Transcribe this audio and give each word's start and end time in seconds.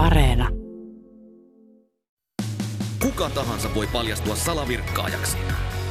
Areena. 0.00 0.48
Kuka 3.02 3.30
tahansa 3.30 3.68
voi 3.74 3.86
paljastua 3.86 4.36
salavirkkaajaksi. 4.36 5.36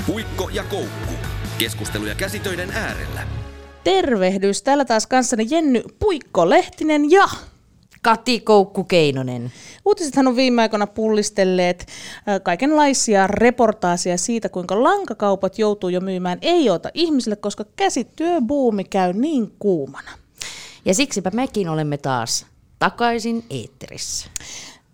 Puikko 0.08 0.50
ja 0.54 0.64
koukku. 0.64 1.14
Keskusteluja 1.58 2.16
käsitöiden 2.16 2.72
äärellä. 2.72 3.22
Tervehdys. 3.83 4.61
Täällä 4.61 4.85
taas 4.85 5.08
kanssani 5.08 5.48
Jenny 5.50 5.83
Puikko-Lehtinen 6.00 7.11
ja 7.11 7.27
Kati 8.02 8.39
Koukku 8.39 8.84
Keinonen. 8.84 9.52
Uutisethan 9.86 10.28
on 10.28 10.36
viime 10.36 10.62
aikoina 10.62 10.88
pullistelleet 10.88 11.86
äh, 12.28 12.41
kaikenlaisia 12.44 13.28
reportaaseja 13.28 14.18
siitä, 14.18 14.50
kuinka 14.50 14.84
lankakaupat 14.84 15.60
joutuu 15.60 15.89
jo 15.89 16.02
myymään 16.02 16.38
ei-ota 16.41 16.89
ihmisille, 16.94 17.36
koska 17.36 17.66
käsityöbuumi 17.76 18.84
käy 18.84 19.14
niin 19.14 19.55
kuumana. 19.60 20.12
Ja 20.86 20.94
siksipä 20.94 21.32
mekin 21.34 21.70
olemme 21.70 21.98
taas 21.98 22.48
takaisin 22.80 23.46
eetterissä. 23.50 24.30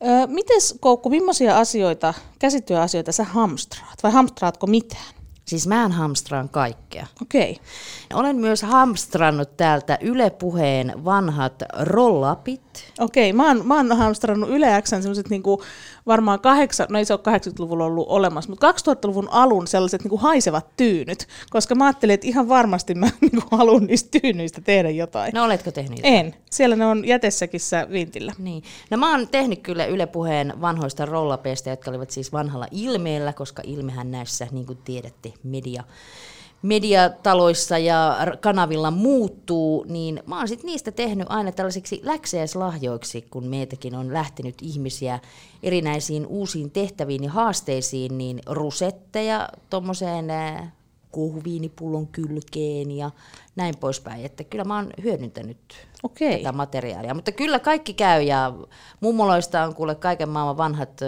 Ö, 0.02 0.28
mites 0.28 0.76
Koukku, 0.80 1.10
millaisia 1.10 1.58
asioita, 1.58 2.14
käsityöasioita 2.40 3.12
sä 3.12 3.24
hamstraat? 3.24 4.04
Vai 4.04 4.12
hamstraatko 4.12 4.68
mitään? 4.68 5.16
Siis 5.46 5.68
mä 5.68 5.90
hamstraan 5.90 6.50
kaikkea. 6.50 7.08
Okei. 7.22 7.52
Okay. 7.52 8.20
Olen 8.20 8.36
myös 8.36 8.62
hamstrannut 8.62 9.58
täältä 9.58 9.98
Yle 10.02 10.30
Puheen 10.30 11.06
vanhat 11.06 11.64
rollapit. 11.80 12.62
Okei, 13.00 13.30
okay, 13.30 13.38
mä, 13.38 13.48
oon, 13.48 13.68
mä 13.68 13.76
oon 13.76 13.98
hamstrannut 13.98 14.50
Yle 14.50 14.82
Xn 14.82 15.02
sellaiset 15.02 15.30
niinku, 15.30 15.64
varmaan 16.08 16.40
kahdeksan, 16.40 16.88
no 16.90 17.00
ei 17.00 17.06
se 17.06 17.14
ole 17.14 17.22
80-luvulla 17.38 17.86
ollut 17.86 18.08
olemassa, 18.10 18.50
mutta 18.50 18.72
2000-luvun 18.72 19.30
alun 19.32 19.68
sellaiset 19.68 20.04
niinku 20.04 20.18
haisevat 20.18 20.68
tyynyt, 20.78 21.28
koska 21.50 21.76
mä 21.76 21.86
ajattelin, 21.86 22.14
että 22.14 22.28
ihan 22.28 22.50
varmasti 22.50 22.96
mä 22.96 23.10
niinku 23.22 23.42
haluan 23.52 23.86
niistä 23.86 24.20
tyynyistä 24.22 24.62
tehdä 24.62 24.90
jotain. 24.90 25.32
No 25.34 25.44
oletko 25.46 25.72
tehnyt 25.72 26.00
jotain? 26.00 26.14
En. 26.14 26.36
Siellä 26.52 26.76
ne 26.76 26.86
on 26.86 27.08
jätessäkissä 27.08 27.88
vintillä. 27.92 28.34
Niin. 28.38 28.64
No 28.92 28.98
mä 28.98 29.12
oon 29.12 29.28
tehnyt 29.28 29.60
kyllä 29.60 29.86
Yle 29.86 30.06
Puheen 30.06 30.54
vanhoista 30.62 31.06
rollapeista, 31.06 31.70
jotka 31.70 31.92
olivat 31.92 32.12
siis 32.12 32.34
vanhalla 32.34 32.68
ilmeellä, 32.72 33.34
koska 33.34 33.62
ilmehän 33.66 34.12
näissä, 34.12 34.48
niin 34.52 34.66
kuin 34.66 34.80
tiedätte, 34.86 35.34
media 35.44 35.84
mediataloissa 36.66 37.78
ja 37.78 38.18
kanavilla 38.42 38.92
muuttuu, 38.92 39.86
niin 39.90 40.24
mä 40.26 40.38
oon 40.38 40.48
sit 40.48 40.64
niistä 40.64 40.92
tehnyt 40.92 41.28
aina 41.30 41.52
tällaisiksi 41.52 42.02
läkseislahjoiksi, 42.04 43.22
kun 43.22 43.48
meitäkin 43.48 43.96
on 43.96 44.14
lähtenyt 44.14 44.56
ihmisiä 44.62 45.20
erinäisiin 45.64 46.28
uusiin 46.28 46.72
tehtäviin 46.72 47.24
ja 47.24 47.32
haasteisiin, 47.32 48.18
niin 48.18 48.40
rusetteja 48.46 49.50
tuommoiseen 49.70 50.28
kuhviinipullon 51.16 52.08
kylkeen 52.08 52.92
ja 52.92 53.12
näin 53.56 53.78
poispäin. 53.78 54.26
Että 54.26 54.44
kyllä 54.44 54.64
mä 54.64 54.76
oon 54.76 54.90
hyödyntänyt 55.04 55.58
Okei. 56.04 56.38
tätä 56.38 56.52
materiaalia. 56.52 57.14
Mutta 57.14 57.32
kyllä 57.32 57.60
kaikki 57.60 57.94
käy 57.94 58.22
ja 58.22 58.54
mummoloista 59.00 59.64
on 59.64 59.76
kuule 59.76 59.96
kaiken 59.96 60.30
maailman 60.30 60.58
vanhat 60.58 61.00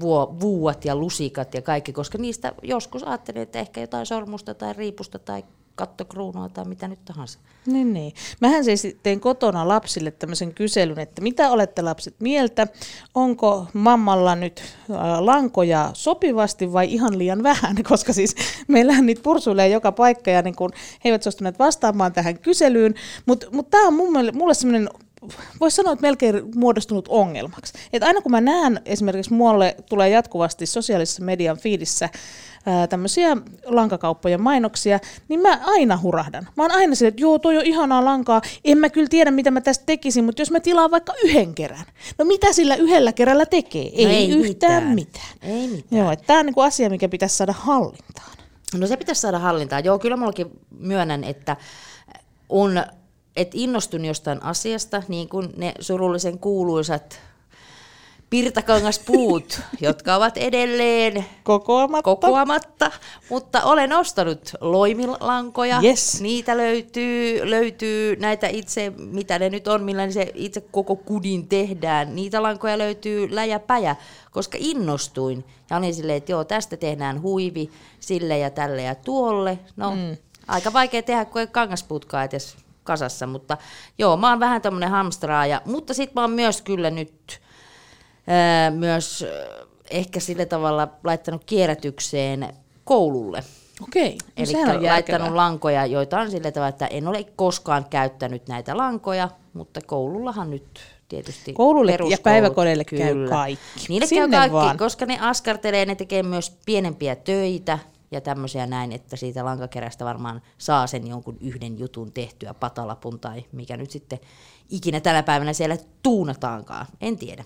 vuo, 0.00 0.36
vuuat 0.40 0.84
ja 0.84 0.96
lusikat 0.96 1.54
ja 1.54 1.62
kaikki, 1.62 1.92
koska 1.92 2.18
niistä 2.18 2.52
joskus 2.62 3.04
ajattelin, 3.04 3.42
että 3.42 3.58
ehkä 3.58 3.80
jotain 3.80 4.06
sormusta 4.06 4.54
tai 4.54 4.72
riipusta 4.72 5.18
tai 5.18 5.44
kattokruunua 5.76 6.48
tai 6.48 6.64
mitä 6.64 6.88
nyt 6.88 7.04
tahansa. 7.04 7.38
Niin, 7.66 7.92
niin. 7.92 8.12
Mähän 8.40 8.64
siis 8.64 8.86
tein 9.02 9.20
kotona 9.20 9.68
lapsille 9.68 10.10
tämmöisen 10.10 10.54
kyselyn, 10.54 10.98
että 10.98 11.22
mitä 11.22 11.50
olette 11.50 11.82
lapset 11.82 12.14
mieltä? 12.20 12.66
Onko 13.14 13.66
mammalla 13.72 14.34
nyt 14.34 14.62
lankoja 15.18 15.90
sopivasti 15.92 16.72
vai 16.72 16.92
ihan 16.92 17.18
liian 17.18 17.42
vähän? 17.42 17.76
Koska 17.88 18.12
siis 18.12 18.34
meillähän 18.68 19.06
niitä 19.06 19.22
pursuilee 19.22 19.68
joka 19.68 19.92
paikka 19.92 20.30
ja 20.30 20.42
niin 20.42 20.56
kun 20.56 20.70
he 21.04 21.08
eivät 21.08 21.22
suostuneet 21.22 21.58
vastaamaan 21.58 22.12
tähän 22.12 22.38
kyselyyn. 22.38 22.94
Mutta 23.26 23.46
mut 23.52 23.70
tämä 23.70 23.86
on 23.86 23.94
mulle, 23.94 24.32
mulle 24.32 24.54
semmoinen 24.54 24.88
voisi 25.60 25.76
sanoa, 25.76 25.92
että 25.92 26.02
melkein 26.06 26.42
muodostunut 26.54 27.08
ongelmaksi. 27.08 27.72
Et 27.92 28.02
aina 28.02 28.20
kun 28.20 28.32
mä 28.32 28.40
näen, 28.40 28.80
esimerkiksi 28.84 29.32
mulle 29.32 29.76
tulee 29.88 30.08
jatkuvasti 30.08 30.66
sosiaalisessa 30.66 31.24
median 31.24 31.58
fiidissä 31.58 32.08
tämmöisiä 32.88 33.36
lankakauppojen 33.64 34.42
mainoksia, 34.42 34.98
niin 35.28 35.40
mä 35.40 35.60
aina 35.64 35.98
hurahdan. 36.02 36.48
Mä 36.56 36.62
oon 36.64 36.70
aina 36.70 36.94
sille, 36.94 37.08
että 37.08 37.22
joo, 37.22 37.38
toi 37.38 37.56
on 37.56 37.66
ihanaa 37.66 38.04
lankaa, 38.04 38.42
en 38.64 38.78
mä 38.78 38.88
kyllä 38.88 39.08
tiedä, 39.10 39.30
mitä 39.30 39.50
mä 39.50 39.60
tästä 39.60 39.86
tekisin, 39.86 40.24
mutta 40.24 40.42
jos 40.42 40.50
mä 40.50 40.60
tilaan 40.60 40.90
vaikka 40.90 41.12
yhden 41.24 41.54
kerran, 41.54 41.84
no 42.18 42.24
mitä 42.24 42.52
sillä 42.52 42.76
yhdellä 42.76 43.12
kerralla 43.12 43.46
tekee? 43.46 43.90
Ei, 43.94 44.04
no 44.04 44.10
ei 44.10 44.30
yhtään 44.30 44.84
mitään. 44.84 44.94
mitään. 44.94 45.26
Ei 45.42 45.68
mitään. 45.68 46.02
Joo, 46.02 46.16
tämä 46.16 46.40
on 46.40 46.46
niinku 46.46 46.60
asia, 46.60 46.90
mikä 46.90 47.08
pitäisi 47.08 47.36
saada 47.36 47.52
hallintaan. 47.52 48.36
No 48.74 48.86
se 48.86 48.96
pitäisi 48.96 49.20
saada 49.20 49.38
hallintaan. 49.38 49.84
Joo, 49.84 49.98
kyllä 49.98 50.16
mullakin 50.16 50.46
myönnän, 50.78 51.24
että 51.24 51.56
on, 52.48 52.84
että 53.36 53.56
innostun 53.58 54.04
jostain 54.04 54.42
asiasta, 54.42 55.02
niin 55.08 55.28
kuin 55.28 55.52
ne 55.56 55.74
surullisen 55.80 56.38
kuuluisat 56.38 57.20
pirtakangaspuut, 58.30 59.60
jotka 59.80 60.16
ovat 60.16 60.36
edelleen 60.36 61.24
kokoamatta. 61.42 62.02
kokoamatta, 62.02 62.90
mutta 63.30 63.62
olen 63.62 63.92
ostanut 63.92 64.52
loimilankoja. 64.60 65.80
Yes. 65.84 66.20
Niitä 66.20 66.56
löytyy, 66.56 67.50
löytyy 67.50 68.16
näitä 68.16 68.46
itse, 68.46 68.92
mitä 68.96 69.38
ne 69.38 69.50
nyt 69.50 69.68
on, 69.68 69.84
millä 69.84 70.10
se 70.10 70.32
itse 70.34 70.60
koko 70.60 70.96
kudin 70.96 71.48
tehdään. 71.48 72.16
Niitä 72.16 72.42
lankoja 72.42 72.78
löytyy 72.78 73.34
läjäpäjä, 73.34 73.96
koska 74.30 74.58
innostuin. 74.60 75.44
Ja 75.70 75.76
olin 75.76 75.94
silleen, 75.94 76.16
että 76.16 76.32
joo, 76.32 76.44
tästä 76.44 76.76
tehdään 76.76 77.22
huivi 77.22 77.70
sille 78.00 78.38
ja 78.38 78.50
tälle 78.50 78.82
ja 78.82 78.94
tuolle. 78.94 79.58
No, 79.76 79.90
mm. 79.90 80.16
aika 80.48 80.72
vaikea 80.72 81.02
tehdä, 81.02 81.24
kun 81.24 81.40
ei 81.40 81.46
kangasputkaa 81.46 82.24
edes 82.24 82.65
kasassa, 82.86 83.26
mutta 83.26 83.56
joo, 83.98 84.16
mä 84.16 84.30
oon 84.30 84.40
vähän 84.40 84.62
tämmönen 84.62 84.90
hamstraaja, 84.90 85.62
mutta 85.64 85.94
sit 85.94 86.14
mä 86.14 86.20
oon 86.20 86.30
myös 86.30 86.62
kyllä 86.62 86.90
nyt 86.90 87.40
myös 88.70 89.24
ehkä 89.90 90.20
sillä 90.20 90.46
tavalla 90.46 90.88
laittanut 91.04 91.44
kierrätykseen 91.44 92.48
koululle. 92.84 93.44
Okei, 93.82 94.18
no 94.20 94.32
Eli 94.36 94.86
laittanut 94.88 95.34
lankoja, 95.34 95.86
joita 95.86 96.20
on 96.20 96.30
sillä 96.30 96.52
tavalla, 96.52 96.68
että 96.68 96.86
en 96.86 97.08
ole 97.08 97.24
koskaan 97.36 97.84
käyttänyt 97.90 98.48
näitä 98.48 98.76
lankoja, 98.76 99.28
mutta 99.52 99.80
koulullahan 99.86 100.50
nyt 100.50 100.80
tietysti 101.08 101.52
Koululle 101.52 101.98
ja 102.08 102.18
päiväkodeille 102.22 102.84
kyllä. 102.84 103.04
käy 103.04 103.28
kaikki. 103.28 103.86
Niille 103.88 104.06
Sinne 104.06 104.28
käy 104.28 104.38
kaikki, 104.38 104.54
vaan. 104.54 104.78
koska 104.78 105.06
ne 105.06 105.18
askartelee, 105.20 105.86
ne 105.86 105.94
tekee 105.94 106.22
myös 106.22 106.58
pienempiä 106.66 107.16
töitä 107.16 107.78
ja 108.16 108.20
tämmöisiä 108.20 108.66
näin, 108.66 108.92
että 108.92 109.16
siitä 109.16 109.44
lankakerästä 109.44 110.04
varmaan 110.04 110.42
saa 110.58 110.86
sen 110.86 111.06
jonkun 111.06 111.36
yhden 111.40 111.78
jutun 111.78 112.12
tehtyä, 112.12 112.54
patalapun 112.54 113.20
tai 113.20 113.44
mikä 113.52 113.76
nyt 113.76 113.90
sitten 113.90 114.18
ikinä 114.70 115.00
tänä 115.00 115.22
päivänä 115.22 115.52
siellä 115.52 115.76
tuunataankaan, 116.02 116.86
en 117.00 117.18
tiedä. 117.18 117.44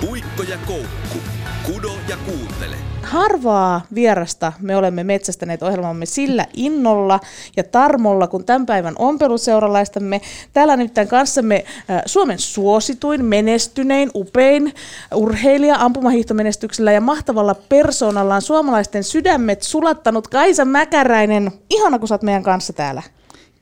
Puikko 0.00 0.42
ja 0.42 0.58
koukku. 0.66 1.35
Kudo 1.66 1.92
ja 2.08 2.16
kuuntele. 2.26 2.76
Harvaa 3.02 3.80
vierasta 3.94 4.52
me 4.60 4.76
olemme 4.76 5.04
metsästäneet 5.04 5.62
ohjelmamme 5.62 6.06
sillä 6.06 6.46
innolla 6.54 7.20
ja 7.56 7.64
tarmolla, 7.64 8.26
kun 8.26 8.44
tämän 8.44 8.66
päivän 8.66 8.94
ompeluseuralaistamme. 8.98 10.20
Täällä 10.52 10.72
on 10.72 10.78
nimittäin 10.78 11.08
kanssamme 11.08 11.64
äh, 11.90 12.02
Suomen 12.06 12.38
suosituin, 12.38 13.24
menestynein, 13.24 14.10
upein 14.14 14.74
urheilija 15.14 15.76
ampumahiihtomenestyksellä 15.78 16.92
ja 16.92 17.00
mahtavalla 17.00 17.54
persoonallaan 17.54 18.42
suomalaisten 18.42 19.04
sydämet 19.04 19.62
sulattanut 19.62 20.28
Kaisa 20.28 20.64
Mäkäräinen. 20.64 21.52
Ihana, 21.70 21.98
kun 21.98 22.08
sä 22.08 22.14
oot 22.14 22.22
meidän 22.22 22.42
kanssa 22.42 22.72
täällä. 22.72 23.02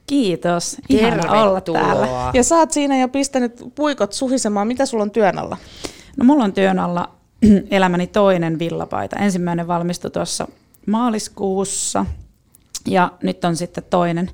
Kiitos. 0.07 0.77
Ihana 0.89 1.43
olla 1.43 1.61
täällä. 1.61 2.09
Ja 2.35 2.45
sä 2.45 2.57
oot 2.57 2.71
siinä 2.71 3.01
jo 3.01 3.09
pistänyt 3.09 3.65
puikot 3.75 4.13
suhisemaan. 4.13 4.67
Mitä 4.67 4.87
sulla 4.87 5.03
on 5.03 5.11
työn 5.11 5.39
alla? 5.39 5.57
No 6.17 6.25
mulla 6.25 6.45
on 6.45 6.53
työn 6.53 6.79
alla 6.79 7.24
elämäni 7.71 8.07
toinen 8.07 8.59
villapaita. 8.59 9.17
Ensimmäinen 9.17 9.67
valmistui 9.67 10.11
tuossa 10.11 10.49
maaliskuussa 10.87 12.07
ja 12.87 13.13
nyt 13.23 13.45
on 13.45 13.57
sitten 13.57 13.85
toinen 13.91 14.31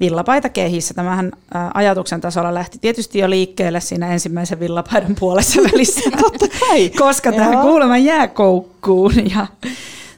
villapaita 0.00 0.48
kehissä. 0.48 0.94
Tämähän 0.94 1.32
ä, 1.56 1.70
ajatuksen 1.74 2.20
tasolla 2.20 2.54
lähti 2.54 2.78
tietysti 2.78 3.18
jo 3.18 3.30
liikkeelle 3.30 3.80
siinä 3.80 4.12
ensimmäisen 4.12 4.60
villapaidan 4.60 5.16
puolessa 5.20 5.62
välissä. 5.72 6.10
Totta 6.10 6.46
kai. 6.60 6.90
Koska 6.90 7.32
tämä 7.32 7.62
kuulemma 7.62 7.98
jää 7.98 8.28
koukkuun. 8.28 9.12
Ja, 9.30 9.46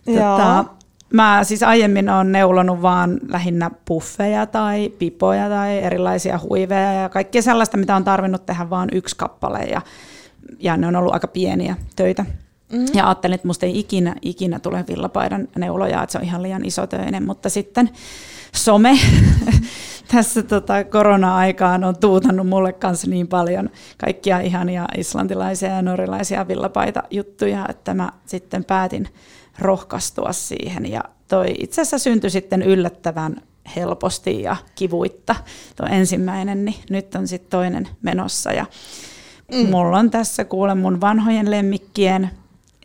tota, 0.06 0.64
mä 1.12 1.40
siis 1.42 1.62
aiemmin 1.62 2.10
olen 2.10 2.32
neulonut 2.32 2.82
vaan 2.82 3.18
lähinnä 3.28 3.70
puffeja 3.84 4.46
tai 4.46 4.88
pipoja 4.98 5.48
tai 5.48 5.78
erilaisia 5.78 6.40
huiveja 6.48 6.92
ja 6.92 7.08
kaikkea 7.08 7.42
sellaista, 7.42 7.76
mitä 7.76 7.96
on 7.96 8.04
tarvinnut 8.04 8.46
tehdä 8.46 8.70
vaan 8.70 8.88
yksi 8.92 9.16
kappale. 9.16 9.58
Ja 9.58 9.80
ja 10.58 10.76
ne 10.76 10.86
on 10.86 10.96
ollut 10.96 11.14
aika 11.14 11.26
pieniä 11.26 11.76
töitä. 11.96 12.24
Mm. 12.72 12.86
Ja 12.94 13.06
ajattelin, 13.06 13.34
että 13.34 13.46
musta 13.46 13.66
ei 13.66 13.78
ikinä, 13.78 14.14
ikinä 14.22 14.58
tule 14.58 14.84
villapaidan 14.88 15.48
neuloja, 15.58 16.02
että 16.02 16.12
se 16.12 16.18
on 16.18 16.24
ihan 16.24 16.42
liian 16.42 16.64
iso 16.64 16.86
töinen, 16.86 17.26
mutta 17.26 17.48
sitten 17.48 17.90
some 18.52 18.98
tässä 20.12 20.42
tota 20.42 20.84
korona-aikaan 20.84 21.84
on 21.84 21.96
tuutannut 21.96 22.48
mulle 22.48 22.72
kanssa 22.72 23.10
niin 23.10 23.28
paljon 23.28 23.70
kaikkia 23.98 24.40
ihania 24.40 24.86
islantilaisia 24.96 25.68
ja 25.68 25.82
norjalaisia 25.82 26.48
villapaita 26.48 27.02
juttuja, 27.10 27.66
että 27.68 27.94
mä 27.94 28.12
sitten 28.26 28.64
päätin 28.64 29.08
rohkaistua 29.58 30.32
siihen. 30.32 30.90
Ja 30.90 31.04
toi 31.28 31.54
itse 31.58 31.80
asiassa 31.80 31.98
syntyi 31.98 32.30
sitten 32.30 32.62
yllättävän 32.62 33.42
helposti 33.76 34.42
ja 34.42 34.56
kivuitta. 34.74 35.34
Tuo 35.76 35.86
ensimmäinen, 35.86 36.64
niin 36.64 36.76
nyt 36.90 37.14
on 37.14 37.28
sitten 37.28 37.50
toinen 37.50 37.88
menossa. 38.02 38.52
Ja 38.52 38.66
mm. 39.52 39.70
mulla 39.70 39.98
on 39.98 40.10
tässä 40.10 40.44
kuule 40.44 40.74
mun 40.74 41.00
vanhojen 41.00 41.50
lemmikkien, 41.50 42.30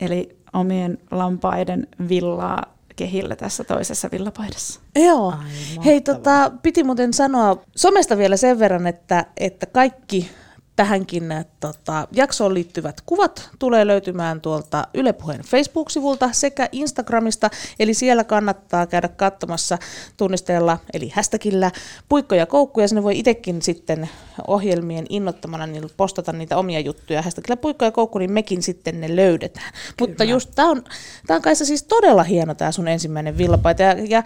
eli 0.00 0.36
omien 0.52 0.98
lampaiden 1.10 1.86
villaa 2.08 2.72
kehillä 2.96 3.36
tässä 3.36 3.64
toisessa 3.64 4.08
villapaidassa. 4.12 4.80
Joo. 4.96 5.30
Ai, 5.30 5.84
Hei, 5.84 6.00
tota, 6.00 6.52
piti 6.62 6.84
muuten 6.84 7.14
sanoa 7.14 7.62
somesta 7.76 8.16
vielä 8.18 8.36
sen 8.36 8.58
verran, 8.58 8.86
että, 8.86 9.26
että 9.36 9.66
kaikki 9.66 10.30
tähänkin 10.76 11.32
äh, 11.32 11.46
tota, 11.60 12.08
jaksoon 12.12 12.54
liittyvät 12.54 13.00
kuvat 13.06 13.50
tulee 13.58 13.86
löytymään 13.86 14.40
tuolta 14.40 14.86
Yle 14.94 15.12
Puheen 15.12 15.40
Facebook-sivulta 15.40 16.28
sekä 16.32 16.68
Instagramista, 16.72 17.50
eli 17.78 17.94
siellä 17.94 18.24
kannattaa 18.24 18.86
käydä 18.86 19.08
katsomassa 19.08 19.78
tunnisteella, 20.16 20.78
eli 20.94 21.08
hashtagillä 21.08 21.70
puikko 22.08 22.34
ja 22.34 22.46
koukku, 22.46 22.80
ja 22.80 22.88
sinne 22.88 23.02
voi 23.02 23.18
itsekin 23.18 23.62
sitten 23.62 24.08
ohjelmien 24.46 25.06
innottamana 25.08 25.66
niin 25.66 25.90
postata 25.96 26.32
niitä 26.32 26.56
omia 26.56 26.80
juttuja. 26.80 27.22
Hashtagillä 27.22 27.56
puikko 27.56 27.84
ja 27.84 27.90
koukku, 27.90 28.18
niin 28.18 28.32
mekin 28.32 28.62
sitten 28.62 29.00
ne 29.00 29.16
löydetään. 29.16 29.72
Kyllä. 29.72 30.10
Mutta 30.10 30.24
just 30.24 30.50
tämä 30.54 30.70
on, 30.70 30.84
tää 31.26 31.36
on 31.36 31.42
Kaisa 31.42 31.64
siis 31.64 31.82
todella 31.82 32.22
hieno 32.22 32.54
tämä 32.54 32.72
sun 32.72 32.88
ensimmäinen 32.88 33.38
villapaita, 33.38 33.82
ja, 33.82 33.96
ja, 34.08 34.22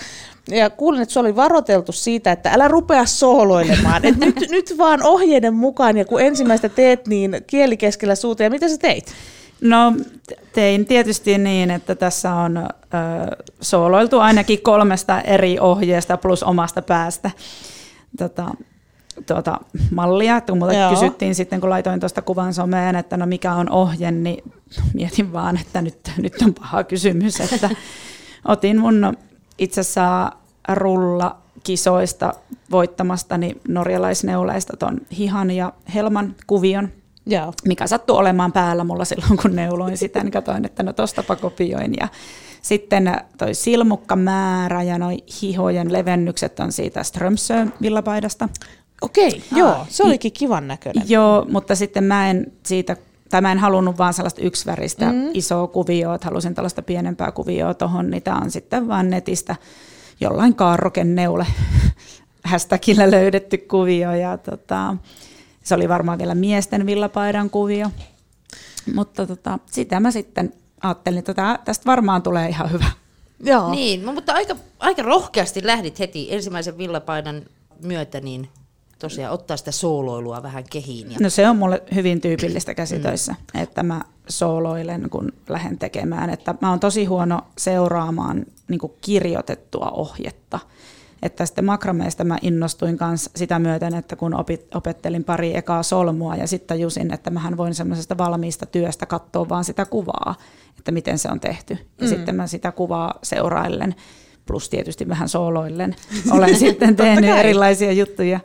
ja 0.49 0.71
kuulin, 0.71 1.03
että 1.03 1.13
se 1.13 1.21
oli 1.21 1.37
varoteltu 1.37 1.93
siitä, 1.93 2.33
että 2.33 2.51
älä 2.51 2.69
rupea 2.69 3.07
sooloilemaan, 3.07 4.05
että 4.05 4.27
nyt, 4.27 4.37
nyt 4.51 4.75
vaan 4.79 5.03
ohjeiden 5.03 5.55
mukaan, 5.55 5.97
ja 5.97 6.05
kun 6.05 6.21
ensimmäistä 6.37 6.69
teet, 6.69 7.09
niin 7.09 7.37
kieli 7.47 7.77
keskellä 7.77 8.15
suuta. 8.15 8.43
Ja 8.43 8.51
mitä 8.51 8.69
sä 8.69 8.79
teit? 8.79 9.13
No 9.61 9.93
tein 10.53 10.87
tietysti 10.87 11.39
niin, 11.39 11.71
että 11.71 11.95
tässä 11.95 12.35
on 12.35 12.57
ö, 12.57 12.67
sooloiltu 13.61 14.19
ainakin 14.19 14.63
kolmesta 14.63 15.21
eri 15.21 15.59
ohjeesta 15.61 16.17
plus 16.17 16.43
omasta 16.43 16.83
päästä 16.83 17.31
tota, 18.19 18.47
tuota, 19.27 19.61
mallia. 19.91 20.41
Kun 20.41 20.59
mulle 20.59 20.77
Joo. 20.79 20.91
kysyttiin 20.91 21.35
sitten, 21.35 21.61
kun 21.61 21.71
laitoin 21.71 22.01
tuosta 22.01 22.23
kuvan 22.23 22.55
someen, 22.55 22.97
että 22.97 23.17
no 23.17 23.27
mikä 23.27 23.55
on 23.55 23.71
ohje, 23.71 24.11
niin 24.11 24.53
mietin 24.95 25.33
vaan, 25.33 25.57
että 25.61 25.83
nyt, 25.83 26.13
nyt 26.19 26.43
on 26.43 26.55
paha 26.55 26.85
kysymys. 26.85 27.41
Että 27.41 27.71
otin 28.49 28.81
mun 28.81 29.17
itse 29.59 29.81
asiassa 29.81 30.33
rulla 30.69 31.37
kisoista 31.67 32.35
voittamastani 32.71 33.57
norjalaisneuleista 33.69 34.77
ton 34.77 35.01
Hihan 35.19 35.51
ja 35.51 35.73
Helman 35.95 36.35
kuvion, 36.47 36.89
Joo. 37.27 37.53
mikä 37.65 37.87
sattui 37.87 38.17
olemaan 38.17 38.53
päällä 38.53 38.85
mulla 38.85 39.05
silloin, 39.05 39.37
kun 39.43 39.57
neuloin 39.57 39.97
sitä, 39.97 40.23
niin 40.23 40.33
katsoin, 40.33 40.65
että 40.65 40.83
no 40.83 40.93
tostapa 40.93 41.37
kopioin. 41.37 41.95
Ja 42.01 42.09
sitten 42.63 43.21
toi 43.39 43.55
silmukkamäärä 43.55 44.83
ja 44.83 44.99
noi 44.99 45.17
hihojen 45.43 45.93
levennykset 45.93 46.61
on 46.61 46.73
siitä 46.73 47.03
Strömsö 47.03 47.67
villapaidasta. 47.83 48.49
Okei, 49.03 49.29
okay, 49.29 49.59
joo, 49.59 49.87
se 49.89 50.03
olikin 50.03 50.33
kivan 50.33 50.69
näköinen. 50.69 51.11
Joo, 51.11 51.47
mutta 51.51 51.75
sitten 51.75 52.05
mä 52.05 52.31
en 52.31 52.53
siitä 52.67 52.97
tai 53.31 53.41
mä 53.41 53.53
en 53.53 53.59
halunnut 53.59 53.99
vaan 53.99 54.15
sellaista 54.15 54.43
yksiväristä 54.43 55.13
mm. 55.13 55.31
isoa 55.35 55.67
kuvioa, 55.67 56.15
että 56.15 56.27
halusin 56.27 56.55
tällaista 56.55 56.83
pienempää 56.83 57.33
kuvioa 57.33 57.75
tuohon, 57.75 58.11
niin 58.11 58.23
tämä 58.23 58.39
on 58.39 58.51
sitten 58.51 58.89
vaan 58.89 59.11
netistä 59.11 59.57
jollain 60.21 60.55
kaarrokenneule 60.55 61.47
hashtagillä 62.45 63.11
löydetty 63.11 63.59
kuvio 63.59 64.13
ja 64.13 64.39
tota, 64.39 64.97
se 65.63 65.75
oli 65.75 65.89
varmaan 65.89 66.19
vielä 66.19 66.35
miesten 66.35 66.87
villapaidan 66.87 67.51
kuvio. 67.51 67.91
Mutta 68.95 69.27
tota, 69.27 69.59
sitä 69.67 70.01
mä 70.01 70.11
sitten 70.11 70.53
ajattelin, 70.83 71.19
että 71.19 71.59
tästä 71.65 71.87
varmaan 71.87 72.23
tulee 72.23 72.49
ihan 72.49 72.73
hyvä. 72.73 72.87
Joo. 73.51 73.71
Niin, 73.71 74.05
mutta 74.05 74.33
aika, 74.33 74.57
aika 74.79 75.03
rohkeasti 75.03 75.67
lähdit 75.67 75.99
heti 75.99 76.35
ensimmäisen 76.35 76.79
villapaidan 76.79 77.43
myötä 77.83 78.21
niin 78.21 78.49
tosiaan 78.99 79.35
ottaa 79.35 79.57
sitä 79.57 79.73
sooloilua 79.73 80.43
vähän 80.43 80.65
kehiin. 80.71 81.11
Ja... 81.11 81.17
No 81.21 81.31
se 81.31 81.49
on 81.49 81.57
mulle 81.57 81.83
hyvin 81.95 82.21
tyypillistä 82.21 82.75
käsitöissä, 82.75 83.35
mm. 83.55 83.63
että 83.63 83.83
mä 83.83 84.01
sooloilen, 84.29 85.11
kun 85.11 85.33
lähden 85.49 85.79
tekemään. 85.79 86.31
Että 86.31 86.55
mä 86.61 86.71
oon 86.71 86.81
tosi 86.81 87.05
huono 87.05 87.41
seuraamaan 87.59 88.47
niin 88.69 88.81
kirjoitettua 89.01 89.91
ohjetta. 89.91 90.59
Että 91.23 91.47
sitten 91.47 91.65
makrameista 91.65 92.25
mä 92.25 92.39
innostuin 92.43 92.99
myös 93.01 93.31
sitä 93.37 93.59
myöten, 93.59 93.95
että 93.95 94.17
kun 94.17 94.35
opit, 94.35 94.75
opettelin 94.75 95.25
pari 95.25 95.57
ekaa 95.57 95.83
solmua 95.83 96.37
ja 96.37 96.47
sitten 96.47 96.69
tajusin, 96.69 97.15
että 97.15 97.31
mähän 97.31 97.57
voin 97.57 97.75
semmoisesta 97.75 98.19
valmiista 98.19 98.67
työstä 98.67 99.07
katsoa 99.07 99.49
vaan 99.49 99.65
sitä 99.65 99.85
kuvaa, 99.85 100.35
että 100.79 100.93
miten 100.93 101.19
se 101.19 101.29
on 101.31 101.41
tehty. 101.41 101.79
Ja 102.01 102.07
mm. 102.07 102.09
sitten 102.09 102.35
mä 102.35 102.47
sitä 102.47 102.73
kuvaa 102.73 103.19
seuraillen, 103.23 103.95
plus 104.47 104.69
tietysti 104.69 105.09
vähän 105.09 105.29
sooloillen, 105.29 105.97
olen 106.31 106.57
sitten 106.67 106.97
tehnyt 106.97 107.31
erilaisia 107.31 107.93
juttuja 107.93 108.41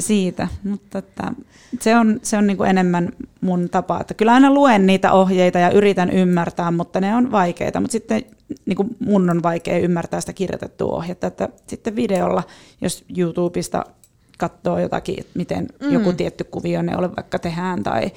siitä, 0.00 0.48
mutta 0.64 0.98
että 0.98 1.32
se 1.80 1.96
on, 1.96 2.20
se 2.22 2.36
on 2.36 2.46
niin 2.46 2.56
kuin 2.56 2.70
enemmän 2.70 3.12
mun 3.40 3.68
tapa. 3.68 4.00
Että 4.00 4.14
kyllä 4.14 4.32
aina 4.32 4.54
luen 4.54 4.86
niitä 4.86 5.12
ohjeita 5.12 5.58
ja 5.58 5.70
yritän 5.70 6.10
ymmärtää, 6.10 6.70
mutta 6.70 7.00
ne 7.00 7.14
on 7.14 7.30
vaikeita. 7.30 7.80
Mutta 7.80 7.92
sitten 7.92 8.22
niin 8.66 8.76
kuin 8.76 8.96
mun 8.98 9.30
on 9.30 9.42
vaikea 9.42 9.78
ymmärtää 9.78 10.20
sitä 10.20 10.32
kirjoitettua 10.32 10.96
ohjetta. 10.96 11.26
Että 11.26 11.48
sitten 11.66 11.96
videolla, 11.96 12.42
jos 12.80 13.04
YouTubesta 13.16 13.84
katsoo 14.38 14.78
jotakin, 14.78 15.26
miten 15.34 15.68
mm. 15.82 15.92
joku 15.92 16.12
tietty 16.12 16.44
kuvio 16.44 16.82
ne 16.82 16.96
ole 16.96 17.16
vaikka 17.16 17.38
tehdään 17.38 17.82
tai 17.82 18.10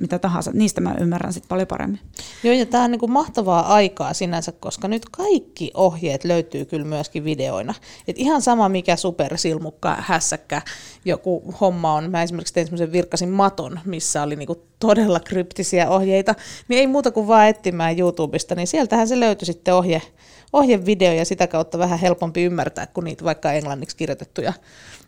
mitä 0.00 0.18
tahansa, 0.18 0.50
niistä 0.54 0.80
mä 0.80 0.94
ymmärrän 1.00 1.32
sitten 1.32 1.48
paljon 1.48 1.68
paremmin. 1.68 2.00
Joo, 2.42 2.54
ja 2.54 2.66
tämä 2.66 2.84
on 2.84 2.90
niinku 2.90 3.08
mahtavaa 3.08 3.74
aikaa 3.74 4.14
sinänsä, 4.14 4.52
koska 4.52 4.88
nyt 4.88 5.08
kaikki 5.10 5.70
ohjeet 5.74 6.24
löytyy 6.24 6.64
kyllä 6.64 6.86
myöskin 6.86 7.24
videoina. 7.24 7.74
Et 8.08 8.18
ihan 8.18 8.42
sama 8.42 8.68
mikä 8.68 8.96
supersilmukka, 8.96 9.96
hässäkkä, 10.00 10.62
joku 11.04 11.54
homma 11.60 11.94
on. 11.94 12.10
Mä 12.10 12.22
esimerkiksi 12.22 12.54
tein 12.54 12.66
semmoisen 12.66 12.92
virkkasin 12.92 13.28
maton, 13.28 13.80
missä 13.84 14.22
oli 14.22 14.36
niinku 14.36 14.62
todella 14.78 15.20
kryptisiä 15.20 15.90
ohjeita, 15.90 16.34
niin 16.68 16.80
ei 16.80 16.86
muuta 16.86 17.10
kuin 17.10 17.28
vaan 17.28 17.48
etsimään 17.48 17.98
YouTubesta, 17.98 18.54
niin 18.54 18.66
sieltähän 18.66 19.08
se 19.08 19.20
löytyi 19.20 19.46
sitten 19.46 19.74
ohje, 19.74 20.02
ohjevideo 20.52 21.12
ja 21.12 21.24
sitä 21.24 21.46
kautta 21.46 21.78
vähän 21.78 21.98
helpompi 21.98 22.42
ymmärtää 22.42 22.86
kuin 22.86 23.04
niitä 23.04 23.24
vaikka 23.24 23.52
englanniksi 23.52 23.96
kirjoitettuja 23.96 24.52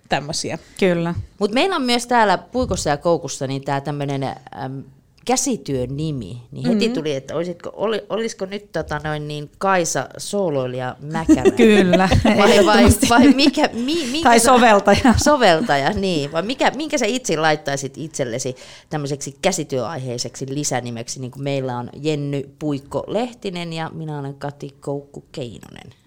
tämmöisiä. 0.09 0.59
Kyllä. 0.79 1.15
Mutta 1.39 1.55
meillä 1.55 1.77
on 1.77 1.83
myös 1.83 2.07
täällä 2.07 2.39
Puikossa 2.39 2.91
ja 2.91 2.97
Koukussa 2.97 3.47
niin 3.47 3.65
tämä 3.65 3.81
tämmöinen 3.81 4.23
käsityön 5.25 5.97
nimi, 5.97 6.43
niin 6.53 6.67
heti 6.67 6.81
mm-hmm. 6.87 6.95
tuli, 6.95 7.15
että 7.15 7.37
olisitko, 7.37 7.71
oli, 7.73 8.03
olisiko 8.09 8.47
nyt 8.47 8.73
tota 8.73 9.01
noin 9.05 9.29
niin 9.29 9.51
Kaisa 9.59 10.09
sooloilija 10.19 10.97
Mäkärä? 11.01 11.51
Kyllä, 11.57 12.09
vai, 12.25 12.67
vai, 12.67 12.85
vai 13.11 13.29
mikä, 13.29 13.69
mi, 13.73 14.07
minkä 14.13 14.29
Tai 14.29 14.41
soveltaja. 14.41 15.15
Soveltaja, 15.25 15.91
niin. 15.91 16.33
Vai 16.33 16.43
mikä, 16.43 16.71
minkä 16.71 16.99
sä 16.99 17.07
itse 17.07 17.37
laittaisit 17.37 17.99
itsellesi 17.99 18.57
tämmöiseksi 18.91 19.37
käsityöaiheiseksi 19.43 20.47
lisänimeksi, 20.55 21.21
niin 21.21 21.31
kuin 21.31 21.43
meillä 21.43 21.79
on 21.79 21.91
Jenny 22.01 22.51
Puikko 22.59 23.05
Lehtinen 23.07 23.73
ja 23.73 23.91
minä 23.95 24.19
olen 24.19 24.35
Kati 24.35 24.75
Koukku 24.81 25.25
Keinonen. 25.33 26.04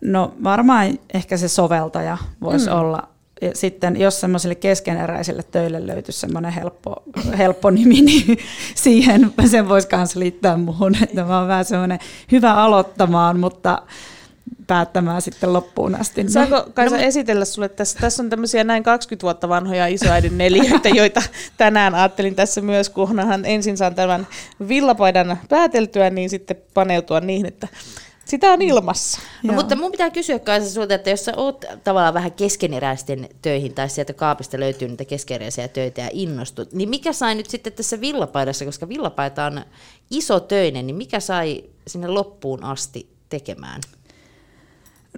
No 0.00 0.34
varmaan 0.44 0.98
ehkä 1.14 1.36
se 1.36 1.48
soveltaja 1.48 2.18
voisi 2.40 2.70
mm. 2.70 2.76
olla. 2.76 3.08
Ja 3.42 3.50
sitten 3.54 4.00
jos 4.00 4.20
semmoisille 4.20 4.54
keskeneräisille 4.54 5.42
töille 5.42 5.86
löytyisi 5.86 6.20
semmoinen 6.20 6.52
helppo, 6.52 7.02
helppo 7.38 7.70
nimi, 7.70 8.00
niin 8.00 8.38
siihen 8.74 9.32
sen 9.46 9.68
voisi 9.68 9.88
myös 9.96 10.16
liittää 10.16 10.56
muuhun. 10.56 10.94
Että 11.02 11.24
mä 11.24 11.38
oon 11.38 11.48
vähän 11.48 11.64
semmoinen 11.64 11.98
hyvä 12.32 12.54
aloittamaan, 12.54 13.40
mutta 13.40 13.82
päättämään 14.66 15.22
sitten 15.22 15.52
loppuun 15.52 15.94
asti. 15.94 16.28
Saanko 16.28 16.66
Kaisa 16.74 16.96
no, 16.96 17.02
esitellä 17.02 17.44
sulle 17.44 17.68
tässä? 17.68 17.98
Tässä 18.00 18.22
on 18.22 18.30
tämmöisiä 18.30 18.64
näin 18.64 18.82
20 18.82 19.22
vuotta 19.22 19.48
vanhoja 19.48 19.86
isoäidin 19.86 20.38
neliöitä, 20.38 20.88
joita 21.00 21.22
tänään 21.56 21.94
ajattelin 21.94 22.34
tässä 22.34 22.60
myös, 22.60 22.90
kunhan 22.90 23.44
ensin 23.44 23.76
saan 23.76 23.94
tämän 23.94 24.26
villapaidan 24.68 25.38
pääteltyä, 25.48 26.10
niin 26.10 26.30
sitten 26.30 26.56
paneutua 26.74 27.20
niihin, 27.20 27.46
että 27.46 27.68
sitä 28.30 28.52
on 28.52 28.62
ilmassa. 28.62 29.20
No, 29.42 29.52
mutta 29.52 29.76
mun 29.76 29.90
pitää 29.90 30.10
kysyä 30.10 30.38
Kaisa 30.38 30.70
sulta, 30.70 30.94
että 30.94 31.10
jos 31.10 31.24
sä 31.24 31.32
oot 31.36 31.64
tavallaan 31.84 32.14
vähän 32.14 32.32
keskeneräisten 32.32 33.28
töihin 33.42 33.74
tai 33.74 33.88
sieltä 33.88 34.12
kaapista 34.12 34.60
löytyy 34.60 34.88
niitä 34.88 35.04
keskeneräisiä 35.04 35.68
töitä 35.68 36.00
ja 36.00 36.10
innostut, 36.12 36.72
niin 36.72 36.88
mikä 36.88 37.12
sai 37.12 37.34
nyt 37.34 37.50
sitten 37.50 37.72
tässä 37.72 38.00
villapaidassa, 38.00 38.64
koska 38.64 38.88
villapaita 38.88 39.44
on 39.44 39.64
iso 40.10 40.40
töinen, 40.40 40.86
niin 40.86 40.96
mikä 40.96 41.20
sai 41.20 41.64
sinne 41.86 42.08
loppuun 42.08 42.64
asti 42.64 43.08
tekemään? 43.28 43.80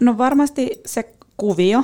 No 0.01 0.19
varmasti 0.19 0.81
se 0.87 1.13
kuvio 1.37 1.83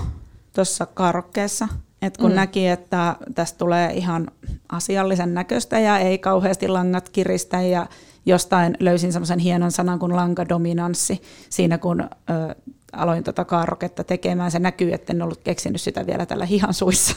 tuossa 0.52 0.86
karokkeessa, 0.86 1.68
että 2.02 2.20
kun 2.20 2.30
mm. 2.30 2.36
näki, 2.36 2.68
että 2.68 3.16
tästä 3.34 3.58
tulee 3.58 3.92
ihan 3.92 4.30
asiallisen 4.68 5.34
näköistä 5.34 5.78
ja 5.78 5.98
ei 5.98 6.18
kauheasti 6.18 6.68
langat 6.68 7.08
kiristä 7.08 7.62
ja 7.62 7.86
jostain 8.26 8.76
löysin 8.80 9.12
semmoisen 9.12 9.38
hienon 9.38 9.72
sanan 9.72 9.98
kuin 9.98 10.16
lankadominanssi 10.16 11.22
siinä, 11.50 11.78
kun 11.78 12.00
ö, 12.00 12.54
aloin 12.92 13.24
tota 13.24 13.44
kaarroketta 13.44 14.04
tekemään. 14.04 14.50
Se 14.50 14.58
näkyy, 14.58 14.92
että 14.92 15.12
en 15.12 15.22
ollut 15.22 15.40
keksinyt 15.44 15.80
sitä 15.80 16.06
vielä 16.06 16.26
tällä 16.26 16.46
hihan 16.46 16.74
suissa. 16.74 17.16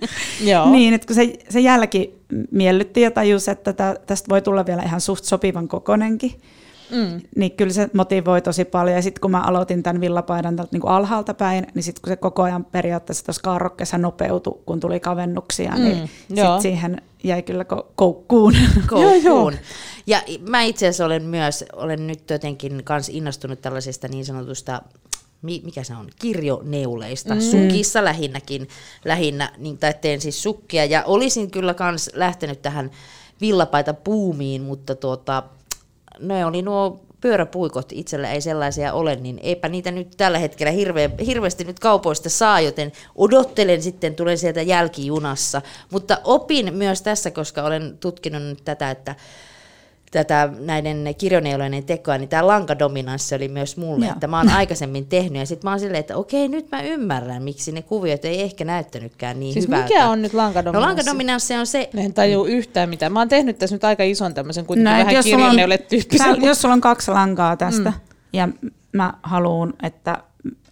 niin, 0.70 0.94
että 0.94 1.06
kun 1.06 1.14
se, 1.14 1.32
se 1.48 1.60
jälki 1.60 2.18
miellytti 2.50 3.00
ja 3.00 3.10
tajus, 3.10 3.48
että 3.48 3.72
tä, 3.72 3.96
tästä 4.06 4.28
voi 4.28 4.42
tulla 4.42 4.66
vielä 4.66 4.82
ihan 4.82 5.00
suht 5.00 5.24
sopivan 5.24 5.68
kokonenkin. 5.68 6.32
mm. 6.90 7.20
niin 7.36 7.52
kyllä 7.52 7.72
se 7.72 7.90
motivoi 7.92 8.42
tosi 8.42 8.64
paljon. 8.64 8.96
Ja 8.96 9.02
sitten 9.02 9.20
kun 9.20 9.30
mä 9.30 9.40
aloitin 9.40 9.82
tämän 9.82 10.00
villapaidan 10.00 10.56
tältä 10.56 10.72
niin 10.72 10.80
kuin 10.80 10.92
alhaalta 10.92 11.34
päin, 11.34 11.66
niin 11.74 11.82
sitten 11.82 12.02
kun 12.02 12.12
se 12.12 12.16
koko 12.16 12.42
ajan 12.42 12.64
periaatteessa 12.64 13.24
tuossa 13.24 13.42
kaarrokkeessa 13.42 13.98
nopeutui, 13.98 14.58
kun 14.66 14.80
tuli 14.80 15.00
kavennuksia, 15.00 15.72
mm. 15.72 15.82
niin 15.82 16.10
sitten 16.28 16.62
siihen 16.62 17.02
jäi 17.24 17.42
kyllä 17.42 17.64
koukkuun. 17.94 18.54
Koukkuun. 18.90 19.54
ja 20.06 20.22
mä 20.40 20.62
itse 20.62 20.86
asiassa 20.86 21.04
olen 21.04 21.22
myös, 21.22 21.64
olen 21.72 22.06
nyt 22.06 22.30
jotenkin 22.30 22.84
kans 22.84 23.08
innostunut 23.08 23.60
tällaisesta 23.60 24.08
niin 24.08 24.24
sanotusta 24.24 24.82
mikä 25.42 25.84
se 25.84 25.94
on, 25.96 26.08
kirjoneuleista, 26.18 27.34
mm. 27.34 27.40
sukissa 27.40 28.04
lähinnäkin, 28.04 28.68
lähinnä, 29.04 29.52
niin, 29.58 29.78
tai 29.78 29.94
teen 30.00 30.20
siis 30.20 30.42
sukkia, 30.42 30.84
ja 30.84 31.04
olisin 31.04 31.50
kyllä 31.50 31.74
kans 31.74 32.10
lähtenyt 32.14 32.62
tähän 32.62 32.90
villapaita 33.40 33.94
puumiin, 33.94 34.62
mutta 34.62 34.94
tuota, 34.94 35.42
ne 36.20 36.46
oli 36.46 36.62
nuo 36.62 37.00
pyöräpuikot 37.20 37.92
itsellä 37.92 38.32
ei 38.32 38.40
sellaisia 38.40 38.92
ole, 38.92 39.16
niin 39.16 39.38
eipä 39.42 39.68
niitä 39.68 39.90
nyt 39.90 40.14
tällä 40.16 40.38
hetkellä 40.38 40.70
hirveä, 40.70 41.10
hirveästi 41.26 41.64
nyt 41.64 41.80
kaupoista 41.80 42.30
saa, 42.30 42.60
joten 42.60 42.92
odottelen 43.14 43.82
sitten, 43.82 44.14
tulen 44.14 44.38
sieltä 44.38 44.62
jälkijunassa. 44.62 45.62
Mutta 45.90 46.18
opin 46.24 46.74
myös 46.74 47.02
tässä, 47.02 47.30
koska 47.30 47.62
olen 47.62 47.98
tutkinut 48.00 48.42
nyt 48.42 48.64
tätä, 48.64 48.90
että 48.90 49.14
tätä 50.10 50.48
näiden 50.60 51.14
kirjoneulojen 51.18 51.84
tekoa, 51.84 52.18
niin 52.18 52.28
tämä 52.28 52.46
lankadominanssi 52.46 53.34
oli 53.34 53.48
myös 53.48 53.76
mulle, 53.76 54.04
Joo. 54.04 54.12
että 54.12 54.26
mä 54.26 54.38
oon 54.38 54.48
aikaisemmin 54.48 55.06
tehnyt, 55.06 55.40
ja 55.40 55.46
sitten 55.46 55.68
mä 55.68 55.70
oon 55.70 55.80
silleen, 55.80 56.00
että 56.00 56.16
okei, 56.16 56.48
nyt 56.48 56.70
mä 56.70 56.82
ymmärrän, 56.82 57.42
miksi 57.42 57.72
ne 57.72 57.82
kuviot 57.82 58.24
ei 58.24 58.42
ehkä 58.42 58.64
näyttänytkään 58.64 59.40
niin 59.40 59.52
siis 59.52 59.66
hyvältä. 59.66 59.84
mikä 59.84 60.08
on 60.08 60.22
nyt 60.22 60.34
lankadominanssi? 60.34 60.86
No 60.86 60.96
lankadominanssi 60.96 61.54
on 61.54 61.66
se... 61.66 61.90
En 61.96 62.14
tajua 62.14 62.48
yhtään 62.48 62.88
mitään. 62.88 63.12
Mä 63.12 63.20
oon 63.20 63.28
tehnyt 63.28 63.58
tässä 63.58 63.76
nyt 63.76 63.84
aika 63.84 64.02
ison 64.02 64.34
tämmöisen 64.34 64.66
kuitenkin 64.66 64.92
no, 64.92 65.04
vähän 65.06 65.24
kirjoneule 65.24 65.78
tyyppisen. 65.78 66.42
Jos 66.42 66.62
sulla 66.62 66.74
on 66.74 66.80
kaksi 66.80 67.10
lankaa 67.10 67.56
tästä, 67.56 67.90
mm. 67.90 68.00
ja 68.32 68.48
mä 68.92 69.14
haluan, 69.22 69.72
että, 69.82 70.22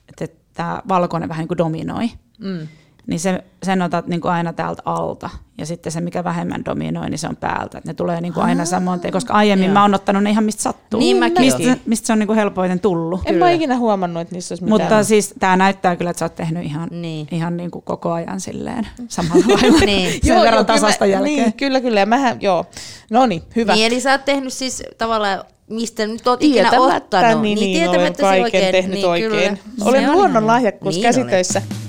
että 0.08 0.36
tämä 0.54 0.82
valkoinen 0.88 1.28
vähän 1.28 1.42
niin 1.42 1.48
kuin 1.48 1.58
dominoi, 1.58 2.10
mm 2.38 2.68
niin 3.06 3.20
se, 3.20 3.44
sen 3.62 3.82
otat 3.82 4.06
niin 4.06 4.20
kuin 4.20 4.32
aina 4.32 4.52
täältä 4.52 4.82
alta. 4.84 5.30
Ja 5.58 5.66
sitten 5.66 5.92
se, 5.92 6.00
mikä 6.00 6.24
vähemmän 6.24 6.64
dominoi, 6.64 7.10
niin 7.10 7.18
se 7.18 7.28
on 7.28 7.36
päältä. 7.36 7.80
Ne 7.84 7.94
tulee 7.94 8.20
niin 8.20 8.32
kuin 8.32 8.44
aina 8.44 8.64
samoin 8.64 9.00
koska 9.12 9.34
aiemmin 9.34 9.66
Joo. 9.66 9.74
mä 9.74 9.82
oon 9.82 9.94
ottanut 9.94 10.22
ne 10.22 10.30
ihan 10.30 10.44
mistä 10.44 10.62
sattuu. 10.62 11.00
Niin 11.00 11.16
mäkin. 11.16 11.44
Mistä, 11.44 11.76
mistä 11.86 12.06
se 12.06 12.12
on 12.12 12.18
niin 12.18 12.26
kuin 12.26 12.36
helpoiten 12.36 12.80
tullut. 12.80 13.20
En 13.20 13.34
kyllä. 13.34 13.46
mä 13.46 13.50
ikinä 13.50 13.76
huomannut, 13.76 14.20
että 14.20 14.34
niissä 14.34 14.52
olisi 14.52 14.64
mitään. 14.64 14.80
Mutta 14.80 15.04
siis 15.04 15.34
tämä 15.38 15.56
näyttää 15.56 15.96
kyllä, 15.96 16.10
että 16.10 16.18
sä 16.18 16.24
oot 16.24 16.34
tehnyt 16.34 16.64
ihan, 16.64 16.88
niin. 16.90 17.28
ihan 17.30 17.56
niin 17.56 17.70
kuin 17.70 17.82
koko 17.82 18.12
ajan 18.12 18.40
silleen 18.40 18.86
samalla 19.08 19.44
lailla. 19.48 19.78
niin. 19.86 20.12
Sen 20.12 20.20
joo, 20.34 20.42
verran 20.42 20.58
joo, 20.58 20.64
tasasta 20.64 21.04
kyllä, 21.04 21.16
jälkeen. 21.16 21.36
Niin, 21.36 21.52
kyllä, 21.52 21.80
kyllä. 21.80 22.00
Ja 22.00 22.06
mähän, 22.06 22.38
joo. 22.40 22.64
No 23.10 23.26
niin, 23.26 23.42
hyvä. 23.56 23.74
Niin, 23.74 23.86
eli 23.86 24.00
sä 24.00 24.10
oot 24.10 24.24
tehnyt 24.24 24.52
siis 24.52 24.82
tavallaan 24.98 25.44
mistä 25.70 26.06
nyt 26.06 26.26
olet 26.26 26.42
ikinä 26.42 26.70
ottanut. 26.80 27.42
Niin, 27.42 27.58
niin, 27.58 27.78
niin 27.78 27.88
olen 27.88 28.14
kaiken 28.16 28.42
oikein, 28.42 28.72
tehnyt 28.72 28.94
niin, 28.94 29.08
oikein. 29.08 29.30
Kyllä. 29.30 29.90
Olen 29.90 30.12
luonnon 30.12 30.46
lahjakkuus 30.46 30.94
niin 30.94 31.02
käsitöissä. 31.02 31.62
Olet. 31.66 31.85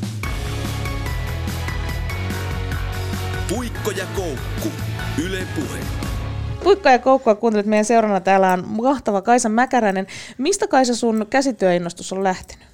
Puikko 3.87 4.01
ja 4.01 4.07
Koukku. 4.15 4.69
Yle 5.25 5.47
Puhe. 5.55 5.79
Puikko 6.63 6.89
ja 6.89 6.99
Koukkua 6.99 7.35
kuuntelet 7.35 7.65
meidän 7.65 7.85
seurana. 7.85 8.19
Täällä 8.19 8.51
on 8.53 8.63
mahtava 8.67 9.21
Kaisa 9.21 9.49
Mäkäräinen. 9.49 10.07
Mistä 10.37 10.67
Kaisa 10.67 10.95
sun 10.95 11.25
käsityöinnostus 11.29 12.13
on 12.13 12.23
lähtenyt? 12.23 12.67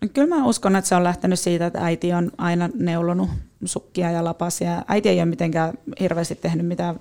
No 0.00 0.08
kyllä 0.14 0.36
mä 0.36 0.46
uskon, 0.46 0.76
että 0.76 0.88
se 0.88 0.94
on 0.94 1.04
lähtenyt 1.04 1.40
siitä, 1.40 1.66
että 1.66 1.84
äiti 1.84 2.12
on 2.12 2.30
aina 2.38 2.68
neulonut 2.74 3.28
sukkia 3.64 4.10
ja 4.10 4.24
lapasia. 4.24 4.82
Äiti 4.88 5.08
ei 5.08 5.18
ole 5.18 5.24
mitenkään 5.24 5.72
hirveästi 6.00 6.34
tehnyt 6.34 6.66
mitään 6.66 6.96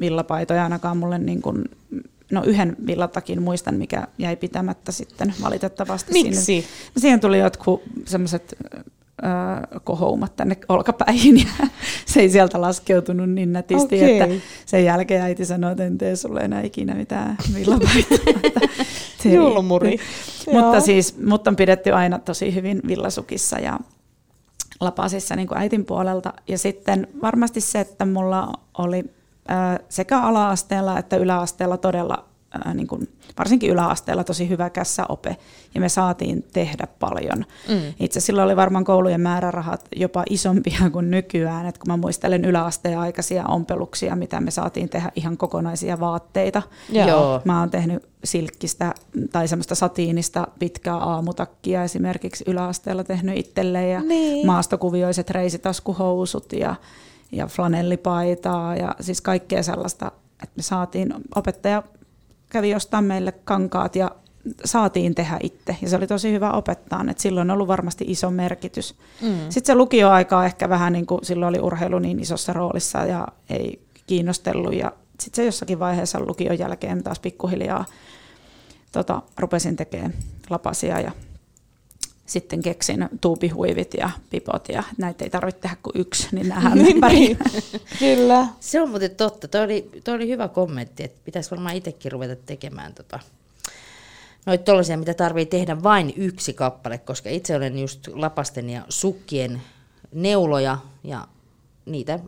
villapaitoja 0.00 0.62
ainakaan 0.64 0.96
mulle 0.96 1.18
niin 1.18 1.42
kuin, 1.42 1.64
no 2.32 2.42
yhden 2.44 2.76
villatakin 2.86 3.42
muistan, 3.42 3.74
mikä 3.74 4.06
jäi 4.18 4.36
pitämättä 4.36 4.92
sitten 4.92 5.34
valitettavasti. 5.42 6.12
Miksi? 6.12 6.42
Siinä, 6.42 6.66
siihen 6.96 7.20
tuli 7.20 7.38
jotkut 7.38 7.82
semmoiset 8.04 8.56
kohoumat 9.84 10.36
tänne 10.36 10.56
olkapäihin 10.68 11.38
ja 11.38 11.66
se 12.06 12.20
ei 12.20 12.30
sieltä 12.30 12.60
laskeutunut 12.60 13.30
niin 13.30 13.52
nätisti, 13.52 13.96
okay. 13.96 14.10
että 14.10 14.46
sen 14.66 14.84
jälkeen 14.84 15.22
äiti 15.22 15.44
sanoi, 15.44 15.70
että 15.72 15.84
en 15.84 15.98
tee 15.98 16.16
sulle 16.16 16.40
enää 16.40 16.62
ikinä 16.62 16.94
mitään 16.94 17.36
villapaitaa. 17.54 18.18
Julmuri. 19.34 19.98
mutta 20.52 20.80
siis 20.80 21.18
mut 21.18 21.48
on 21.48 21.56
pidetty 21.56 21.92
aina 21.92 22.18
tosi 22.18 22.54
hyvin 22.54 22.80
villasukissa 22.86 23.58
ja 23.58 23.78
lapasissa 24.80 25.36
niin 25.36 25.48
kuin 25.48 25.58
äitin 25.58 25.84
puolelta. 25.84 26.32
Ja 26.48 26.58
sitten 26.58 27.08
varmasti 27.22 27.60
se, 27.60 27.80
että 27.80 28.06
mulla 28.06 28.52
oli 28.78 29.04
sekä 29.88 30.20
ala-asteella 30.20 30.98
että 30.98 31.16
yläasteella 31.16 31.76
todella 31.76 32.24
ää, 32.64 32.74
niin 32.74 32.86
kuin, 32.86 33.08
varsinkin 33.38 33.70
yläasteella 33.70 34.24
tosi 34.24 34.48
hyvä 34.48 34.70
kässäope, 34.70 35.36
ja 35.74 35.80
me 35.80 35.88
saatiin 35.88 36.44
tehdä 36.52 36.86
paljon. 37.00 37.44
Mm. 37.68 37.94
Itse 38.00 38.20
silloin 38.20 38.46
oli 38.46 38.56
varmaan 38.56 38.84
koulujen 38.84 39.20
määrärahat 39.20 39.88
jopa 39.96 40.24
isompia 40.30 40.90
kuin 40.92 41.10
nykyään, 41.10 41.66
että 41.66 41.78
kun 41.78 41.92
mä 41.92 41.96
muistelen 41.96 42.44
yläasteen 42.44 42.98
aikaisia 42.98 43.44
ompeluksia, 43.44 44.16
mitä 44.16 44.40
me 44.40 44.50
saatiin 44.50 44.88
tehdä 44.88 45.12
ihan 45.16 45.36
kokonaisia 45.36 46.00
vaatteita. 46.00 46.62
Joo. 46.92 47.40
Mä 47.44 47.60
oon 47.60 47.70
tehnyt 47.70 48.08
silkkistä 48.24 48.94
tai 49.32 49.48
semmoista 49.48 49.74
satiinista 49.74 50.48
pitkää 50.58 50.96
aamutakkia 50.96 51.84
esimerkiksi 51.84 52.44
yläasteella 52.46 53.04
tehnyt 53.04 53.38
itselleen, 53.38 53.90
ja 53.90 54.00
niin. 54.00 54.46
maastokuvioiset 54.46 55.30
reisitaskuhousut, 55.30 56.52
ja 56.52 56.74
ja 57.32 57.46
flanellipaitaa 57.46 58.76
ja 58.76 58.94
siis 59.00 59.20
kaikkea 59.20 59.62
sellaista, 59.62 60.12
että 60.42 60.52
me 60.56 60.62
saatiin, 60.62 61.14
opettaja 61.34 61.82
kävi 62.56 62.74
ostaa 62.74 63.02
meille 63.02 63.32
kankaat 63.32 63.96
ja 63.96 64.10
saatiin 64.64 65.14
tehdä 65.14 65.38
itse. 65.42 65.76
Ja 65.82 65.88
se 65.88 65.96
oli 65.96 66.06
tosi 66.06 66.32
hyvä 66.32 66.52
opettaa, 66.52 67.04
että 67.10 67.22
silloin 67.22 67.50
on 67.50 67.54
ollut 67.54 67.68
varmasti 67.68 68.04
iso 68.08 68.30
merkitys. 68.30 68.94
Mm. 69.22 69.38
Sitten 69.48 69.66
se 69.66 69.74
lukioaika 69.74 70.44
ehkä 70.44 70.68
vähän 70.68 70.92
niin 70.92 71.06
kuin 71.06 71.24
silloin 71.24 71.48
oli 71.48 71.60
urheilu 71.60 71.98
niin 71.98 72.20
isossa 72.20 72.52
roolissa 72.52 72.98
ja 72.98 73.28
ei 73.50 73.80
kiinnostellut. 74.06 74.74
Ja 74.74 74.92
sitten 75.20 75.42
se 75.42 75.46
jossakin 75.46 75.78
vaiheessa 75.78 76.20
lukion 76.20 76.58
jälkeen 76.58 77.02
taas 77.02 77.20
pikkuhiljaa 77.20 77.84
tota, 78.92 79.22
rupesin 79.38 79.76
tekemään 79.76 80.14
lapasia 80.50 81.00
ja 81.00 81.12
sitten 82.26 82.62
keksin 82.62 83.08
tuupihuivit 83.20 83.94
ja 83.94 84.10
pipot 84.30 84.68
ja 84.68 84.82
näitä 84.98 85.24
ei 85.24 85.30
tarvitse 85.30 85.60
tehdä 85.60 85.76
kuin 85.82 86.00
yksi, 86.00 86.28
niin 86.32 86.48
nähdään 86.48 86.78
niin, 86.82 86.94
ympäri. 86.94 87.14
Niin. 87.14 87.38
Kyllä. 87.98 88.46
Se 88.60 88.80
on 88.80 88.90
muuten 88.90 89.16
totta. 89.16 89.48
Tuo 89.48 89.60
oli, 89.60 89.90
toi 90.04 90.14
oli 90.14 90.28
hyvä 90.28 90.48
kommentti, 90.48 91.04
että 91.04 91.20
pitäisi 91.24 91.50
varmaan 91.50 91.76
itsekin 91.76 92.12
ruveta 92.12 92.36
tekemään 92.46 92.94
tota, 92.94 93.20
noita 94.46 94.64
tollaisia, 94.64 94.96
mitä 94.96 95.14
tarvii 95.14 95.46
tehdä 95.46 95.82
vain 95.82 96.12
yksi 96.16 96.52
kappale, 96.52 96.98
koska 96.98 97.30
itse 97.30 97.56
olen 97.56 97.78
just 97.78 98.08
lapasten 98.08 98.70
ja 98.70 98.82
sukkien 98.88 99.62
neuloja 100.12 100.78
ja 101.04 101.28
niitä 101.86 102.18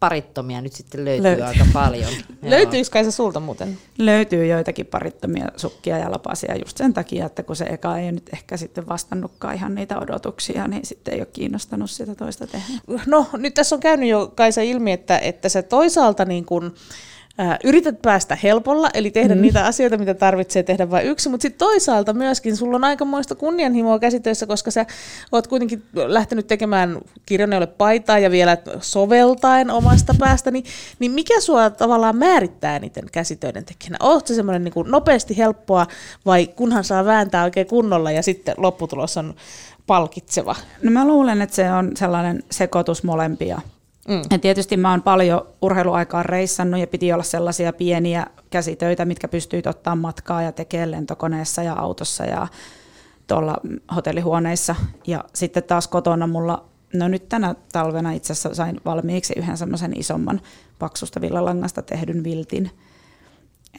parittomia 0.00 0.60
nyt 0.60 0.72
sitten 0.72 1.04
löytyy, 1.04 1.22
löytyy. 1.22 1.44
aika 1.44 1.66
paljon. 1.72 2.10
Löytyisikö 2.42 3.04
se 3.04 3.10
sulta 3.10 3.40
muuten? 3.40 3.78
Löytyy 3.98 4.46
joitakin 4.46 4.86
parittomia 4.86 5.46
sukkia 5.56 5.98
ja 5.98 6.10
lapasia 6.10 6.56
just 6.56 6.76
sen 6.76 6.94
takia, 6.94 7.26
että 7.26 7.42
kun 7.42 7.56
se 7.56 7.64
eka 7.64 7.98
ei 7.98 8.12
nyt 8.12 8.30
ehkä 8.32 8.56
sitten 8.56 8.88
vastannutkaan 8.88 9.54
ihan 9.54 9.74
niitä 9.74 9.98
odotuksia, 9.98 10.68
niin 10.68 10.86
sitten 10.86 11.14
ei 11.14 11.20
ole 11.20 11.28
kiinnostanut 11.32 11.90
sitä 11.90 12.14
toista 12.14 12.46
tehdä. 12.46 12.66
No 13.06 13.26
nyt 13.32 13.54
tässä 13.54 13.76
on 13.76 13.80
käynyt 13.80 14.08
jo 14.08 14.32
Kaisa 14.34 14.60
ilmi, 14.60 14.92
että, 14.92 15.18
että 15.18 15.48
se 15.48 15.62
toisaalta 15.62 16.24
niin 16.24 16.44
kuin, 16.44 16.74
yrität 17.64 18.02
päästä 18.02 18.38
helpolla, 18.42 18.90
eli 18.94 19.10
tehdä 19.10 19.34
mm. 19.34 19.40
niitä 19.40 19.66
asioita, 19.66 19.98
mitä 19.98 20.14
tarvitsee 20.14 20.62
tehdä 20.62 20.90
vain 20.90 21.06
yksi, 21.06 21.28
mutta 21.28 21.42
sitten 21.42 21.58
toisaalta 21.58 22.12
myöskin 22.12 22.56
sulla 22.56 22.76
on 22.76 22.84
aikamoista 22.84 23.34
kunnianhimoa 23.34 23.98
käsitöissä, 23.98 24.46
koska 24.46 24.70
sä 24.70 24.86
oot 25.32 25.46
kuitenkin 25.46 25.82
lähtenyt 25.94 26.46
tekemään 26.46 26.98
kirjoneille 27.26 27.66
paitaa 27.66 28.18
ja 28.18 28.30
vielä 28.30 28.56
soveltaen 28.80 29.70
omasta 29.70 30.14
päästä, 30.18 30.50
niin, 30.50 30.64
niin 30.98 31.12
mikä 31.12 31.40
sua 31.40 31.70
tavallaan 31.70 32.16
määrittää 32.16 32.78
niiden 32.78 33.04
käsitöiden 33.12 33.64
tekijänä? 33.64 33.96
Oletko 34.00 34.26
se 34.26 34.34
semmoinen 34.34 34.64
niin 34.64 34.86
nopeasti 34.86 35.36
helppoa 35.36 35.86
vai 36.26 36.46
kunhan 36.46 36.84
saa 36.84 37.04
vääntää 37.04 37.44
oikein 37.44 37.66
kunnolla 37.66 38.10
ja 38.10 38.22
sitten 38.22 38.54
lopputulos 38.56 39.16
on 39.16 39.34
palkitseva? 39.86 40.56
No 40.82 40.90
mä 40.90 41.06
luulen, 41.06 41.42
että 41.42 41.56
se 41.56 41.72
on 41.72 41.96
sellainen 41.96 42.42
sekoitus 42.50 43.04
molempia 43.04 43.60
Mm. 44.08 44.22
Ja 44.30 44.38
tietysti 44.38 44.76
mä 44.76 44.90
oon 44.90 45.02
paljon 45.02 45.46
urheiluaikaa 45.62 46.22
reissannut 46.22 46.80
ja 46.80 46.86
piti 46.86 47.12
olla 47.12 47.22
sellaisia 47.22 47.72
pieniä 47.72 48.26
käsitöitä, 48.50 49.04
mitkä 49.04 49.28
pystyy 49.28 49.62
ottaa 49.66 49.96
matkaa 49.96 50.42
ja 50.42 50.52
tekemään 50.52 50.90
lentokoneessa 50.90 51.62
ja 51.62 51.74
autossa 51.74 52.24
ja 52.24 52.46
tuolla 53.26 53.56
hotellihuoneissa. 53.94 54.76
Ja 55.06 55.24
sitten 55.34 55.62
taas 55.62 55.88
kotona 55.88 56.26
mulla, 56.26 56.64
no 56.94 57.08
nyt 57.08 57.28
tänä 57.28 57.54
talvena 57.72 58.12
itse 58.12 58.32
asiassa 58.32 58.54
sain 58.54 58.80
valmiiksi 58.84 59.34
yhden 59.36 59.56
semmoisen 59.56 60.00
isomman 60.00 60.40
paksusta 60.78 61.20
villalangasta 61.20 61.82
tehdyn 61.82 62.24
viltin. 62.24 62.70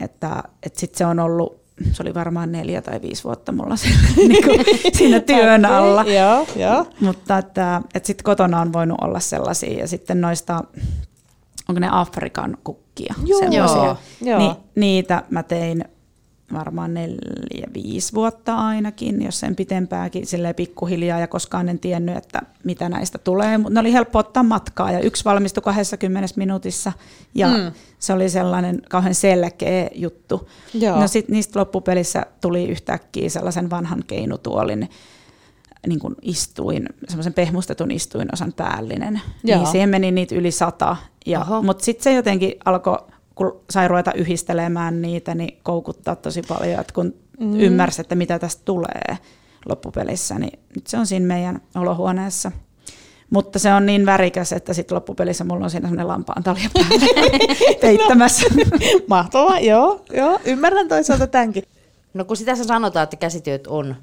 Että, 0.01 0.43
että 0.63 0.79
sitten 0.79 0.97
se 0.97 1.05
on 1.05 1.19
ollut 1.19 1.60
se 1.91 2.03
oli 2.03 2.13
varmaan 2.13 2.51
neljä 2.51 2.81
tai 2.81 3.01
viisi 3.01 3.23
vuotta 3.23 3.51
mulla 3.51 3.75
siinä, 3.81 3.97
niin 4.15 4.43
kuin, 4.43 4.59
siinä 4.97 5.19
työn 5.19 5.65
alla. 5.65 6.01
Okay, 6.01 6.13
joo, 6.13 6.47
joo. 6.55 6.85
Mutta 6.99 7.37
että, 7.37 7.81
että 7.93 8.07
sitten 8.07 8.23
kotona 8.23 8.61
on 8.61 8.73
voinut 8.73 8.97
olla 9.01 9.19
sellaisia 9.19 9.79
ja 9.79 9.87
sitten 9.87 10.21
noista, 10.21 10.63
onko 11.69 11.79
ne 11.79 11.89
Afrikan 11.91 12.57
kukkia? 12.63 13.13
Joo, 13.25 13.41
joo, 13.41 13.97
joo. 14.21 14.37
Ni, 14.37 14.55
niitä 14.75 15.23
mä 15.29 15.43
tein 15.43 15.85
varmaan 16.53 16.93
neljä, 16.93 17.67
viisi 17.74 18.13
vuotta 18.13 18.55
ainakin, 18.55 19.22
jos 19.22 19.39
sen 19.39 19.55
pitempääkin, 19.55 20.25
silleen 20.25 20.55
pikkuhiljaa 20.55 21.20
ja 21.20 21.27
koskaan 21.27 21.70
en 21.70 21.79
tiennyt, 21.79 22.17
että 22.17 22.41
mitä 22.63 22.89
näistä 22.89 23.17
tulee. 23.17 23.58
Mutta 23.58 23.74
ne 23.74 23.79
oli 23.79 23.93
helppo 23.93 24.20
ottaa 24.20 24.43
matkaa 24.43 24.91
ja 24.91 25.00
yksi 25.00 25.25
valmistui 25.25 25.62
20 25.63 26.34
minuutissa 26.36 26.91
ja 27.36 27.48
mm. 27.48 27.72
se 28.00 28.13
oli 28.13 28.29
sellainen 28.29 28.81
kauhean 28.89 29.15
selkeä 29.15 29.89
juttu. 29.96 30.50
Joo. 30.74 31.00
No 31.00 31.08
sitten 31.08 31.34
niistä 31.34 31.60
loppupelissä 31.60 32.25
tuli 32.41 32.67
yhtäkkiä 32.67 33.29
sellaisen 33.29 33.70
vanhan 33.70 34.03
keinutuolin 34.08 34.89
niin 35.88 36.00
kuin 36.00 36.15
istuin, 36.22 36.86
semmoisen 37.08 37.34
pehmustetun 37.34 37.91
istuinosan 37.91 38.53
päällinen. 38.53 39.22
Joo. 39.43 39.58
Niin 39.60 39.67
siihen 39.67 39.89
meni 39.89 40.12
niitä 40.12 40.36
yli 40.36 40.51
sata. 40.51 40.98
Ja, 41.25 41.46
mutta 41.63 41.86
sitten 41.86 42.03
se 42.03 42.13
jotenkin 42.13 42.53
alkoi 42.65 42.98
kun 43.35 43.61
sai 43.69 43.88
ruveta 43.88 44.13
yhdistelemään 44.13 45.01
niitä, 45.01 45.35
niin 45.35 45.57
koukuttaa 45.63 46.15
tosi 46.15 46.41
paljon, 46.41 46.81
että 46.81 46.93
kun 46.93 47.13
mm. 47.39 47.59
ymmärsi, 47.59 48.01
että 48.01 48.15
mitä 48.15 48.39
tästä 48.39 48.61
tulee 48.65 49.17
loppupelissä, 49.69 50.39
niin 50.39 50.59
nyt 50.75 50.88
se 50.88 50.97
on 50.97 51.07
siinä 51.07 51.25
meidän 51.25 51.61
olohuoneessa. 51.75 52.51
Mutta 53.29 53.59
se 53.59 53.73
on 53.73 53.85
niin 53.85 54.05
värikäs, 54.05 54.53
että 54.53 54.73
sitten 54.73 54.95
loppupelissä 54.95 55.43
mulla 55.43 55.63
on 55.63 55.69
siinä 55.69 55.88
semmoinen 55.88 56.07
lampaan 56.07 56.43
talja 56.43 56.69
peittämässä. 57.81 58.45
no, 58.55 58.77
mahtavaa, 59.07 59.59
joo, 59.59 60.05
joo, 60.13 60.39
ymmärrän 60.45 60.88
toisaalta 60.88 61.27
tämänkin. 61.27 61.63
No 62.13 62.25
kun 62.25 62.38
sitä 62.38 62.55
sanotaan, 62.55 63.03
että 63.03 63.15
käsityöt 63.15 63.67
on 63.67 63.95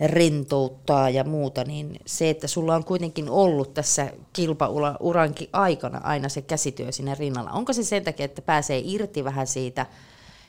rentouttaa 0.00 1.10
ja 1.10 1.24
muuta, 1.24 1.64
niin 1.64 2.00
se, 2.06 2.30
että 2.30 2.48
sulla 2.48 2.74
on 2.74 2.84
kuitenkin 2.84 3.30
ollut 3.30 3.74
tässä 3.74 4.12
kilpaurankin 4.32 5.48
aikana 5.52 6.00
aina 6.04 6.28
se 6.28 6.42
käsityö 6.42 6.92
sinne 6.92 7.14
rinnalla, 7.14 7.50
onko 7.50 7.72
se 7.72 7.82
sen 7.82 8.04
takia, 8.04 8.24
että 8.24 8.42
pääsee 8.42 8.82
irti 8.84 9.24
vähän 9.24 9.46
siitä 9.46 9.86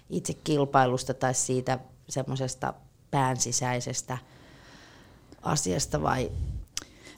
itse 0.10 0.34
kilpailusta 0.44 1.14
tai 1.14 1.34
siitä 1.34 1.80
semmoisesta 2.10 2.74
päänsisäisestä 3.12 4.18
asiasta 5.42 6.02
vai 6.02 6.32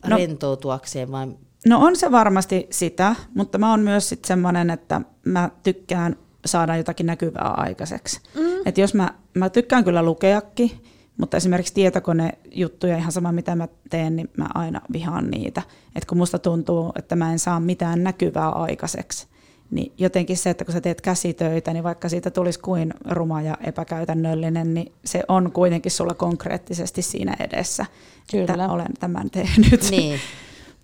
no, 0.07 0.17
rentoutuakseen 0.17 1.11
vai? 1.11 1.27
No 1.65 1.79
on 1.79 1.95
se 1.95 2.11
varmasti 2.11 2.67
sitä, 2.69 3.15
mutta 3.35 3.57
mä 3.57 3.71
oon 3.71 3.79
myös 3.79 4.09
sitten 4.09 4.27
semmoinen, 4.27 4.69
että 4.69 5.01
mä 5.25 5.49
tykkään 5.63 6.15
saada 6.45 6.77
jotakin 6.77 7.05
näkyvää 7.05 7.53
aikaiseksi. 7.57 8.21
Mm. 8.35 8.41
Et 8.65 8.77
jos 8.77 8.93
mä, 8.93 9.13
mä 9.33 9.49
tykkään 9.49 9.83
kyllä 9.83 10.03
lukeakin, 10.03 10.71
mutta 11.17 11.37
esimerkiksi 11.37 11.73
tietokonejuttuja, 11.73 12.97
ihan 12.97 13.11
sama 13.11 13.31
mitä 13.31 13.55
mä 13.55 13.67
teen, 13.89 14.15
niin 14.15 14.29
mä 14.37 14.47
aina 14.53 14.81
vihaan 14.93 15.31
niitä. 15.31 15.61
Et 15.95 16.05
kun 16.05 16.17
musta 16.17 16.39
tuntuu, 16.39 16.91
että 16.95 17.15
mä 17.15 17.31
en 17.31 17.39
saa 17.39 17.59
mitään 17.59 18.03
näkyvää 18.03 18.49
aikaiseksi, 18.49 19.27
niin 19.71 19.93
jotenkin 19.97 20.37
se, 20.37 20.49
että 20.49 20.65
kun 20.65 20.73
sä 20.73 20.81
teet 20.81 21.01
käsitöitä, 21.01 21.73
niin 21.73 21.83
vaikka 21.83 22.09
siitä 22.09 22.31
tulisi 22.31 22.59
kuin 22.59 22.93
ruma 23.09 23.41
ja 23.41 23.57
epäkäytännöllinen, 23.61 24.73
niin 24.73 24.93
se 25.05 25.23
on 25.27 25.51
kuitenkin 25.51 25.91
sulla 25.91 26.13
konkreettisesti 26.13 27.01
siinä 27.01 27.35
edessä, 27.39 27.85
Kyllä. 28.31 28.53
että 28.53 28.69
olen 28.69 28.93
tämän 28.99 29.29
tehnyt. 29.29 29.89
Niin, 29.91 30.19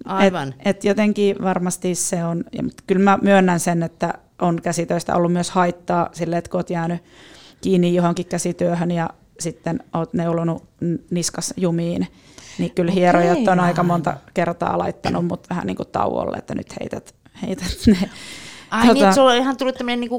aivan. 0.05 0.47
Et, 0.47 0.55
et 0.65 0.83
jotenkin 0.83 1.35
varmasti 1.41 1.95
se 1.95 2.25
on, 2.25 2.43
ja, 2.53 2.63
kyllä 2.87 3.03
mä 3.03 3.19
myönnän 3.21 3.59
sen, 3.59 3.83
että 3.83 4.13
on 4.41 4.61
käsitöistä 4.61 5.15
ollut 5.15 5.33
myös 5.33 5.51
haittaa 5.51 6.09
sille, 6.13 6.37
että 6.37 6.51
kun 6.51 6.57
oot 6.57 6.69
jäänyt 6.69 7.03
kiinni 7.61 7.95
johonkin 7.95 8.25
käsityöhön 8.25 8.91
ja 8.91 9.09
sitten 9.39 9.83
olet 9.93 10.13
neulonut 10.13 10.63
niskas 11.11 11.53
jumiin, 11.57 12.07
niin 12.57 12.71
kyllä 12.71 12.91
okay, 12.91 13.01
hierojat 13.01 13.47
on 13.47 13.59
aika 13.59 13.83
monta 13.83 14.17
kertaa 14.33 14.77
laittanut 14.77 15.25
mut 15.25 15.49
vähän 15.49 15.67
niin 15.67 15.77
kuin 15.77 15.89
tauolle, 15.91 16.37
että 16.37 16.55
nyt 16.55 16.79
heität, 16.79 17.15
heität 17.41 17.77
ne. 17.87 18.09
Ai 18.71 18.81
tota, 18.81 18.93
niin, 18.93 19.03
että 19.03 19.15
sulla 19.15 19.31
on 19.31 19.37
ihan 19.37 19.57
tullut 19.57 19.75
tämmöinen 19.75 19.99
niin 19.99 20.11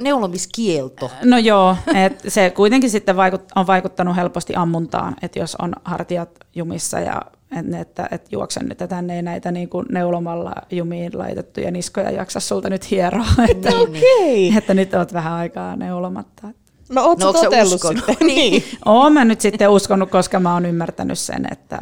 neulomiskielto. 0.00 1.10
No 1.24 1.38
joo, 1.38 1.76
että 1.94 2.30
se 2.30 2.50
kuitenkin 2.50 2.90
sitten 2.90 3.16
vaikut, 3.16 3.42
on 3.56 3.66
vaikuttanut 3.66 4.16
helposti 4.16 4.54
ammuntaan, 4.56 5.16
että 5.22 5.38
jos 5.38 5.56
on 5.56 5.72
hartiat 5.84 6.30
jumissa 6.54 7.00
ja 7.00 7.22
että, 7.58 7.78
että, 7.78 8.08
että 8.10 8.28
juoksen 8.32 8.62
nyt, 8.62 8.72
että 8.72 8.86
tänne 8.86 9.16
ei 9.16 9.22
näitä 9.22 9.52
niin 9.52 9.68
kuin 9.68 9.86
neulomalla 9.92 10.54
jumiin 10.70 11.18
laitettuja 11.18 11.70
niskoja 11.70 12.10
jaksa 12.10 12.40
sulta 12.40 12.70
nyt 12.70 12.90
hieroa. 12.90 13.26
Että, 13.48 13.70
no, 13.70 13.82
okay. 13.82 14.58
että 14.58 14.74
nyt 14.74 14.94
olet 14.94 15.12
vähän 15.12 15.32
aikaa 15.32 15.76
neulomatta. 15.76 16.48
No 16.88 17.04
oot 17.04 17.18
no, 17.18 17.32
totellut 17.32 17.80
sitten? 17.80 18.16
niin. 18.26 18.64
Oon 18.84 19.12
mä 19.12 19.24
nyt 19.24 19.40
sitten 19.40 19.70
uskonut, 19.70 20.10
koska 20.10 20.40
mä 20.40 20.54
oon 20.54 20.66
ymmärtänyt 20.66 21.18
sen, 21.18 21.46
että, 21.52 21.78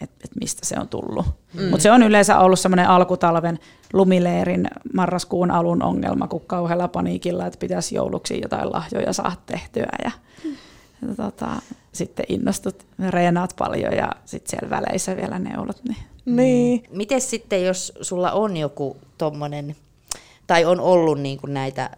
että, 0.00 0.16
että 0.24 0.38
mistä 0.40 0.66
se 0.66 0.76
on 0.80 0.88
tullut. 0.88 1.26
Mm. 1.54 1.64
Mutta 1.64 1.82
se 1.82 1.92
on 1.92 2.02
yleensä 2.02 2.38
ollut 2.38 2.60
semmoinen 2.60 2.88
alkutalven 2.88 3.58
lumileerin 3.92 4.68
marraskuun 4.94 5.50
alun 5.50 5.82
ongelma, 5.82 6.28
kun 6.28 6.40
kauhealla 6.46 6.88
paniikilla, 6.88 7.46
että 7.46 7.58
pitäisi 7.58 7.94
jouluksi 7.94 8.40
jotain 8.42 8.72
lahjoja 8.72 9.12
saada 9.12 9.36
tehtyä. 9.46 9.88
Ja, 10.04 10.10
mm. 10.44 10.56
ja 11.02 11.14
tota, 11.14 11.48
sitten 11.92 12.26
innostut, 12.28 12.86
reenaat 13.08 13.54
paljon 13.58 13.92
ja 13.92 14.12
sitten 14.24 14.50
siellä 14.50 14.70
väleissä 14.70 15.16
vielä 15.16 15.38
neulot. 15.38 15.80
Niin. 15.84 15.96
niin. 16.24 16.82
Miten 16.90 17.20
sitten, 17.20 17.64
jos 17.64 17.92
sulla 18.00 18.32
on 18.32 18.56
joku 18.56 18.96
tommonen, 19.18 19.76
tai 20.46 20.64
on 20.64 20.80
ollut 20.80 21.20
niin 21.20 21.38
kuin 21.38 21.54
näitä 21.54 21.90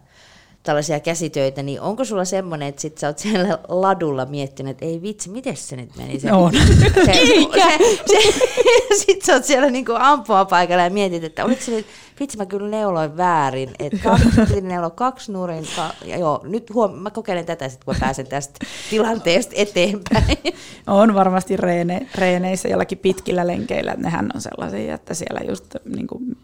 tällaisia 0.64 1.00
käsitöitä, 1.00 1.62
niin 1.62 1.80
onko 1.80 2.04
sulla 2.04 2.24
semmoinen, 2.24 2.68
että 2.68 2.82
sit 2.82 2.98
sä 2.98 3.06
oot 3.06 3.18
siellä 3.18 3.58
ladulla 3.68 4.26
miettinyt, 4.26 4.70
että 4.70 4.84
ei 4.84 5.02
vitsi, 5.02 5.30
miten 5.30 5.56
se 5.56 5.76
nyt 5.76 5.96
meni? 5.96 6.20
Se, 6.20 6.32
on. 6.32 6.52
Se, 7.04 7.12
se, 7.12 7.14
se, 7.46 7.78
se, 8.10 9.04
sit 9.04 9.22
sä 9.22 9.32
oot 9.32 9.44
siellä 9.44 9.70
niinku 9.70 9.92
ampua 9.98 10.44
paikalla 10.44 10.82
ja 10.82 10.90
mietit, 10.90 11.24
että 11.24 11.44
oliko 11.44 11.60
se 11.60 11.70
nyt, 11.70 11.86
vitsi 12.20 12.36
mä 12.36 12.46
kyllä 12.46 12.68
neuloin 12.68 13.16
väärin, 13.16 13.70
että 13.78 13.98
kaksi, 14.02 14.60
neulo 14.60 14.90
kaksi 14.90 15.32
nurin, 15.32 15.66
ka, 15.76 15.94
ja 16.04 16.18
joo, 16.18 16.40
nyt 16.44 16.74
huom, 16.74 16.94
mä 16.94 17.10
kokeilen 17.10 17.46
tätä 17.46 17.68
sitten, 17.68 17.84
kun 17.84 17.94
mä 17.94 18.00
pääsen 18.00 18.26
tästä 18.26 18.66
tilanteesta 18.90 19.52
eteenpäin. 19.56 20.38
On 20.86 21.14
varmasti 21.14 21.56
reene, 21.56 22.06
reeneissä 22.14 22.68
jollakin 22.68 22.98
pitkillä 22.98 23.46
lenkeillä, 23.46 23.94
nehän 23.96 24.30
on 24.34 24.40
sellaisia, 24.40 24.94
että 24.94 25.14
siellä 25.14 25.40
just 25.48 25.64
niin 25.84 26.06
kuin, 26.06 26.36